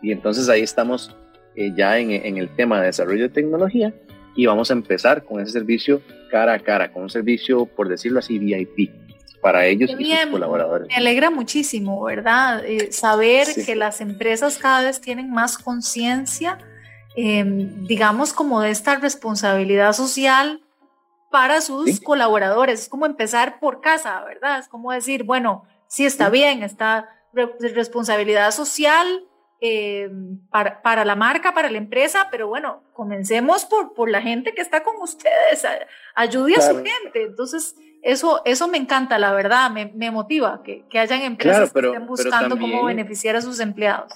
Y 0.00 0.12
entonces 0.12 0.48
ahí 0.48 0.62
estamos 0.62 1.16
eh, 1.56 1.72
ya 1.76 1.98
en, 1.98 2.10
en, 2.10 2.36
el 2.36 2.54
tema 2.54 2.80
de 2.80 2.86
desarrollo 2.86 3.22
de 3.22 3.28
tecnología 3.30 3.92
y 4.36 4.46
vamos 4.46 4.70
a 4.70 4.74
empezar 4.74 5.24
con 5.24 5.40
ese 5.40 5.52
servicio 5.52 6.00
cara 6.30 6.54
a 6.54 6.58
cara, 6.60 6.92
con 6.92 7.02
un 7.02 7.10
servicio, 7.10 7.66
por 7.66 7.88
decirlo 7.88 8.20
así, 8.20 8.38
VIP 8.38 8.90
para 9.40 9.66
ellos 9.66 9.90
y 9.98 10.14
sus 10.14 10.30
colaboradores. 10.30 10.88
Me 10.88 10.96
alegra 10.96 11.30
muchísimo, 11.30 12.02
¿verdad? 12.02 12.64
Eh, 12.64 12.92
saber 12.92 13.46
que 13.64 13.74
las 13.74 14.00
empresas 14.00 14.58
cada 14.58 14.82
vez 14.82 15.00
tienen 15.00 15.30
más 15.30 15.58
conciencia, 15.58 16.58
em, 17.16 17.86
digamos, 17.86 18.32
como 18.32 18.60
de 18.60 18.70
esta 18.70 18.96
responsabilidad 18.96 19.92
social 19.92 20.62
para 21.30 21.60
sus 21.60 22.00
colaboradores. 22.00 22.82
Es 22.82 22.88
como 22.88 23.06
empezar 23.06 23.60
por 23.60 23.80
casa, 23.80 24.24
¿verdad? 24.24 24.58
Es 24.58 24.68
como 24.68 24.92
decir, 24.92 25.24
bueno, 25.24 25.64
sí 25.86 26.04
está 26.04 26.30
bien, 26.30 26.62
está 26.62 27.08
responsabilidad 27.32 28.50
social 28.52 29.24
em, 29.60 30.38
para, 30.48 30.82
para, 30.82 31.04
la 31.04 31.16
marca, 31.16 31.52
para 31.52 31.70
la 31.70 31.78
empresa, 31.78 32.28
pero 32.30 32.48
bueno, 32.48 32.82
comencemos 32.92 33.64
por, 33.64 33.92
por 33.92 34.08
la 34.08 34.22
gente 34.22 34.54
que 34.54 34.62
está 34.62 34.82
con 34.82 34.96
ustedes, 35.02 35.66
ayude 36.14 36.54
a 36.56 36.62
su 36.62 36.76
gente. 36.76 37.24
Entonces, 37.24 37.76
eso, 38.02 38.42
eso 38.44 38.68
me 38.68 38.78
encanta, 38.78 39.18
la 39.18 39.32
verdad, 39.32 39.70
me, 39.70 39.92
me 39.94 40.10
motiva 40.10 40.62
que, 40.62 40.84
que, 40.88 40.98
hayan 40.98 41.22
empresas 41.22 41.72
que 41.72 41.80
estén 41.80 42.06
buscando 42.06 42.58
cómo 42.58 42.84
beneficiar 42.84 43.36
a 43.36 43.40
sus 43.40 43.60
empleados. 43.60 44.12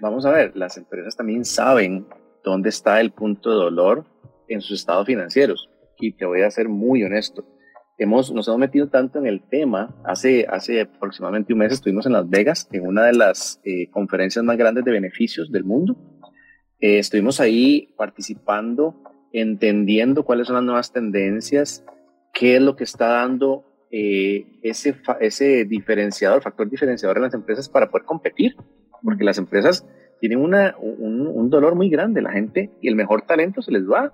Vamos 0.00 0.26
a 0.26 0.30
ver, 0.30 0.56
las 0.56 0.76
empresas 0.76 1.16
también 1.16 1.44
saben 1.44 2.06
dónde 2.44 2.68
está 2.68 3.00
el 3.00 3.10
punto 3.12 3.50
de 3.50 3.56
dolor 3.56 4.04
en 4.48 4.60
sus 4.60 4.80
estados 4.80 5.06
financieros. 5.06 5.70
Y 5.98 6.12
te 6.12 6.26
voy 6.26 6.42
a 6.42 6.50
ser 6.50 6.68
muy 6.68 7.02
honesto. 7.02 7.44
Hemos, 7.98 8.30
nos 8.30 8.46
hemos 8.46 8.60
metido 8.60 8.88
tanto 8.88 9.18
en 9.18 9.26
el 9.26 9.42
tema. 9.48 9.94
Hace, 10.04 10.46
hace 10.48 10.82
aproximadamente 10.82 11.54
un 11.54 11.60
mes 11.60 11.72
estuvimos 11.72 12.04
en 12.04 12.12
Las 12.12 12.28
Vegas, 12.28 12.68
en 12.72 12.86
una 12.86 13.06
de 13.06 13.14
las 13.14 13.60
eh, 13.64 13.88
conferencias 13.90 14.44
más 14.44 14.58
grandes 14.58 14.84
de 14.84 14.92
beneficios 14.92 15.50
del 15.50 15.64
mundo. 15.64 15.96
Eh, 16.78 16.98
estuvimos 16.98 17.40
ahí 17.40 17.94
participando, 17.96 18.94
entendiendo 19.32 20.24
cuáles 20.24 20.46
son 20.46 20.56
las 20.56 20.64
nuevas 20.64 20.92
tendencias, 20.92 21.82
qué 22.36 22.56
es 22.56 22.62
lo 22.62 22.76
que 22.76 22.84
está 22.84 23.08
dando 23.08 23.64
eh, 23.90 24.58
ese, 24.62 24.94
ese 25.20 25.64
diferenciador, 25.64 26.42
factor 26.42 26.68
diferenciador 26.68 27.16
en 27.16 27.22
las 27.24 27.34
empresas 27.34 27.68
para 27.68 27.90
poder 27.90 28.04
competir, 28.04 28.56
porque 29.02 29.24
las 29.24 29.38
empresas 29.38 29.86
tienen 30.20 30.40
una, 30.40 30.76
un, 30.78 31.26
un, 31.26 31.50
dolor 31.50 31.74
muy 31.74 31.88
grande, 31.88 32.20
la 32.20 32.32
gente 32.32 32.70
y 32.82 32.88
el 32.88 32.94
mejor 32.94 33.22
talento 33.22 33.62
se 33.62 33.72
les 33.72 33.84
va. 33.88 34.12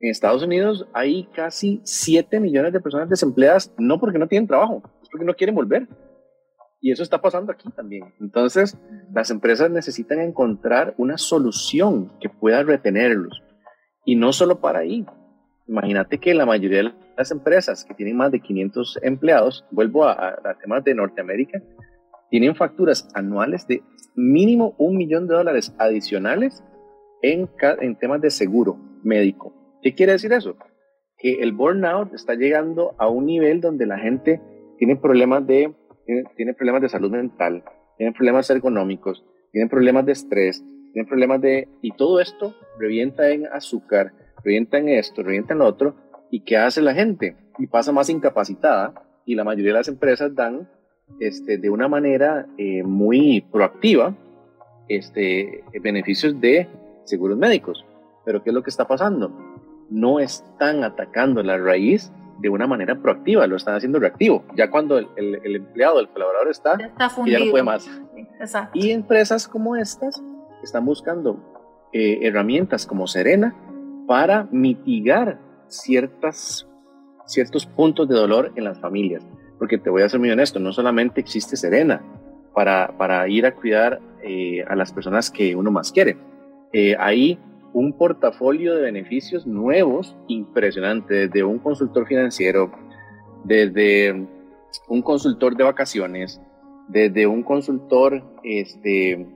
En 0.00 0.10
Estados 0.10 0.42
Unidos 0.42 0.86
hay 0.92 1.24
casi 1.34 1.80
7 1.84 2.38
millones 2.38 2.72
de 2.72 2.80
personas 2.80 3.08
desempleadas, 3.08 3.72
no 3.78 3.98
porque 3.98 4.18
no 4.18 4.28
tienen 4.28 4.48
trabajo, 4.48 4.82
es 5.02 5.08
porque 5.08 5.24
no 5.24 5.34
quieren 5.34 5.54
volver. 5.54 5.88
Y 6.80 6.90
eso 6.90 7.04
está 7.04 7.22
pasando 7.22 7.52
aquí 7.52 7.70
también. 7.70 8.12
Entonces, 8.20 8.76
las 9.14 9.30
empresas 9.30 9.70
necesitan 9.70 10.18
encontrar 10.18 10.94
una 10.98 11.16
solución 11.16 12.12
que 12.20 12.28
pueda 12.28 12.64
retenerlos. 12.64 13.40
Y 14.04 14.16
no 14.16 14.32
solo 14.32 14.60
para 14.60 14.80
ahí, 14.80 15.06
Imagínate 15.72 16.18
que 16.18 16.34
la 16.34 16.46
mayoría 16.46 16.78
de 16.78 16.92
las 17.22 17.30
empresas 17.30 17.84
que 17.84 17.94
tienen 17.94 18.16
más 18.16 18.32
de 18.32 18.40
500 18.40 18.98
empleados, 19.02 19.64
vuelvo 19.70 20.06
a, 20.06 20.36
temas 20.60 20.82
de 20.82 20.92
Norteamérica, 20.92 21.62
tienen 22.30 22.56
facturas 22.56 23.08
anuales 23.14 23.64
de 23.68 23.80
mínimo 24.16 24.74
un 24.76 24.96
millón 24.96 25.28
de 25.28 25.36
dólares 25.36 25.72
adicionales 25.78 26.64
en, 27.22 27.48
en 27.80 27.96
temas 27.96 28.20
de 28.20 28.30
seguro 28.30 28.76
médico. 29.04 29.54
¿Qué 29.82 29.94
quiere 29.94 30.12
decir 30.12 30.32
eso? 30.32 30.56
Que 31.16 31.34
el 31.42 31.52
burnout 31.52 32.12
está 32.12 32.34
llegando 32.34 32.96
a 32.98 33.08
un 33.08 33.26
nivel 33.26 33.60
donde 33.60 33.86
la 33.86 33.98
gente 33.98 34.40
tiene 34.78 34.96
problemas 34.96 35.46
de, 35.46 35.72
tiene, 36.36 36.54
problemas 36.54 36.82
de 36.82 36.88
salud 36.88 37.12
mental, 37.12 37.62
tiene 37.98 38.12
problemas 38.14 38.50
ergonómicos, 38.50 39.24
tiene 39.52 39.68
problemas 39.68 40.06
de 40.06 40.12
estrés, 40.12 40.64
tiene 40.92 41.06
problemas 41.06 41.40
de... 41.40 41.68
Y 41.82 41.92
todo 41.92 42.18
esto 42.18 42.52
revienta 42.80 43.30
en 43.30 43.46
azúcar, 43.46 44.12
revientan 44.42 44.88
esto, 44.88 45.22
revientan 45.22 45.58
lo 45.58 45.66
otro, 45.66 45.94
¿y 46.32 46.40
qué 46.40 46.56
hace 46.56 46.80
la 46.80 46.94
gente? 46.94 47.36
Y 47.58 47.68
pasa 47.68 47.92
más 47.92 48.08
incapacitada 48.08 48.94
y 49.24 49.36
la 49.36 49.44
mayoría 49.44 49.72
de 49.72 49.78
las 49.78 49.88
empresas 49.88 50.34
dan 50.34 50.68
este, 51.20 51.58
de 51.58 51.70
una 51.70 51.86
manera 51.88 52.46
eh, 52.56 52.82
muy 52.82 53.42
proactiva 53.52 54.14
este, 54.88 55.62
beneficios 55.80 56.40
de 56.40 56.68
seguros 57.04 57.36
médicos. 57.36 57.84
Pero 58.24 58.42
¿qué 58.42 58.50
es 58.50 58.54
lo 58.54 58.62
que 58.62 58.70
está 58.70 58.88
pasando? 58.88 59.30
No 59.90 60.20
están 60.20 60.82
atacando 60.82 61.42
la 61.42 61.58
raíz 61.58 62.10
de 62.38 62.48
una 62.48 62.66
manera 62.66 62.96
proactiva, 63.00 63.46
lo 63.46 63.56
están 63.56 63.74
haciendo 63.74 64.00
reactivo. 64.00 64.42
Ya 64.56 64.70
cuando 64.70 64.96
el, 64.96 65.08
el, 65.16 65.54
empleado, 65.54 66.00
el 66.00 66.08
colaborador 66.08 66.50
está, 66.50 66.78
ya, 66.78 66.90
ya 67.26 67.38
no 67.40 67.50
puede 67.50 67.62
más. 67.62 67.88
Y 68.72 68.90
empresas 68.90 69.46
como 69.46 69.76
estas 69.76 70.22
están 70.62 70.86
buscando 70.86 71.36
eh, 71.92 72.20
herramientas 72.22 72.86
como 72.86 73.06
Serena 73.06 73.54
para 74.06 74.48
mitigar 74.50 75.38
ciertas, 75.72 76.68
ciertos 77.26 77.66
puntos 77.66 78.08
de 78.08 78.14
dolor 78.14 78.52
en 78.56 78.64
las 78.64 78.78
familias. 78.80 79.26
Porque 79.58 79.78
te 79.78 79.90
voy 79.90 80.02
a 80.02 80.08
ser 80.08 80.20
muy 80.20 80.30
honesto, 80.30 80.58
no 80.58 80.72
solamente 80.72 81.20
existe 81.20 81.56
Serena 81.56 82.02
para, 82.54 82.96
para 82.98 83.28
ir 83.28 83.46
a 83.46 83.54
cuidar 83.54 84.00
eh, 84.22 84.64
a 84.68 84.76
las 84.76 84.92
personas 84.92 85.30
que 85.30 85.56
uno 85.56 85.70
más 85.70 85.92
quiere. 85.92 86.16
Eh, 86.72 86.96
hay 86.98 87.38
un 87.72 87.92
portafolio 87.92 88.74
de 88.74 88.82
beneficios 88.82 89.46
nuevos 89.46 90.16
impresionante, 90.28 91.28
desde 91.28 91.44
un 91.44 91.58
consultor 91.58 92.06
financiero, 92.06 92.70
desde 93.44 94.26
un 94.88 95.02
consultor 95.02 95.56
de 95.56 95.64
vacaciones, 95.64 96.40
desde 96.88 97.26
un 97.26 97.42
consultor 97.42 98.22
este, 98.42 99.26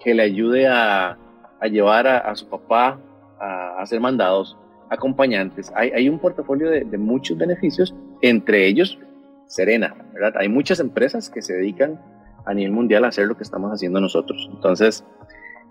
que 0.00 0.14
le 0.14 0.22
ayude 0.22 0.66
a, 0.66 1.18
a 1.60 1.66
llevar 1.66 2.06
a, 2.06 2.34
su 2.34 2.48
papá 2.48 3.00
a, 3.40 3.80
hacer 3.80 4.00
mandados, 4.00 4.56
acompañantes. 4.90 5.72
Hay, 5.74 5.90
hay 5.90 6.08
un 6.08 6.18
portafolio 6.18 6.70
de, 6.70 6.84
muchos 6.98 7.36
beneficios, 7.36 7.94
entre 8.22 8.66
ellos 8.66 8.98
Serena, 9.46 9.94
¿verdad? 10.12 10.34
Hay 10.38 10.48
muchas 10.48 10.80
empresas 10.80 11.30
que 11.30 11.42
se 11.42 11.54
dedican 11.54 12.00
a 12.44 12.54
nivel 12.54 12.72
mundial 12.72 13.04
a 13.04 13.08
hacer 13.08 13.26
lo 13.26 13.36
que 13.36 13.42
estamos 13.42 13.70
haciendo 13.70 14.00
nosotros. 14.00 14.48
Entonces, 14.52 15.04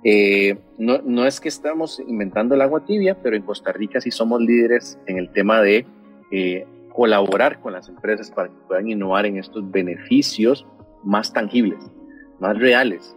eh, 0.04 0.58
no, 0.78 1.00
no, 1.04 1.26
es 1.26 1.40
que 1.40 1.50
estamos 1.50 2.00
inventando 2.00 2.56
el 2.56 2.62
agua 2.62 2.86
tibia, 2.86 3.18
pero 3.22 3.36
en 3.36 3.42
Costa 3.42 3.72
Rica 3.72 4.00
sí 4.00 4.12
somos 4.12 4.42
líderes 4.42 5.00
en 5.08 5.18
el 5.18 5.32
tema 5.32 5.62
de 5.62 5.86
eh, 6.32 6.66
colaborar 6.94 7.60
con 7.60 7.74
las 7.74 7.90
empresas 7.90 8.32
para 8.32 8.50
que 8.50 8.56
puedan 8.68 8.90
innovar 8.90 9.26
en 9.26 9.38
estos 9.38 9.70
beneficios 9.70 10.66
más 11.04 11.34
tangibles, 11.34 11.80
más 12.40 12.58
reales, 12.58 13.16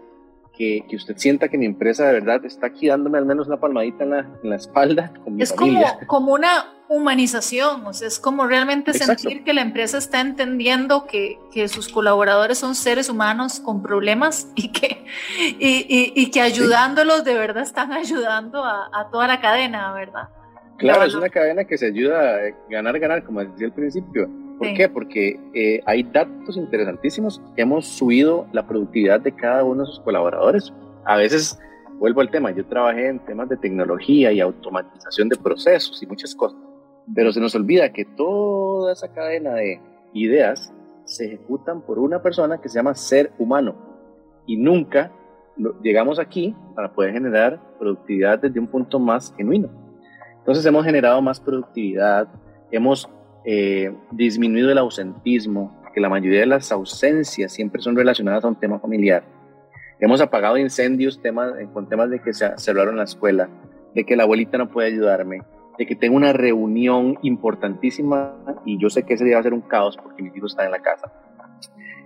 que, 0.58 0.84
que, 0.88 0.96
usted 0.96 1.16
sienta 1.16 1.48
que 1.48 1.56
mi 1.56 1.66
empresa 1.66 2.06
de 2.06 2.14
verdad 2.14 2.44
está 2.44 2.66
aquí 2.66 2.88
dándome 2.88 3.16
al 3.18 3.24
menos 3.24 3.46
una 3.46 3.58
palmadita 3.58 4.02
en 4.02 4.10
la, 4.10 4.18
en 4.42 4.50
la 4.50 4.56
espalda 4.56 5.12
con 5.24 5.36
mi 5.36 5.42
es 5.42 5.52
Como, 5.52 5.80
como 6.06 6.32
una 6.34 6.74
humanización, 6.88 7.86
o 7.86 7.92
sea, 7.92 8.08
es 8.08 8.18
como 8.18 8.46
realmente 8.46 8.92
sentir 8.94 9.44
que 9.44 9.52
la 9.52 9.60
empresa 9.60 9.98
está 9.98 10.20
entendiendo 10.20 11.06
que, 11.06 11.38
que, 11.52 11.68
sus 11.68 11.88
colaboradores 11.88 12.58
son 12.58 12.74
seres 12.74 13.08
humanos 13.08 13.60
con 13.60 13.82
problemas 13.82 14.50
y 14.56 14.72
que, 14.72 15.04
y, 15.38 16.12
y, 16.14 16.30
que 16.30 16.40
ayudándolos 16.40 17.24
de 17.24 17.34
verdad 17.34 17.62
están 17.62 17.92
ayudando 17.92 18.64
a, 18.64 18.90
a 18.92 19.10
toda 19.10 19.28
la 19.28 19.40
cadena, 19.40 19.92
¿verdad? 19.92 20.28
Claro, 20.78 21.04
es 21.04 21.14
una 21.14 21.28
cadena 21.28 21.64
que 21.64 21.76
se 21.76 21.86
ayuda 21.86 22.36
a 22.36 22.38
ganar, 22.70 22.98
ganar, 22.98 23.24
como 23.24 23.44
decía 23.44 23.66
al 23.66 23.72
principio. 23.72 24.28
¿Por 24.58 24.74
qué? 24.74 24.88
Porque 24.88 25.38
eh, 25.54 25.80
hay 25.86 26.02
datos 26.02 26.56
interesantísimos. 26.56 27.40
Hemos 27.56 27.86
subido 27.86 28.46
la 28.52 28.66
productividad 28.66 29.20
de 29.20 29.32
cada 29.32 29.62
uno 29.62 29.84
de 29.84 29.86
sus 29.86 30.00
colaboradores. 30.00 30.72
A 31.04 31.16
veces, 31.16 31.58
vuelvo 31.98 32.20
al 32.20 32.30
tema, 32.30 32.50
yo 32.50 32.66
trabajé 32.66 33.08
en 33.08 33.20
temas 33.20 33.48
de 33.48 33.56
tecnología 33.56 34.32
y 34.32 34.40
automatización 34.40 35.28
de 35.28 35.36
procesos 35.36 36.02
y 36.02 36.06
muchas 36.06 36.34
cosas, 36.34 36.58
pero 37.14 37.32
se 37.32 37.40
nos 37.40 37.54
olvida 37.54 37.92
que 37.92 38.04
toda 38.04 38.92
esa 38.92 39.12
cadena 39.12 39.54
de 39.54 39.80
ideas 40.12 40.72
se 41.04 41.26
ejecutan 41.26 41.80
por 41.80 41.98
una 41.98 42.20
persona 42.20 42.60
que 42.60 42.68
se 42.68 42.76
llama 42.76 42.94
ser 42.94 43.32
humano 43.38 43.76
y 44.46 44.56
nunca 44.56 45.12
llegamos 45.82 46.18
aquí 46.18 46.54
para 46.74 46.92
poder 46.92 47.12
generar 47.12 47.60
productividad 47.78 48.38
desde 48.40 48.60
un 48.60 48.66
punto 48.66 48.98
más 48.98 49.32
genuino. 49.36 49.68
Entonces 50.38 50.64
hemos 50.66 50.84
generado 50.84 51.20
más 51.22 51.40
productividad, 51.40 52.28
hemos 52.70 53.08
eh, 53.44 53.92
disminuido 54.10 54.70
el 54.70 54.78
ausentismo, 54.78 55.82
que 55.94 56.00
la 56.00 56.08
mayoría 56.08 56.40
de 56.40 56.46
las 56.46 56.70
ausencias 56.72 57.52
siempre 57.52 57.80
son 57.80 57.96
relacionadas 57.96 58.44
a 58.44 58.48
un 58.48 58.56
tema 58.56 58.78
familiar. 58.78 59.24
Hemos 60.00 60.20
apagado 60.20 60.56
incendios 60.58 61.20
temas, 61.20 61.52
con 61.72 61.88
temas 61.88 62.10
de 62.10 62.20
que 62.20 62.32
se 62.32 62.56
cerraron 62.56 62.96
la 62.96 63.04
escuela, 63.04 63.48
de 63.94 64.04
que 64.04 64.16
la 64.16 64.24
abuelita 64.24 64.58
no 64.58 64.68
puede 64.68 64.88
ayudarme, 64.88 65.42
de 65.76 65.86
que 65.86 65.96
tengo 65.96 66.16
una 66.16 66.32
reunión 66.32 67.18
importantísima 67.22 68.34
y 68.64 68.78
yo 68.78 68.90
sé 68.90 69.04
que 69.04 69.14
ese 69.14 69.24
día 69.24 69.34
va 69.34 69.40
a 69.40 69.44
ser 69.44 69.54
un 69.54 69.60
caos 69.60 69.96
porque 69.96 70.22
mis 70.22 70.36
hijos 70.36 70.52
están 70.52 70.66
en 70.66 70.72
la 70.72 70.82
casa. 70.82 71.12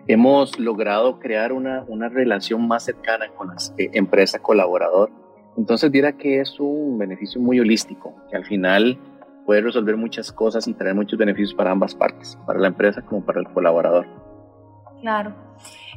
Hemos 0.06 0.58
logrado 0.58 1.18
crear 1.18 1.52
una, 1.52 1.84
una 1.86 2.08
relación 2.08 2.66
más 2.66 2.84
cercana 2.84 3.28
con 3.36 3.48
las 3.48 3.72
eh, 3.78 3.90
empresas 3.92 4.40
colaborador. 4.40 5.10
Entonces, 5.56 5.92
dirá 5.92 6.12
que 6.12 6.40
es 6.40 6.58
un 6.58 6.98
beneficio 6.98 7.40
muy 7.40 7.60
holístico, 7.60 8.14
que 8.30 8.36
al 8.36 8.44
final 8.44 8.98
puede 9.46 9.62
resolver 9.62 9.96
muchas 9.96 10.32
cosas 10.32 10.66
y 10.68 10.74
traer 10.74 10.94
muchos 10.94 11.18
beneficios 11.18 11.54
para 11.54 11.70
ambas 11.70 11.94
partes, 11.94 12.38
para 12.46 12.58
la 12.58 12.68
empresa 12.68 13.02
como 13.02 13.24
para 13.24 13.40
el 13.40 13.48
colaborador. 13.48 14.06
Claro. 15.00 15.34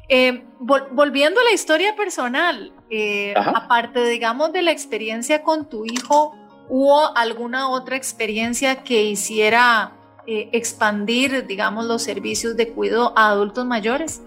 Eh, 0.07 0.43
volviendo 0.59 1.39
a 1.39 1.43
la 1.43 1.51
historia 1.53 1.95
personal, 1.95 2.71
eh, 2.89 3.33
aparte, 3.35 4.07
digamos, 4.07 4.53
de 4.53 4.61
la 4.61 4.71
experiencia 4.71 5.41
con 5.41 5.67
tu 5.67 5.85
hijo, 5.85 6.35
¿hubo 6.69 7.15
alguna 7.15 7.69
otra 7.69 7.95
experiencia 7.95 8.83
que 8.83 9.03
hiciera 9.03 9.93
eh, 10.27 10.49
expandir, 10.51 11.47
digamos, 11.47 11.85
los 11.85 12.03
servicios 12.03 12.55
de 12.55 12.69
cuidado 12.69 13.13
a 13.15 13.29
adultos 13.29 13.65
mayores? 13.65 14.21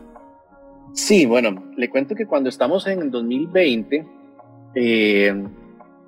Sí, 0.95 1.27
bueno, 1.27 1.62
le 1.77 1.91
cuento 1.91 2.16
que 2.16 2.27
cuando 2.27 2.49
estamos 2.49 2.87
en 2.89 3.03
el 3.03 3.11
2020, 3.11 4.07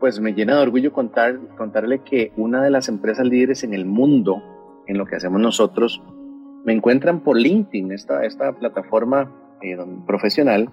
pues 0.01 0.18
me 0.18 0.32
llena 0.32 0.57
de 0.57 0.62
orgullo 0.62 0.92
contar, 0.92 1.38
contarle 1.57 2.01
que 2.01 2.32
una 2.36 2.64
de 2.64 2.70
las 2.70 2.88
empresas 2.88 3.26
líderes 3.26 3.62
en 3.62 3.74
el 3.74 3.84
mundo 3.84 4.42
en 4.86 4.98
lo 4.98 5.05
que 5.05 5.16
hacemos 5.16 5.40
nosotros 5.40 6.03
me 6.64 6.72
encuentran 6.72 7.20
por 7.20 7.36
LinkedIn, 7.36 7.92
esta, 7.92 8.24
esta 8.24 8.53
plataforma 8.53 9.30
eh, 9.62 9.76
profesional, 10.07 10.70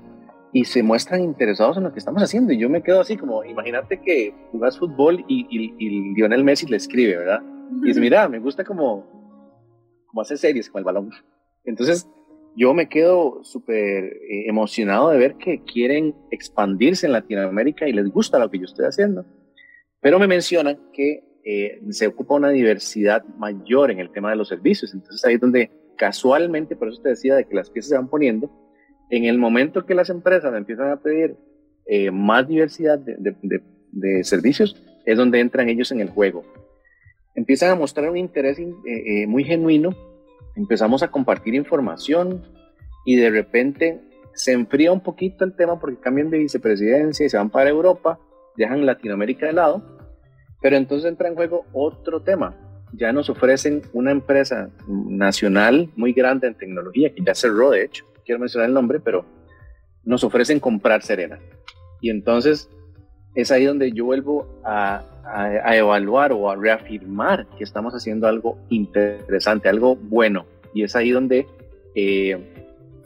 y 0.54 0.66
se 0.66 0.82
muestran 0.82 1.22
interesados 1.22 1.78
en 1.78 1.84
lo 1.84 1.94
que 1.94 2.00
estamos 2.00 2.24
haciendo. 2.24 2.54
Y 2.54 2.58
yo 2.58 2.70
me 2.70 2.82
quedo 2.82 3.02
así 3.02 3.18
como, 3.18 3.44
imagínate 3.44 4.02
que 4.02 4.34
jugas 4.52 4.80
fútbol 4.80 5.24
y, 5.28 5.46
y, 5.50 6.14
Lionel 6.16 6.44
Messi 6.44 6.66
le 6.68 6.78
escribe, 6.78 7.18
¿verdad? 7.18 7.42
Y 7.84 7.88
dice, 7.88 8.00
mira, 8.00 8.28
me 8.30 8.40
gusta 8.40 8.64
como, 8.64 9.06
como 10.08 10.22
hacer 10.22 10.38
series 10.38 10.70
con 10.70 10.80
el 10.80 10.86
balón. 10.86 11.12
Entonces, 11.66 12.10
yo 12.58 12.74
me 12.74 12.90
quedo 12.90 13.44
súper 13.44 14.06
eh, 14.06 14.50
emocionado 14.50 15.10
de 15.10 15.20
ver 15.20 15.36
que 15.36 15.62
quieren 15.64 16.16
expandirse 16.32 17.06
en 17.06 17.12
Latinoamérica 17.12 17.88
y 17.88 17.94
les 17.94 18.10
gusta 18.10 18.40
lo 18.40 18.50
que 18.50 18.58
yo 18.58 18.66
estoy 18.66 18.86
haciendo. 18.86 19.26
Pero 20.02 20.18
me 20.18 20.26
mencionan 20.26 20.80
que 20.92 21.24
eh, 21.46 21.80
se 21.92 22.08
ocupa 22.08 22.34
una 22.34 22.50
diversidad 22.50 23.24
mayor 23.38 23.92
en 23.92 24.00
el 24.00 24.12
tema 24.12 24.32
de 24.32 24.38
los 24.38 24.48
servicios. 24.48 24.92
Entonces 24.96 25.24
ahí 25.24 25.36
es 25.36 25.40
donde 25.40 25.70
casualmente, 25.98 26.76
por 26.76 26.88
eso 26.88 27.00
te 27.00 27.10
decía 27.10 27.36
de 27.36 27.46
que 27.46 27.54
las 27.54 27.70
piezas 27.70 27.90
se 27.90 27.96
van 27.96 28.10
poniendo, 28.10 28.50
en 29.12 29.26
el 29.26 29.38
momento 29.38 29.86
que 29.86 29.94
las 29.94 30.10
empresas 30.10 30.52
empiezan 30.56 30.90
a 30.90 31.00
pedir 31.00 31.36
eh, 31.86 32.10
más 32.10 32.48
diversidad 32.48 32.98
de, 32.98 34.24
servicios, 34.24 34.84
es 35.06 35.16
donde 35.16 35.40
entran 35.42 35.70
ellos 35.70 35.92
en 35.92 36.00
el 36.00 36.10
juego. 36.10 36.44
Empiezan 37.36 37.70
a 37.70 37.76
mostrar 37.76 38.10
un 38.10 38.18
interés 38.18 38.58
muy 39.28 39.44
genuino 39.44 39.96
empezamos 40.56 41.04
a 41.04 41.10
compartir 41.10 41.56
información 41.56 42.44
y 43.06 43.16
de 43.16 43.30
repente 43.30 44.02
se 44.34 44.52
enfría 44.52 44.92
un 44.92 45.02
poquito 45.02 45.46
el 45.46 45.56
tema 45.56 45.80
porque 45.80 46.00
cambian 46.00 46.30
de 46.30 46.38
vicepresidencia 46.38 47.26
y 47.26 47.30
se 47.30 47.38
van 47.38 47.50
para 47.50 47.70
Europa, 47.70 48.20
dejan 48.56 48.86
Latinoamérica 48.86 49.48
de 49.48 49.54
lado, 49.54 49.84
pero 50.62 50.76
entonces 50.76 51.10
entra 51.10 51.28
en 51.28 51.36
juego 51.36 51.66
otro 51.74 52.22
tema. 52.22 52.56
Ya 52.94 53.12
nos 53.12 53.30
ofrecen 53.30 53.82
una 53.94 54.12
empresa 54.12 54.70
nacional 54.88 55.90
muy 55.96 56.14
grande 56.14 56.48
en 56.48 56.56
tecnología, 56.56 57.14
que 57.14 57.24
ya 57.24 57.36
cerró 57.36 57.72
de 57.72 57.84
hecho, 57.84 58.06
quiero 58.26 58.40
mencionar 58.40 58.70
el 58.70 58.74
nombre, 58.74 59.00
pero 59.00 59.26
nos 60.04 60.24
ofrecen 60.24 60.60
comprar 60.60 61.02
Serena. 61.02 61.40
Y 62.00 62.10
entonces 62.10 62.70
es 63.38 63.52
ahí 63.52 63.66
donde 63.66 63.92
yo 63.92 64.06
vuelvo 64.06 64.48
a, 64.64 65.04
a, 65.24 65.78
evaluar 65.78 66.32
o 66.34 66.50
a 66.50 66.56
reafirmar 66.56 67.46
que 67.56 67.64
estamos 67.64 67.94
haciendo 67.94 68.28
algo 68.28 68.58
interesante, 68.70 69.70
algo 69.70 69.96
bueno. 69.96 70.48
Y 70.74 70.82
es 70.82 70.96
ahí 70.96 71.12
donde, 71.12 71.46
eh, 71.94 72.36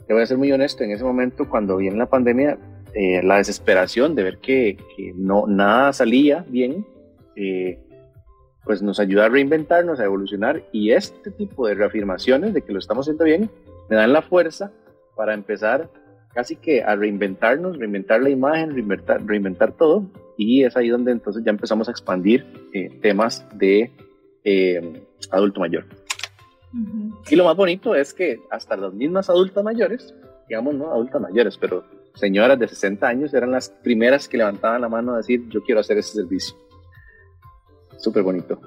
te 0.06 0.14
voy 0.14 0.22
a 0.22 0.26
ser 0.26 0.38
muy 0.38 0.50
honesto, 0.50 0.84
en 0.84 0.92
ese 0.92 1.04
momento 1.04 1.46
cuando 1.50 1.76
viene 1.76 1.98
la 1.98 2.06
pandemia, 2.06 2.56
eh, 2.94 3.22
la 3.22 3.36
desesperación 3.36 4.14
de 4.14 4.22
ver 4.22 4.38
que, 4.38 4.78
que, 4.96 5.12
no, 5.14 5.46
nada 5.46 5.92
salía 5.92 6.46
bien, 6.48 6.86
eh, 7.36 7.78
pues 8.64 8.82
nos 8.82 9.00
ayuda 9.00 9.26
a 9.26 9.28
reinventarnos, 9.28 10.00
a 10.00 10.04
evolucionar. 10.04 10.62
Y 10.72 10.92
este 10.92 11.30
tipo 11.30 11.66
de 11.66 11.74
reafirmaciones 11.74 12.54
de 12.54 12.62
que 12.62 12.72
lo 12.72 12.78
estamos 12.78 13.04
haciendo 13.04 13.24
bien, 13.24 13.50
me 13.90 13.96
dan 13.96 14.14
la 14.14 14.22
fuerza 14.22 14.72
para 15.14 15.34
empezar 15.34 15.90
casi 16.32 16.56
que 16.56 16.82
a 16.82 16.96
reinventarnos, 16.96 17.76
reinventar 17.76 18.22
la 18.22 18.30
imagen, 18.30 18.70
reinventar, 18.70 19.22
reinventar 19.26 19.72
todo 19.72 20.06
y 20.42 20.64
es 20.64 20.76
ahí 20.76 20.88
donde 20.88 21.12
entonces 21.12 21.42
ya 21.44 21.50
empezamos 21.50 21.88
a 21.88 21.90
expandir 21.90 22.44
eh, 22.72 22.98
temas 23.00 23.46
de 23.56 23.90
eh, 24.44 25.06
adulto 25.30 25.60
mayor. 25.60 25.86
Y 27.28 27.36
lo 27.36 27.44
más 27.44 27.56
bonito 27.56 27.94
es 27.94 28.14
que 28.14 28.40
hasta 28.50 28.76
las 28.76 28.94
mismas 28.94 29.28
adultas 29.28 29.62
mayores, 29.62 30.14
digamos, 30.48 30.74
no 30.74 30.90
adultas 30.90 31.20
mayores, 31.20 31.58
pero 31.58 31.84
señoras 32.14 32.58
de 32.58 32.68
60 32.68 33.06
años 33.06 33.34
eran 33.34 33.50
las 33.50 33.68
primeras 33.68 34.26
que 34.26 34.38
levantaban 34.38 34.80
la 34.80 34.88
mano 34.88 35.14
a 35.14 35.18
decir, 35.18 35.48
yo 35.48 35.62
quiero 35.62 35.80
hacer 35.80 35.98
ese 35.98 36.14
servicio. 36.14 36.56
Súper 37.98 38.22
bonito. 38.22 38.58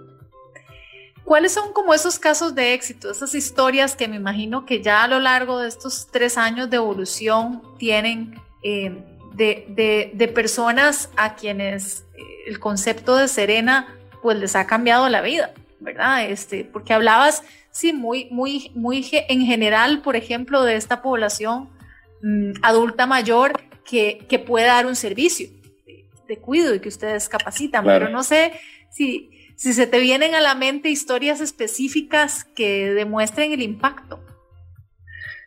¿Cuáles 1.23 1.53
son 1.53 1.73
como 1.73 1.93
esos 1.95 2.19
casos 2.19 2.53
de 2.53 2.75
éxito, 2.75 3.09
esas 3.09 3.33
historias 3.33 3.95
que 3.95 4.07
me 4.07 4.15
imagino 4.15 4.65
que 4.67 4.83
ya 4.83 5.03
a 5.03 5.07
lo 5.07 5.19
largo 5.19 5.57
de 5.57 5.67
estos 5.67 6.07
tres 6.11 6.37
años 6.37 6.69
de 6.69 6.77
evolución 6.77 7.63
tienen 7.79 8.35
eh, 8.61 9.03
de, 9.35 10.31
personas 10.33 11.09
a 11.15 11.35
quienes 11.35 12.05
eh, 12.15 12.21
el 12.47 12.59
concepto 12.59 13.15
de 13.15 13.27
Serena 13.27 13.95
pues 14.21 14.37
les 14.39 14.55
ha 14.55 14.65
cambiado 14.65 15.07
la 15.09 15.21
vida, 15.21 15.53
¿verdad? 15.79 16.29
Este, 16.29 16.65
porque 16.65 16.93
hablabas, 16.93 17.43
sí, 17.71 17.93
muy, 17.93 18.27
muy, 18.31 18.71
muy 18.73 19.07
en 19.11 19.45
general, 19.45 20.01
por 20.01 20.15
ejemplo, 20.15 20.63
de 20.63 20.75
esta 20.75 21.01
población 21.01 21.69
mm, 22.23 22.53
adulta 22.63 23.05
mayor 23.05 23.61
que, 23.83 24.25
que, 24.27 24.39
puede 24.39 24.65
dar 24.65 24.87
un 24.87 24.95
servicio 24.95 25.47
de, 26.27 26.37
cuido 26.39 26.73
y 26.73 26.79
que 26.79 26.89
ustedes 26.89 27.29
capacitan, 27.29 27.85
pero 27.85 28.09
no 28.09 28.23
sé 28.23 28.53
si, 28.89 29.29
si 29.55 29.73
se 29.73 29.85
te 29.85 29.99
vienen 29.99 30.33
a 30.33 30.41
la 30.41 30.55
mente 30.55 30.89
historias 30.89 31.39
específicas 31.39 32.43
que 32.43 32.93
demuestren 32.93 33.51
el 33.51 33.61
impacto. 33.61 34.19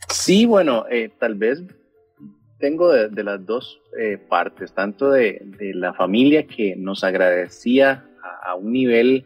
Sí, 0.08 0.46
bueno, 0.46 0.86
eh, 0.88 1.10
tal 1.18 1.34
vez 1.34 1.62
tengo 2.58 2.92
de, 2.92 3.24
las 3.24 3.44
dos 3.46 3.80
eh, 3.98 4.18
partes, 4.18 4.72
tanto 4.72 5.10
de, 5.10 5.40
la 5.74 5.94
familia 5.94 6.46
que 6.46 6.76
nos 6.76 7.04
agradecía 7.04 8.04
a, 8.44 8.54
un 8.54 8.72
nivel 8.72 9.24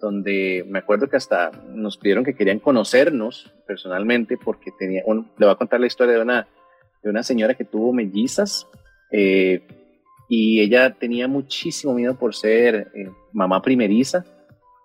donde 0.00 0.64
me 0.68 0.80
acuerdo 0.80 1.08
que 1.08 1.16
hasta 1.16 1.52
nos 1.72 1.96
pidieron 1.96 2.24
que 2.24 2.34
querían 2.34 2.58
conocernos 2.58 3.52
personalmente 3.66 4.36
porque 4.36 4.72
tenía, 4.76 5.02
un, 5.06 5.30
le 5.38 5.46
voy 5.46 5.54
a 5.54 5.58
contar 5.58 5.78
la 5.78 5.86
historia 5.86 6.14
de 6.14 6.22
una, 6.22 6.48
de 7.02 7.10
una 7.10 7.22
señora 7.22 7.54
que 7.54 7.64
tuvo 7.64 7.92
mellizas 7.92 8.66
eh, 9.12 9.62
y 10.28 10.60
ella 10.60 10.90
tenía 10.94 11.28
muchísimo 11.28 11.94
miedo 11.94 12.18
por 12.18 12.34
ser 12.34 12.90
eh, 12.94 13.10
mamá 13.32 13.62
primeriza 13.62 14.24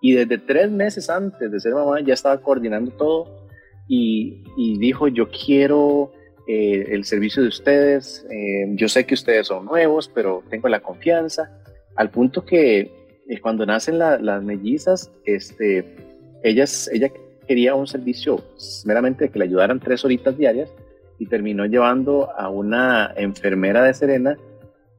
y 0.00 0.12
desde 0.12 0.38
tres 0.38 0.70
meses 0.70 1.10
antes 1.10 1.50
de 1.50 1.58
ser 1.58 1.74
mamá 1.74 2.00
ya 2.00 2.14
estaba 2.14 2.40
coordinando 2.40 2.92
todo 2.92 3.48
y, 3.88 4.44
y 4.56 4.78
dijo 4.78 5.08
yo 5.08 5.28
quiero 5.30 6.12
eh, 6.50 6.94
el 6.94 7.04
servicio 7.04 7.42
de 7.42 7.48
ustedes. 7.48 8.26
Eh, 8.30 8.64
yo 8.70 8.88
sé 8.88 9.04
que 9.04 9.12
ustedes 9.12 9.48
son 9.48 9.66
nuevos, 9.66 10.10
pero 10.14 10.42
tengo 10.48 10.66
la 10.68 10.80
confianza. 10.80 11.50
Al 11.94 12.08
punto 12.10 12.42
que 12.46 12.90
eh, 13.28 13.40
cuando 13.42 13.66
nacen 13.66 13.98
las 13.98 14.42
mellizas, 14.42 15.12
este, 15.26 15.84
ellas, 16.42 16.88
ella 16.90 17.10
quería 17.46 17.74
un 17.74 17.86
servicio 17.86 18.42
meramente 18.86 19.28
que 19.28 19.38
le 19.38 19.44
ayudaran 19.44 19.78
tres 19.78 20.02
horitas 20.06 20.38
diarias 20.38 20.70
y 21.18 21.26
terminó 21.26 21.66
llevando 21.66 22.30
a 22.34 22.48
una 22.48 23.12
enfermera 23.14 23.82
de 23.82 23.92
Serena 23.92 24.38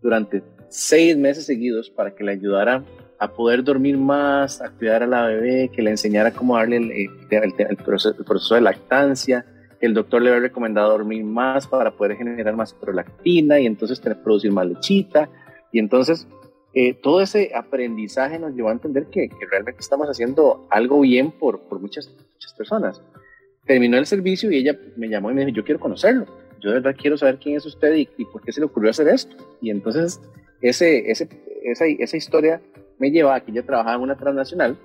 durante 0.04 0.44
seis 0.68 1.18
meses 1.18 1.48
seguidos 1.48 1.90
para 1.90 2.14
que 2.14 2.24
le 2.24 2.34
ayudara 2.34 2.84
a 3.18 3.34
poder 3.34 3.64
dormir 3.64 3.98
más, 3.98 4.62
a 4.62 4.70
cuidar 4.70 5.02
a 5.02 5.08
la 5.08 5.26
bebé, 5.26 5.72
que 5.74 5.82
le 5.82 5.90
enseñara 5.90 6.32
cómo 6.32 6.58
darle 6.58 6.78
el 6.78 7.78
proceso 7.78 8.54
de 8.54 8.62
lactancia, 8.62 9.48
el 9.82 9.94
doctor 9.94 10.22
le 10.22 10.30
había 10.30 10.42
recomendado 10.42 10.92
dormir 10.92 11.24
más 11.24 11.68
para 11.68 11.92
poder 11.92 12.18
generar 12.18 12.56
más 12.56 12.74
prolactina 12.74 13.60
y 13.60 13.66
entonces 13.66 14.02
tener, 14.02 14.22
producir 14.22 14.52
más 14.52 14.68
lechita. 14.68 15.30
Y 15.72 15.80
entonces 15.80 16.28
eh, 16.74 16.94
todo 16.94 17.22
ese 17.22 17.52
aprendizaje 17.56 18.40
nos 18.40 18.54
llevó 18.54 18.70
a 18.70 18.74
entender 18.74 19.08
que, 19.08 19.30
realmente 19.50 19.82
estamos 19.82 20.08
haciendo 20.08 20.68
algo 20.70 21.00
bien 21.02 21.32
por, 21.32 21.62
por 21.62 21.80
muchas, 21.80 22.10
muchas 22.34 22.54
personas. 22.54 23.02
Terminó 23.66 23.98
el 23.98 24.06
servicio 24.06 24.52
y 24.52 24.58
ella 24.58 24.78
me 24.98 25.10
llamó 25.10 25.32
y 25.32 25.34
me 25.34 25.46
dijo, 25.46 25.58
yo 25.58 25.64
quiero 25.64 25.80
conocerlo. 25.80 26.26
Yo 26.60 26.72
de 26.72 26.82
verdad 26.82 26.96
quiero 27.00 27.18
saber 27.18 27.40
quién 27.40 27.56
es 27.56 27.66
usted 27.66 27.96
y, 27.96 28.10
y 28.18 28.26
por 28.26 28.42
qué 28.42 28.52
se 28.52 28.60
le 28.60 28.66
ocurrió 28.66 28.90
hacer 28.90 29.08
esto. 29.08 29.36
Y 29.62 29.70
entonces 29.70 30.20
ese, 30.62 31.10
ese, 31.10 31.30
esa, 31.64 31.86
esa 31.86 32.18
historia 32.18 32.62
me 32.98 33.12
lleva 33.12 33.36
a 33.36 33.40
que 33.40 33.52
ella 33.52 33.66
trabajaba 33.66 33.96
en 33.96 34.02
una 34.02 34.18
transnacional 34.18 34.78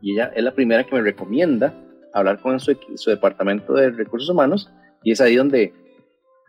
y 0.00 0.12
ella 0.12 0.30
es 0.34 0.44
la 0.44 0.54
primera 0.54 0.84
que 0.84 0.94
me 0.94 1.02
recomienda 1.02 1.74
hablar 2.12 2.40
con 2.40 2.58
su, 2.60 2.76
su 2.96 3.10
departamento 3.10 3.74
de 3.74 3.90
recursos 3.90 4.28
humanos 4.28 4.70
y 5.02 5.12
es 5.12 5.20
ahí 5.20 5.36
donde 5.36 5.72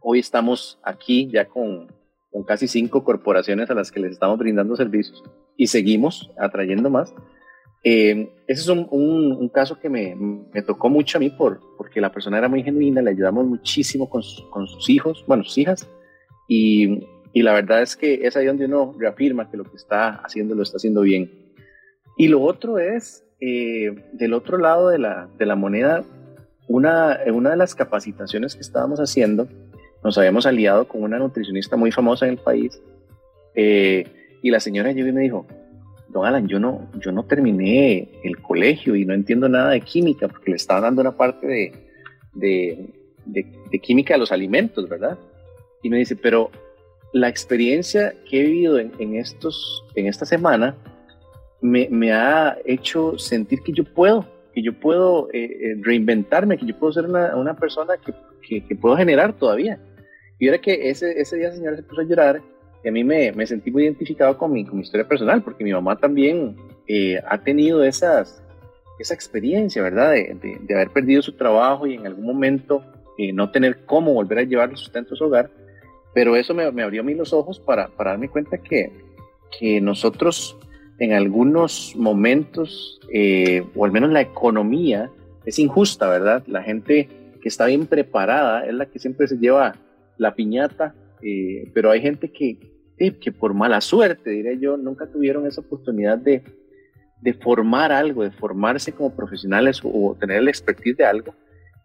hoy 0.02 0.20
estamos 0.20 0.80
aquí 0.84 1.30
ya 1.32 1.46
con, 1.46 1.88
con 2.32 2.44
casi 2.44 2.68
cinco 2.68 3.04
corporaciones 3.04 3.70
a 3.70 3.76
las 3.76 3.92
que 3.92 4.00
les 4.00 4.12
estamos 4.12 4.38
brindando 4.38 4.76
servicios 4.76 5.24
y 5.58 5.68
seguimos 5.68 6.32
atrayendo 6.38 6.90
más. 6.90 7.14
Eh, 7.84 8.30
ese 8.48 8.62
es 8.62 8.68
un, 8.68 8.88
un, 8.92 9.50
caso 9.50 9.80
que 9.80 9.90
me, 9.90 10.14
me, 10.16 10.62
tocó 10.62 10.90
mucho 10.90 11.18
a 11.18 11.22
mí 11.22 11.30
por, 11.30 11.62
porque 11.78 12.02
la 12.02 12.12
persona 12.12 12.38
era 12.38 12.50
muy 12.50 12.62
genuina, 12.62 13.02
le 13.02 13.12
ayudamos 13.12 13.46
muchísimo 13.46 14.10
con, 14.10 14.22
con 14.50 14.68
sus 14.68 14.90
hijos, 14.90 15.24
bueno, 15.28 15.46
sus 15.46 15.58
hijas, 15.60 15.90
y, 16.50 17.08
y, 17.32 17.42
la 17.42 17.54
verdad 17.54 17.82
es 17.82 17.96
que 17.96 18.28
es 18.28 18.36
ahí 18.36 18.48
donde 18.48 18.66
uno 18.66 18.94
reafirma 18.98 19.50
que 19.50 19.56
lo 19.56 19.64
que 19.64 19.78
está 19.78 20.16
haciendo 20.26 20.56
lo 20.56 20.64
está 20.64 20.76
haciendo 20.76 21.02
bien. 21.02 21.32
Y 22.18 22.28
lo 22.28 22.42
otro 22.42 22.80
es 22.80 23.24
eh, 23.42 23.96
del 24.14 24.34
otro 24.34 24.58
lado 24.58 24.90
de 24.90 25.00
la, 25.00 25.30
de 25.38 25.46
la 25.46 25.56
moneda, 25.56 26.04
una, 26.68 27.20
una 27.34 27.52
de 27.52 27.58
las 27.58 27.76
capacitaciones 27.76 28.56
que 28.56 28.62
estábamos 28.62 29.00
haciendo, 29.00 29.48
nos 30.04 30.18
habíamos 30.18 30.46
aliado 30.46 30.88
con 30.88 31.04
una 31.04 31.18
nutricionista 31.18 31.76
muy 31.76 31.92
famosa 31.92 32.26
en 32.26 32.34
el 32.34 32.38
país, 32.38 32.82
eh, 33.56 34.06
y 34.42 34.52
la 34.52 34.60
señora 34.60 34.92
llegó 34.92 35.10
y 35.10 35.14
me 35.14 35.22
dijo, 35.22 35.46
don 36.10 36.26
Alan, 36.26 36.48
yo 36.48 36.60
no, 36.60 36.90
yo 37.00 37.12
no 37.12 37.24
terminé 37.24 38.10
el 38.24 38.40
colegio 38.42 38.96
y 38.96 39.06
no 39.06 39.14
entiendo 39.14 39.50
nada 39.50 39.72
de 39.72 39.82
química, 39.82 40.28
porque 40.28 40.52
le 40.52 40.58
estaba 40.58 40.82
dando 40.82 41.02
una 41.02 41.16
parte 41.16 41.48
de, 41.48 41.74
de, 42.34 42.94
de, 43.26 43.80
química 43.80 44.14
de 44.14 44.20
los 44.20 44.32
alimentos, 44.32 44.88
¿verdad? 44.88 45.18
Y 45.84 45.90
me 45.90 45.98
dice, 45.98 46.16
pero 46.16 46.52
la 47.14 47.28
experiencia 47.28 48.14
que 48.30 48.42
he 48.42 48.46
vivido 48.46 48.80
en, 48.80 48.92
en, 49.00 49.16
estos, 49.16 49.86
en 49.96 50.08
esta 50.08 50.26
semana 50.26 50.76
me, 51.62 52.12
ha 52.12 52.58
hecho 52.66 53.18
sentir 53.18 53.62
que 53.62 53.72
yo 53.72 53.84
puedo, 53.84 54.26
que 54.54 54.62
yo 54.62 54.74
puedo 54.74 55.30
eh, 55.34 55.44
eh, 55.44 55.76
reinventarme, 55.82 56.58
que 56.58 56.66
yo 56.66 56.78
puedo 56.78 56.94
ser 56.94 57.06
una, 57.06 57.56
persona 57.56 57.96
que, 57.98 58.62
que, 58.62 58.76
puedo 58.76 58.96
generar 58.96 59.34
todavía. 59.34 59.80
Y 60.40 60.48
era 60.48 60.60
que 60.60 60.90
ese, 60.90 61.20
ese 61.20 61.38
día, 61.38 61.52
señora, 61.52 61.76
se 61.76 61.84
puso 61.84 62.02
a 62.02 62.06
llorar 62.06 62.42
y 62.84 62.88
a 62.88 62.92
mí 62.92 63.04
me, 63.04 63.32
me 63.34 63.46
sentí 63.46 63.72
muy 63.72 63.84
identificado 63.84 64.38
con 64.38 64.54
mi, 64.54 64.66
con 64.66 64.78
mi, 64.78 64.84
historia 64.84 65.08
personal, 65.08 65.44
porque 65.44 65.64
mi 65.64 65.74
mamá 65.74 65.98
también 65.98 66.56
eh, 66.88 67.20
ha 67.28 67.38
tenido 67.40 67.84
esas, 67.84 68.42
esa 69.00 69.14
experiencia, 69.14 69.82
¿verdad? 69.84 70.12
De, 70.12 70.60
de, 70.62 70.76
haber 70.76 70.92
perdido 70.92 71.22
su 71.22 71.34
trabajo 71.34 71.88
y 71.88 71.96
en 71.96 72.08
algún 72.08 72.26
momento 72.26 72.84
no 73.34 73.52
tener 73.52 73.84
cómo 73.86 74.14
volver 74.14 74.38
a 74.38 74.44
llevar 74.44 74.70
el 74.70 74.78
sustento 74.78 75.14
a 75.14 75.18
su 75.18 75.26
hogar. 75.26 75.52
Pero 76.14 76.38
eso 76.38 76.54
me, 76.54 76.72
me 76.72 76.84
abrió 76.84 77.02
a 77.02 77.04
mí 77.04 77.14
los 77.14 77.34
ojos 77.34 77.60
para, 77.60 77.90
para 77.90 78.12
darme 78.12 78.30
cuenta 78.30 78.58
que, 78.58 78.94
que 79.60 79.82
nosotros 79.82 80.58
en 81.00 81.14
algunos 81.14 81.96
momentos, 81.96 83.00
eh, 83.12 83.64
o 83.76 83.86
al 83.86 83.92
menos 83.92 84.12
la 84.12 84.22
economía, 84.22 85.10
es 85.46 85.58
injusta, 85.58 86.10
¿verdad? 86.10 86.44
La 86.48 86.62
gente 86.62 87.10
que 87.42 87.48
está 87.48 87.66
bien 87.66 87.88
preparada 87.88 88.66
es 88.66 88.74
la 88.74 88.86
que 88.86 89.00
siempre 89.00 89.28
se 89.28 89.38
lleva 89.38 89.76
la 90.18 90.36
piñata, 90.36 90.94
eh, 91.22 91.72
pero 91.74 91.90
hay 91.92 92.02
gente 92.02 92.32
que, 92.32 92.60
eh, 92.98 93.18
que 93.18 93.32
por 93.32 93.54
mala 93.54 93.80
suerte, 93.80 94.30
diré 94.30 94.60
yo, 94.60 94.76
nunca 94.76 95.08
tuvieron 95.08 95.48
esa 95.48 95.62
oportunidad 95.62 96.18
de, 96.18 96.44
de 97.22 97.34
formar 97.34 97.94
algo, 97.94 98.24
de 98.24 98.32
formarse 98.32 98.92
como 98.92 99.16
profesionales 99.16 99.82
o, 99.84 100.18
tener 100.20 100.38
el 100.38 100.50
expertise 100.50 100.98
de 100.98 101.06
algo 101.06 101.34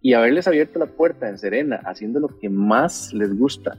y 0.02 0.14
haberles 0.14 0.48
abierto 0.48 0.80
la 0.80 0.86
puerta 0.86 1.28
en 1.28 1.38
Serena, 1.38 1.80
haciendo 1.84 2.18
lo 2.18 2.28
que 2.38 2.50
más 2.50 3.14
les 3.14 3.32
gusta, 3.38 3.78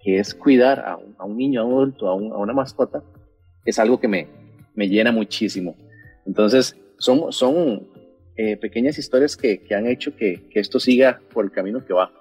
que 0.00 0.18
es 0.18 0.34
cuidar 0.34 0.80
a 0.80 0.96
un, 1.24 1.36
niño, 1.36 1.60
a 1.60 1.64
un 1.64 1.74
adulto, 1.74 2.08
a, 2.08 2.12
a 2.12 2.38
una 2.38 2.54
mascota, 2.54 3.04
es 3.64 3.78
algo 3.78 4.00
que 4.00 4.08
me, 4.08 4.26
me 4.74 4.88
llena 4.88 5.12
muchísimo. 5.12 5.76
Entonces, 6.26 6.76
son, 6.98 7.32
son 7.32 7.88
eh, 8.36 8.56
pequeñas 8.56 8.98
historias 8.98 9.36
que, 9.36 9.62
que 9.62 9.74
han 9.74 9.86
hecho 9.86 10.16
que, 10.16 10.48
que, 10.48 10.60
esto 10.60 10.80
siga 10.80 11.20
por 11.32 11.44
el 11.44 11.50
camino 11.50 11.84
que 11.84 11.92
va. 11.92 12.12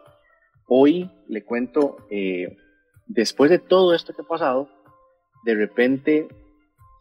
Hoy 0.68 1.10
le 1.28 1.43
cuento, 1.43 1.97
eh, 2.10 2.58
después 3.08 3.49
de 3.52 3.60
todo 3.60 3.93
esto 3.93 4.14
que 4.14 4.22
ha 4.22 4.28
pasado, 4.28 4.70
de 5.45 5.56
repente 5.56 6.28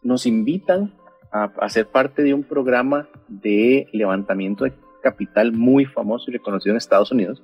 nos 0.03 0.25
invitan 0.25 0.93
a, 1.31 1.45
a 1.45 1.69
ser 1.69 1.87
parte 1.87 2.23
de 2.23 2.33
un 2.33 2.43
programa 2.43 3.09
de 3.27 3.87
levantamiento 3.91 4.65
de 4.65 4.73
capital 5.01 5.51
muy 5.51 5.85
famoso 5.85 6.29
y 6.29 6.33
reconocido 6.33 6.73
en 6.73 6.77
Estados 6.77 7.11
Unidos. 7.11 7.43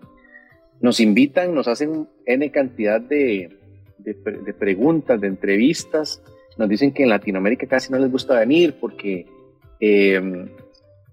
Nos 0.80 1.00
invitan, 1.00 1.56
nos 1.56 1.68
hacen 1.68 2.08
N 2.26 2.52
cantidad 2.52 3.02
de, 3.02 3.58
de, 3.98 4.14
de 4.14 4.54
preguntas, 4.54 5.20
de 5.20 5.28
entrevistas, 5.28 6.22
nos 6.58 6.70
dicen 6.70 6.92
que 6.94 7.04
en 7.04 7.10
Latinoamérica 7.10 7.68
casi 7.68 7.92
no 7.92 8.00
les 8.00 8.12
gusta 8.12 8.40
venir 8.40 8.76
porque, 8.80 9.26
eh, 9.80 10.50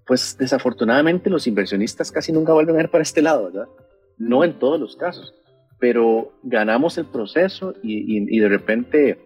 pues 0.05 0.37
desafortunadamente 0.37 1.29
los 1.29 1.47
inversionistas 1.47 2.11
casi 2.11 2.31
nunca 2.31 2.53
vuelven 2.53 2.77
a 2.77 2.81
ir 2.81 2.89
para 2.89 3.03
este 3.03 3.21
lado, 3.21 3.45
¿verdad? 3.45 3.67
No 4.17 4.43
en 4.43 4.57
todos 4.59 4.79
los 4.79 4.95
casos, 4.95 5.33
pero 5.79 6.33
ganamos 6.43 6.97
el 6.97 7.05
proceso 7.05 7.73
y, 7.83 8.39
de 8.39 8.49
repente 8.49 9.19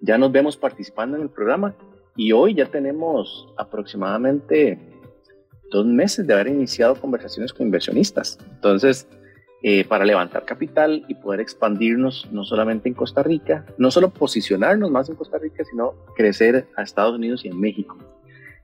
ya 0.00 0.18
nos 0.18 0.30
vemos 0.30 0.56
participando 0.56 1.16
en 1.16 1.22
el 1.22 1.30
programa 1.30 1.74
y 2.16 2.32
hoy 2.32 2.54
ya 2.54 2.66
tenemos 2.66 3.48
aproximadamente 3.56 4.78
dos 5.70 5.86
meses 5.86 6.26
de 6.26 6.34
haber 6.34 6.48
iniciado 6.48 6.94
conversaciones 6.94 7.52
con 7.52 7.66
inversionistas. 7.66 8.38
Entonces, 8.54 9.08
eh, 9.68 9.84
para 9.84 10.04
levantar 10.04 10.44
capital 10.44 11.04
y 11.08 11.16
poder 11.16 11.40
expandirnos 11.40 12.28
no 12.30 12.44
solamente 12.44 12.88
en 12.88 12.94
Costa 12.94 13.24
Rica, 13.24 13.66
no 13.78 13.90
solo 13.90 14.10
posicionarnos 14.10 14.92
más 14.92 15.08
en 15.08 15.16
Costa 15.16 15.38
Rica, 15.38 15.64
sino 15.64 15.94
crecer 16.14 16.68
a 16.76 16.84
Estados 16.84 17.16
Unidos 17.16 17.44
y 17.44 17.48
en 17.48 17.58
México. 17.58 17.98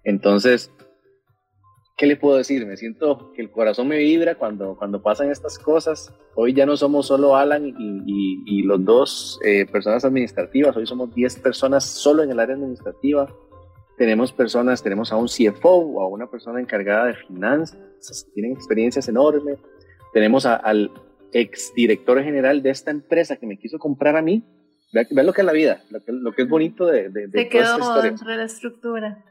Entonces, 0.05 0.71
¿qué 1.97 2.07
le 2.07 2.15
puedo 2.15 2.37
decir? 2.37 2.65
Me 2.67 2.77
siento 2.77 3.33
que 3.33 3.43
el 3.43 3.51
corazón 3.51 3.89
me 3.89 3.99
vibra 3.99 4.37
cuando, 4.37 4.77
cuando 4.77 5.03
pasan 5.03 5.33
estas 5.33 5.59
cosas. 5.59 6.15
Hoy 6.37 6.53
ya 6.53 6.67
no 6.67 6.77
somos 6.77 7.09
solo 7.09 7.35
Alan 7.35 7.67
y, 7.67 8.45
y, 8.47 8.63
los 8.63 8.85
dos 8.85 9.41
eh, 9.45 9.67
personas 9.67 10.05
administrativas, 10.05 10.77
hoy 10.77 10.87
somos 10.87 11.13
10 11.13 11.41
personas 11.41 11.83
solo 11.85 12.23
en 12.23 12.31
el 12.31 12.39
área 12.39 12.55
administrativa. 12.55 13.27
Tenemos 13.99 14.33
personas, 14.33 14.81
tenemos 14.85 15.11
a 15.11 15.17
un 15.17 15.27
CFO 15.27 15.69
o 15.69 16.01
a 16.01 16.07
una 16.07 16.31
persona 16.31 16.61
encargada 16.61 17.07
de 17.07 17.15
finanzas, 17.15 17.77
tienen 18.35 18.53
experiencias 18.53 19.09
enormes. 19.09 19.59
Tenemos 20.13 20.47
al 20.47 20.91
ex 21.33 21.73
director 21.75 22.23
general 22.23 22.63
de 22.63 22.71
esta 22.71 22.91
empresa 22.91 23.37
que 23.37 23.47
me 23.47 23.59
quiso 23.59 23.79
comprar 23.79 24.17
a 24.17 24.23
mí. 24.23 24.45
Vean, 24.93 25.27
lo 25.27 25.33
que 25.33 25.41
es 25.41 25.47
la 25.47 25.53
vida, 25.53 25.83
lo 25.91 26.33
que, 26.33 26.43
es 26.43 26.49
bonito 26.49 26.87
de, 26.87 27.09
de, 27.09 27.29
de 27.29 27.49
quedó 27.49 28.03
dentro 28.03 28.31
de 28.31 28.37
la 28.37 28.45
estructura. 28.45 29.25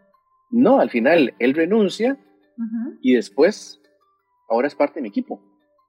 No, 0.50 0.80
al 0.80 0.90
final 0.90 1.34
él 1.40 1.54
renuncia 1.54 2.18
y 3.02 3.14
después 3.14 3.82
ahora 4.50 4.68
es 4.68 4.76
parte 4.76 4.96
de 4.96 5.04
mi 5.04 5.10
equipo. 5.10 5.42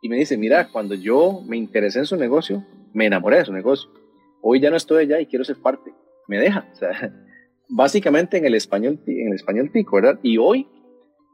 Y 0.03 0.09
me 0.09 0.17
dice, 0.17 0.37
mira, 0.37 0.69
cuando 0.69 0.95
yo 0.95 1.43
me 1.47 1.57
interesé 1.57 2.01
en 2.01 2.07
su 2.07 2.17
negocio, 2.17 2.65
me 2.93 3.07
enamoré 3.07 3.39
de 3.39 3.45
su 3.45 3.53
negocio. 3.53 3.91
Hoy 4.41 4.61
ya 4.61 4.71
no 4.71 4.77
estoy 4.77 5.05
allá 5.05 5.21
y 5.21 5.27
quiero 5.27 5.45
ser 5.45 5.57
parte. 5.57 5.95
Me 6.29 6.39
deja. 6.39 6.69
O 6.73 6.75
sea, 6.75 7.13
básicamente 7.69 8.37
en 8.37 8.45
el 8.45 8.55
español, 8.55 9.01
en 9.07 9.29
el 9.29 9.35
español 9.35 9.71
tico, 9.73 9.97
¿verdad? 9.97 10.19
Y 10.23 10.39
hoy 10.39 10.67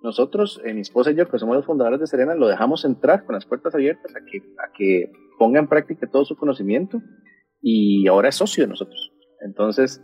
nosotros, 0.02 0.60
eh, 0.64 0.74
mi 0.74 0.80
esposa 0.80 1.10
y 1.10 1.14
yo, 1.14 1.28
que 1.28 1.38
somos 1.38 1.56
los 1.56 1.66
fundadores 1.66 2.00
de 2.00 2.06
Serena, 2.06 2.34
lo 2.34 2.48
dejamos 2.48 2.84
entrar 2.84 3.24
con 3.24 3.34
las 3.34 3.46
puertas 3.46 3.74
abiertas 3.74 4.14
a 4.14 4.24
que, 4.24 4.38
a 4.38 4.72
que 4.76 5.12
ponga 5.38 5.58
en 5.58 5.68
práctica 5.68 6.08
todo 6.10 6.24
su 6.24 6.36
conocimiento 6.36 7.00
y 7.60 8.06
ahora 8.06 8.28
es 8.28 8.36
socio 8.36 8.64
de 8.64 8.68
nosotros. 8.68 9.12
Entonces, 9.40 10.02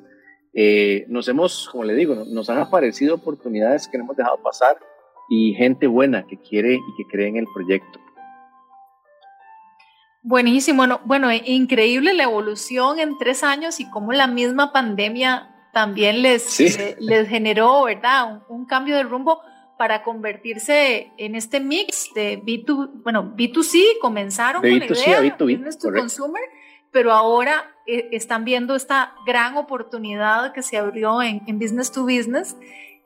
eh, 0.53 1.05
nos 1.09 1.29
hemos, 1.29 1.69
como 1.71 1.85
le 1.85 1.95
digo, 1.95 2.15
nos 2.15 2.51
han 2.51 2.59
aparecido 2.59 3.17
oportunidades 3.17 3.89
que 3.89 3.99
no 3.99 4.05
hemos 4.05 4.17
dejado 4.17 4.39
pasar 4.43 4.79
y 5.29 5.55
gente 5.55 5.87
buena 5.87 6.27
que 6.27 6.39
quiere 6.39 6.75
y 6.75 6.97
que 6.97 7.09
cree 7.11 7.29
en 7.29 7.37
el 7.37 7.47
proyecto. 7.53 8.01
Buenísimo, 10.23 10.79
bueno, 10.79 11.01
bueno, 11.05 11.29
increíble 11.33 12.15
la 12.15 12.23
evolución 12.23 12.99
en 12.99 13.19
tres 13.19 13.45
años 13.45 13.79
y 13.79 13.91
cómo 13.91 14.13
la 14.13 14.27
misma 14.27 14.73
pandemia 14.73 15.55
también 15.75 16.23
les, 16.23 16.59
les, 16.99 17.29
generó, 17.29 17.85
¿verdad? 17.85 18.43
Un, 18.49 18.65
cambio 18.65 18.97
de 18.97 19.03
rumbo 19.03 19.43
para 19.77 20.03
convertirse 20.03 21.11
en 21.17 21.35
este 21.35 21.61
mix 21.61 22.11
de 22.15 22.41
B2, 22.41 23.03
bueno, 23.03 23.35
B2C, 23.37 23.99
comenzaron 24.01 24.63
con 24.63 24.71
la 24.71 24.87
idea, 24.87 25.21
B2B, 25.21 25.57
business 25.57 25.79
to 25.79 25.93
consumer, 25.93 26.43
pero 26.91 27.13
ahora 27.13 27.75
eh, 27.87 28.09
están 28.13 28.45
viendo 28.45 28.77
esta 28.77 29.15
gran 29.27 29.57
oportunidad 29.57 30.53
que 30.53 30.63
se 30.63 30.77
abrió 30.77 31.23
en, 31.23 31.43
en 31.47 31.59
business 31.59 31.91
to 31.91 32.05
business. 32.05 32.57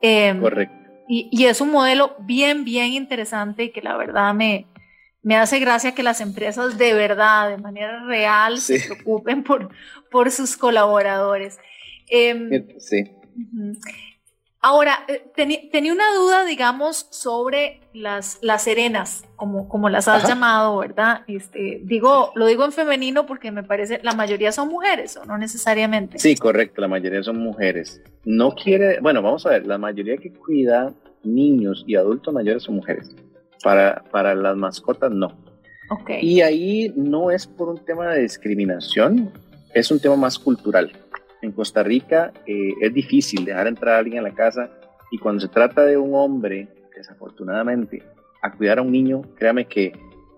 Em, 0.01 0.39
correcto. 0.39 0.75
Y, 1.07 1.27
y, 1.31 1.45
es 1.45 1.59
un 1.59 1.71
modelo 1.71 2.15
bien, 2.19 2.65
bien 2.65 2.93
interesante 2.93 3.63
y 3.63 3.71
que 3.71 3.81
la 3.81 3.97
verdad 3.97 4.33
me, 4.35 4.67
me 5.23 5.35
hace 5.35 5.59
gracia 5.59 5.95
que 5.95 6.03
las 6.03 6.21
empresas 6.21 6.77
de 6.77 6.93
verdad, 6.93 7.49
de 7.49 7.57
manera 7.57 8.03
real, 8.05 8.59
se 8.59 8.79
preocupen 8.79 9.43
por, 9.43 9.69
por 10.11 10.29
sus 10.31 10.55
colaboradores. 10.55 11.59
Em, 12.09 12.67
sí. 12.79 13.11
Ahora, 14.61 15.05
eh, 15.07 15.23
tenía 15.71 15.93
una 15.93 16.13
duda, 16.15 16.43
digamos, 16.43 17.07
sobre 17.11 17.79
las, 17.93 18.39
las 18.41 18.63
serenas, 18.63 19.23
como, 19.37 19.69
como 19.69 19.87
las 19.87 20.09
has 20.09 20.27
llamado, 20.27 20.79
¿verdad? 20.79 21.21
Este, 21.27 21.79
digo, 21.85 22.33
lo 22.35 22.45
digo 22.45 22.65
en 22.65 22.73
femenino 22.73 23.25
porque 23.25 23.51
me 23.51 23.63
parece, 23.63 24.01
la 24.03 24.13
mayoría 24.15 24.51
son 24.51 24.67
mujeres, 24.67 25.15
¿o 25.15 25.23
no 25.23 25.37
necesariamente? 25.37 26.19
Sí, 26.19 26.35
correcto, 26.35 26.81
la 26.81 26.89
mayoría 26.89 27.23
son 27.23 27.37
mujeres. 27.37 28.01
No 28.25 28.51
quiere, 28.51 28.99
bueno, 28.99 29.21
vamos 29.21 29.45
a 29.45 29.51
ver, 29.51 29.65
la 29.65 29.77
mayoría 29.77 30.17
que 30.17 30.33
cuida 30.33 30.93
niños 31.23 31.85
y 31.87 31.95
adultos 31.95 32.33
mayores 32.33 32.63
son 32.63 32.75
mujeres. 32.75 33.15
Para, 33.63 34.03
para 34.11 34.35
las 34.35 34.57
mascotas, 34.57 35.11
no. 35.11 35.37
Okay. 36.01 36.19
Y 36.21 36.41
ahí 36.41 36.93
no 36.97 37.31
es 37.31 37.47
por 37.47 37.69
un 37.69 37.77
tema 37.85 38.09
de 38.09 38.23
discriminación, 38.23 39.31
es 39.73 39.89
un 39.89 40.01
tema 40.01 40.17
más 40.17 40.37
cultural 40.37 40.91
en 41.41 41.51
Costa 41.51 41.83
Rica 41.83 42.33
eh, 42.45 42.73
es 42.81 42.93
difícil 42.93 43.45
dejar 43.45 43.67
entrar 43.67 43.95
a 43.95 43.97
alguien 43.99 44.19
a 44.19 44.29
la 44.29 44.33
casa 44.33 44.69
y 45.11 45.17
cuando 45.17 45.41
se 45.41 45.47
trata 45.47 45.85
de 45.85 45.97
un 45.97 46.13
hombre, 46.13 46.67
desafortunadamente, 46.95 48.03
a 48.41 48.51
cuidar 48.51 48.79
a 48.79 48.81
un 48.81 48.91
niño, 48.91 49.21
créame 49.35 49.65
que 49.65 49.93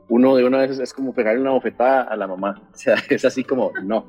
uno 0.07 0.35
de 0.35 0.43
una 0.43 0.59
vez 0.59 0.79
es 0.79 0.93
como 0.93 1.13
pegarle 1.13 1.41
una 1.41 1.51
bofetada 1.51 2.03
a 2.03 2.15
la 2.15 2.27
mamá. 2.27 2.61
O 2.73 2.77
sea, 2.77 2.95
es 3.09 3.25
así 3.25 3.43
como, 3.43 3.71
no. 3.83 4.05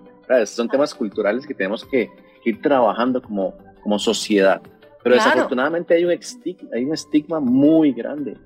Son 0.47 0.69
temas 0.69 0.95
culturales 0.95 1.47
que 1.47 1.55
tenemos 1.55 1.85
que, 1.85 2.11
ir 2.45 2.61
trabajando 2.61 3.23
como, 3.23 3.55
como 3.83 3.99
sociedad. 3.99 4.61
Pero 5.03 5.15
desafortunadamente 5.15 5.95
hay 5.95 6.05
un, 6.05 6.11
estigma, 6.11 6.71
hay 6.75 6.85
un 6.85 6.95
estigma 6.95 7.39
muy 7.39 7.93
grande. 7.93 8.37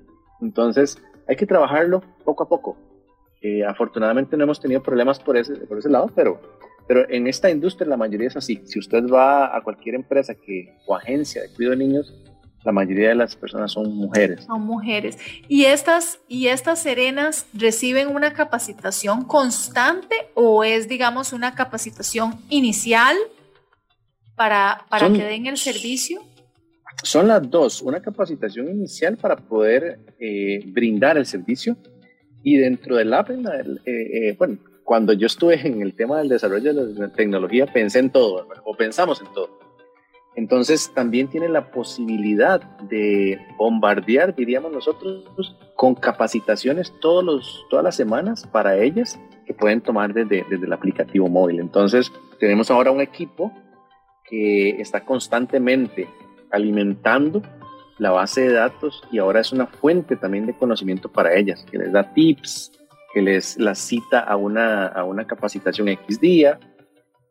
Entonces, 0.41 1.01
hay 1.27 1.35
que 1.35 1.45
trabajarlo 1.45 2.03
poco 2.23 2.43
a 2.43 2.49
poco. 2.49 2.77
Eh, 3.41 3.63
afortunadamente 3.63 4.35
no 4.37 4.43
hemos 4.43 4.59
tenido 4.59 4.83
problemas 4.83 5.19
por 5.19 5.37
ese, 5.37 5.55
por 5.55 5.77
ese 5.79 5.89
lado, 5.89 6.11
pero 6.15 6.39
pero 6.87 7.09
en 7.09 7.27
esta 7.27 7.49
industria 7.49 7.87
la 7.87 7.97
mayoría 7.97 8.27
es 8.27 8.37
así. 8.37 8.61
Si 8.65 8.79
usted 8.79 9.03
va 9.07 9.55
a 9.55 9.61
cualquier 9.61 9.95
empresa 9.95 10.33
que, 10.35 10.77
o 10.85 10.95
agencia 10.95 11.41
de 11.41 11.49
cuidado 11.49 11.75
de 11.75 11.85
niños, 11.85 12.13
la 12.63 12.71
mayoría 12.71 13.09
de 13.09 13.15
las 13.15 13.35
personas 13.35 13.71
son 13.71 13.93
mujeres. 13.95 14.43
Son 14.45 14.61
mujeres. 14.61 15.17
¿Y 15.47 15.65
estas, 15.65 16.19
y 16.27 16.47
estas 16.47 16.81
serenas 16.81 17.45
reciben 17.53 18.09
una 18.09 18.33
capacitación 18.33 19.23
constante 19.23 20.15
o 20.33 20.63
es, 20.63 20.87
digamos, 20.87 21.33
una 21.33 21.55
capacitación 21.55 22.35
inicial 22.49 23.15
para, 24.35 24.85
para 24.89 25.11
que 25.11 25.23
den 25.23 25.47
el 25.47 25.57
servicio? 25.57 26.21
Son 27.03 27.27
las 27.27 27.49
dos, 27.49 27.81
una 27.81 28.01
capacitación 28.01 28.69
inicial 28.69 29.17
para 29.17 29.35
poder 29.35 29.99
eh, 30.19 30.63
brindar 30.67 31.17
el 31.17 31.25
servicio 31.25 31.77
y 32.43 32.57
dentro 32.57 32.95
del 32.95 33.13
app, 33.13 33.29
eh, 33.29 33.39
eh, 33.85 34.35
bueno, 34.37 34.57
cuando 34.87 35.11
yo 35.11 35.27
estuve 35.27 35.67
en 35.67 35.81
el 35.81 35.95
tema 35.95 36.19
del 36.19 36.29
desarrollo 36.29 36.73
de 36.73 36.93
la 36.93 37.09
tecnología, 37.09 37.65
pensé 37.65 37.99
en 37.99 38.09
todo, 38.09 38.47
o 38.63 38.73
pensamos 38.73 39.19
en 39.19 39.27
todo. 39.33 39.59
Entonces 40.37 40.89
también 40.95 41.27
tiene 41.27 41.49
la 41.49 41.71
posibilidad 41.71 42.61
de 42.83 43.37
bombardear, 43.57 44.33
diríamos 44.33 44.71
nosotros, 44.71 45.57
con 45.75 45.93
capacitaciones 45.93 46.93
todos 47.01 47.21
los, 47.21 47.65
todas 47.69 47.83
las 47.83 47.97
semanas 47.97 48.47
para 48.47 48.77
ellas 48.77 49.19
que 49.45 49.53
pueden 49.53 49.81
tomar 49.81 50.13
desde, 50.13 50.45
desde 50.49 50.65
el 50.65 50.71
aplicativo 50.71 51.27
móvil. 51.27 51.59
Entonces 51.59 52.09
tenemos 52.39 52.71
ahora 52.71 52.89
un 52.89 53.01
equipo 53.01 53.51
que 54.23 54.79
está 54.79 55.03
constantemente 55.03 56.07
alimentando 56.49 57.41
la 57.97 58.11
base 58.11 58.39
de 58.39 58.53
datos 58.53 59.03
y 59.11 59.17
ahora 59.17 59.41
es 59.41 59.51
una 59.51 59.67
fuente 59.67 60.15
también 60.15 60.45
de 60.45 60.55
conocimiento 60.55 61.11
para 61.11 61.35
ellas, 61.35 61.65
que 61.69 61.77
les 61.77 61.91
da 61.91 62.13
tips, 62.13 62.71
que 63.17 63.23
les 63.23 63.57
las 63.57 63.79
cita 63.79 64.19
a 64.19 64.35
una, 64.35 64.85
a 64.85 65.03
una 65.03 65.25
capacitación 65.25 65.87
X 65.87 66.19
día, 66.19 66.59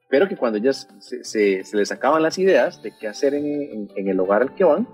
pero 0.09 0.27
que 0.27 0.37
cuando 0.37 0.59
ellas 0.59 0.89
se, 0.99 1.63
se, 1.63 1.77
les 1.77 1.93
acaban 1.93 2.25
las 2.25 2.39
ideas 2.39 2.83
de 2.83 2.93
qué 2.99 3.07
hacer 3.07 3.35
en, 3.35 3.89
en, 3.95 4.09
el 4.09 4.19
hogar 4.19 4.43
al 4.43 4.53
que 4.57 4.65
van, 4.65 4.89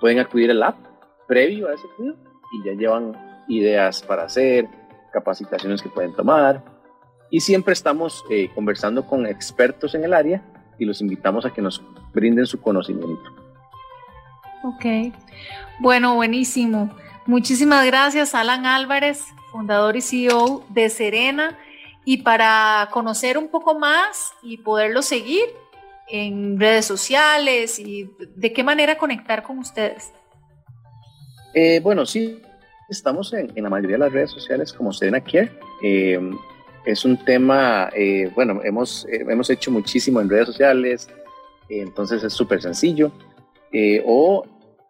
pueden 0.00 0.18
acudir 0.18 0.50
al 0.50 0.64
app 0.64 0.76
previo 1.28 1.68
a 1.68 1.74
ese 1.74 1.84
cuidado 1.96 2.18
y 2.52 2.66
ya 2.66 2.72
llevan 2.72 3.12
ideas 3.46 4.02
para 4.02 4.24
hacer, 4.24 4.66
capacitaciones 5.12 5.80
que 5.80 5.88
pueden 5.88 6.12
tomar. 6.14 6.64
Y 7.30 7.38
siempre 7.38 7.72
estamos 7.72 8.24
eh, 8.28 8.50
conversando 8.56 9.06
con 9.06 9.26
expertos 9.26 9.94
en 9.94 10.02
el 10.02 10.14
área 10.14 10.42
y 10.80 10.84
los 10.84 11.00
invitamos 11.00 11.46
a 11.46 11.52
que 11.52 11.62
nos 11.62 11.80
brinden 12.12 12.46
su 12.46 12.60
conocimiento. 12.60 13.30
Ok, 14.64 15.14
bueno, 15.78 16.16
buenísimo. 16.16 16.90
Muchísimas 17.24 17.86
gracias, 17.86 18.34
Alan 18.34 18.66
Álvarez, 18.66 19.32
fundador 19.54 19.96
y 19.96 20.00
CEO 20.00 20.64
de 20.68 20.90
Serena. 20.90 21.56
Y 22.04 22.22
para 22.22 22.88
conocer 22.90 23.38
un 23.38 23.48
poco 23.48 23.78
más 23.78 24.32
y 24.42 24.58
poderlo 24.58 25.00
seguir 25.00 25.44
en 26.08 26.58
redes 26.58 26.84
sociales 26.84 27.78
y 27.78 28.10
de 28.34 28.52
qué 28.52 28.64
manera 28.64 28.98
conectar 28.98 29.44
con 29.44 29.58
ustedes. 29.58 30.12
Eh, 31.54 31.78
bueno, 31.80 32.04
sí, 32.04 32.42
estamos 32.88 33.32
en, 33.32 33.52
la 33.54 33.70
mayoría 33.70 33.94
de 33.94 34.00
las 34.00 34.12
redes 34.12 34.32
sociales 34.32 34.72
como 34.72 34.92
Serena 34.92 35.20
Care. 35.20 35.52
Eh, 35.84 36.18
es 36.84 37.04
un 37.04 37.16
tema, 37.24 37.90
eh, 37.96 38.30
bueno, 38.34 38.60
hemos, 38.64 39.06
hemos 39.08 39.48
hecho 39.50 39.70
muchísimo 39.70 40.20
en 40.20 40.28
redes 40.28 40.48
sociales, 40.48 41.08
entonces 41.68 42.24
es 42.24 42.32
súper 42.32 42.60
sencillo. 42.60 43.12
o 44.04 44.44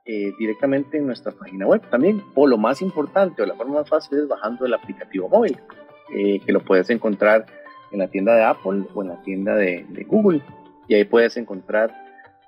eh, 0.07 0.33
directamente 0.39 0.99
en 0.99 1.07
nuestra 1.07 1.33
página 1.33 1.67
web 1.67 1.83
también. 1.91 2.23
O 2.35 2.47
lo 2.47 2.59
más 2.59 2.83
importante 2.83 3.43
o 3.43 3.47
la 3.47 3.55
forma 3.55 3.81
más 3.81 3.89
fácil 3.89 4.19
es 4.19 4.29
bajando 4.29 4.67
el 4.67 4.75
aplicativo 4.75 5.29
móvil, 5.29 5.59
eh, 6.15 6.41
que 6.45 6.53
lo 6.53 6.61
puedes 6.61 6.91
encontrar 6.91 7.47
en 7.91 8.01
la 8.01 8.09
tienda 8.09 8.35
de 8.35 8.43
Apple 8.43 8.85
o 8.95 9.03
en 9.03 9.09
la 9.09 9.23
tienda 9.23 9.55
de, 9.55 9.87
Google. 10.07 10.43
Y 10.89 10.95
ahí 10.95 11.05
puedes 11.05 11.37
encontrar 11.37 11.95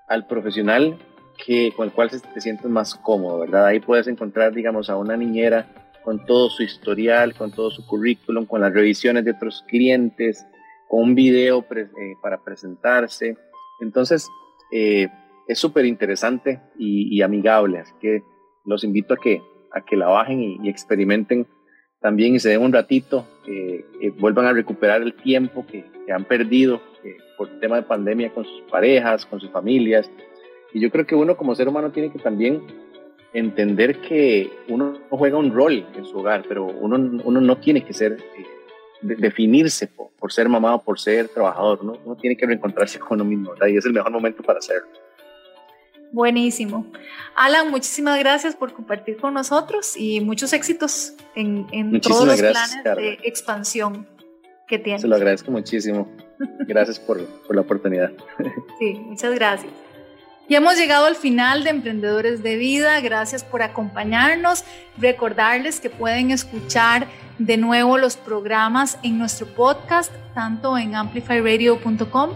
al 0.09 0.26
profesional 0.26 0.98
que, 1.44 1.72
con 1.74 1.86
el 1.86 1.92
cual 1.92 2.11
te 2.11 2.40
sientes 2.40 2.66
más 2.66 2.94
cómodo, 2.94 3.40
¿verdad? 3.40 3.66
Ahí 3.66 3.80
puedes 3.80 4.07
encontrar, 4.07 4.52
digamos, 4.52 4.90
a 4.90 4.96
una 4.96 5.16
niñera 5.16 5.66
con 6.04 6.24
todo 6.24 6.50
su 6.50 6.62
historial, 6.62 7.34
con 7.34 7.52
todo 7.52 7.70
su 7.70 7.86
currículum, 7.86 8.46
con 8.46 8.61
las 8.61 8.72
revisiones 8.72 9.24
de 9.24 9.32
otros 9.32 9.64
clientes, 9.66 10.46
con 10.88 11.02
un 11.02 11.14
video 11.14 11.64
eh, 11.74 11.88
para 12.22 12.42
presentarse. 12.44 13.36
Entonces, 13.80 14.28
eh, 14.72 15.09
es 15.47 15.59
súper 15.59 15.84
interesante 15.84 16.61
y, 16.78 17.20
amigable, 17.22 17.78
así 17.78 17.92
que 18.01 18.22
los 18.64 18.84
invito 18.84 19.14
a 19.14 19.16
que, 19.16 19.42
a 19.72 19.80
que 19.80 19.97
la 19.97 20.09
bajen 20.09 20.40
y, 20.40 20.68
experimenten 20.68 21.47
también 22.01 22.34
y 22.34 22.40
se 22.40 22.51
den 22.51 22.62
un 22.62 22.72
ratito, 22.72 23.26
que 23.44 23.84
vuelvan 24.18 24.47
a 24.47 24.53
recuperar 24.53 25.03
el 25.03 25.14
tiempo 25.14 25.66
que, 25.66 25.84
han 26.12 26.24
perdido 26.24 26.80
por 27.36 27.49
tema 27.59 27.76
de 27.76 27.82
pandemia 27.82 28.30
con 28.32 28.44
sus 28.44 28.62
parejas, 28.70 29.26
con 29.26 29.40
sus 29.40 29.51
familias. 29.51 30.09
Y 30.72 30.80
yo 30.80 30.90
creo 30.90 31.05
que 31.05 31.16
uno 31.16 31.36
como 31.36 31.55
ser 31.55 31.68
humano 31.68 31.90
tiene 31.90 32.12
que 32.12 32.20
también 32.20 32.62
entender 33.32 34.01
que 34.01 34.51
uno 34.68 34.99
juega 35.11 35.36
un 35.36 35.53
rol 35.53 35.86
en 35.94 36.05
su 36.07 36.18
hogar, 36.18 36.44
pero 36.49 36.66
uno, 36.66 36.97
uno 37.24 37.40
no 37.40 37.59
tiene 37.59 37.84
que 37.84 37.92
ser, 37.92 38.12
eh, 38.12 38.47
definirse 39.03 39.88
por, 39.88 40.32
ser 40.32 40.49
mamá 40.49 40.74
o 40.74 40.82
por 40.82 40.99
ser 40.99 41.28
trabajador, 41.28 41.84
¿no? 41.84 41.99
uno 42.05 42.16
tiene 42.16 42.36
que 42.36 42.47
reencontrarse 42.47 42.99
con 42.99 43.20
uno 43.20 43.28
mismo, 43.28 43.53
y 43.68 43.76
es 43.76 43.84
el 43.86 43.92
mejor 43.92 44.11
momento 44.11 44.42
para 44.42 44.59
hacerlo. 44.59 44.88
Buenísimo. 46.12 46.86
Alan, 47.34 47.70
muchísimas 47.70 48.18
gracias 48.18 48.54
por 48.54 48.72
compartir 48.72 49.16
con 49.18 49.34
nosotros 49.34 49.96
y 49.96 50.20
muchos 50.20 50.52
éxitos 50.52 51.14
en, 51.34 51.66
en 51.72 52.00
todos 52.00 52.26
los 52.26 52.40
planes 52.40 52.84
de 52.84 53.18
expansión 53.24 54.07
que 54.66 54.78
tienes. 54.78 55.02
Se 55.02 55.09
lo 55.09 55.16
agradezco 55.16 55.50
muchísimo. 55.50 56.11
Gracias 56.61 56.98
por, 56.98 57.24
por 57.24 57.57
la 57.57 57.62
oportunidad. 57.62 58.11
Sí, 58.78 58.92
muchas 59.07 59.34
gracias. 59.34 59.72
Y 60.48 60.54
hemos 60.54 60.76
llegado 60.76 61.07
al 61.07 61.16
final 61.16 61.64
de 61.64 61.70
Emprendedores 61.70 62.42
de 62.42 62.57
Vida. 62.57 63.00
Gracias 63.00 63.42
por 63.42 63.62
acompañarnos. 63.62 64.64
Recordarles 64.98 65.80
que 65.80 65.90
pueden 65.90 66.30
escuchar 66.30 67.09
de 67.38 67.57
nuevo 67.57 67.98
los 67.98 68.16
programas 68.16 68.98
en 69.02 69.18
nuestro 69.18 69.46
podcast, 69.46 70.12
tanto 70.34 70.78
en 70.78 70.94
amplifyradio.com 70.94 72.30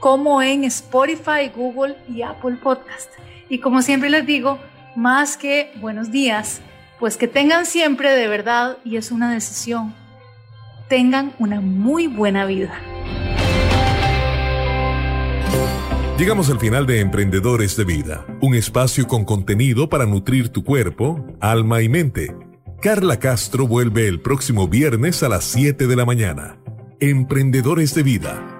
como 0.00 0.42
en 0.42 0.64
Spotify, 0.64 1.50
Google 1.54 1.96
y 2.08 2.22
Apple 2.22 2.56
Podcast. 2.62 3.10
Y 3.48 3.58
como 3.58 3.82
siempre 3.82 4.10
les 4.10 4.26
digo, 4.26 4.58
más 4.96 5.36
que 5.36 5.70
buenos 5.76 6.10
días, 6.10 6.60
pues 6.98 7.16
que 7.16 7.28
tengan 7.28 7.66
siempre 7.66 8.10
de 8.10 8.26
verdad, 8.26 8.78
y 8.84 8.96
es 8.96 9.10
una 9.10 9.32
decisión, 9.32 9.94
tengan 10.88 11.32
una 11.38 11.60
muy 11.60 12.06
buena 12.06 12.44
vida. 12.46 12.80
Llegamos 16.18 16.50
al 16.50 16.58
final 16.58 16.86
de 16.86 17.00
Emprendedores 17.00 17.76
de 17.76 17.84
Vida, 17.84 18.26
un 18.42 18.54
espacio 18.54 19.06
con 19.06 19.24
contenido 19.24 19.88
para 19.88 20.04
nutrir 20.04 20.50
tu 20.50 20.64
cuerpo, 20.64 21.26
alma 21.40 21.80
y 21.80 21.88
mente. 21.88 22.36
Carla 22.82 23.18
Castro 23.18 23.66
vuelve 23.66 24.06
el 24.06 24.20
próximo 24.20 24.68
viernes 24.68 25.22
a 25.22 25.30
las 25.30 25.44
7 25.44 25.86
de 25.86 25.96
la 25.96 26.04
mañana. 26.04 26.58
Emprendedores 27.00 27.94
de 27.94 28.02
Vida, 28.02 28.59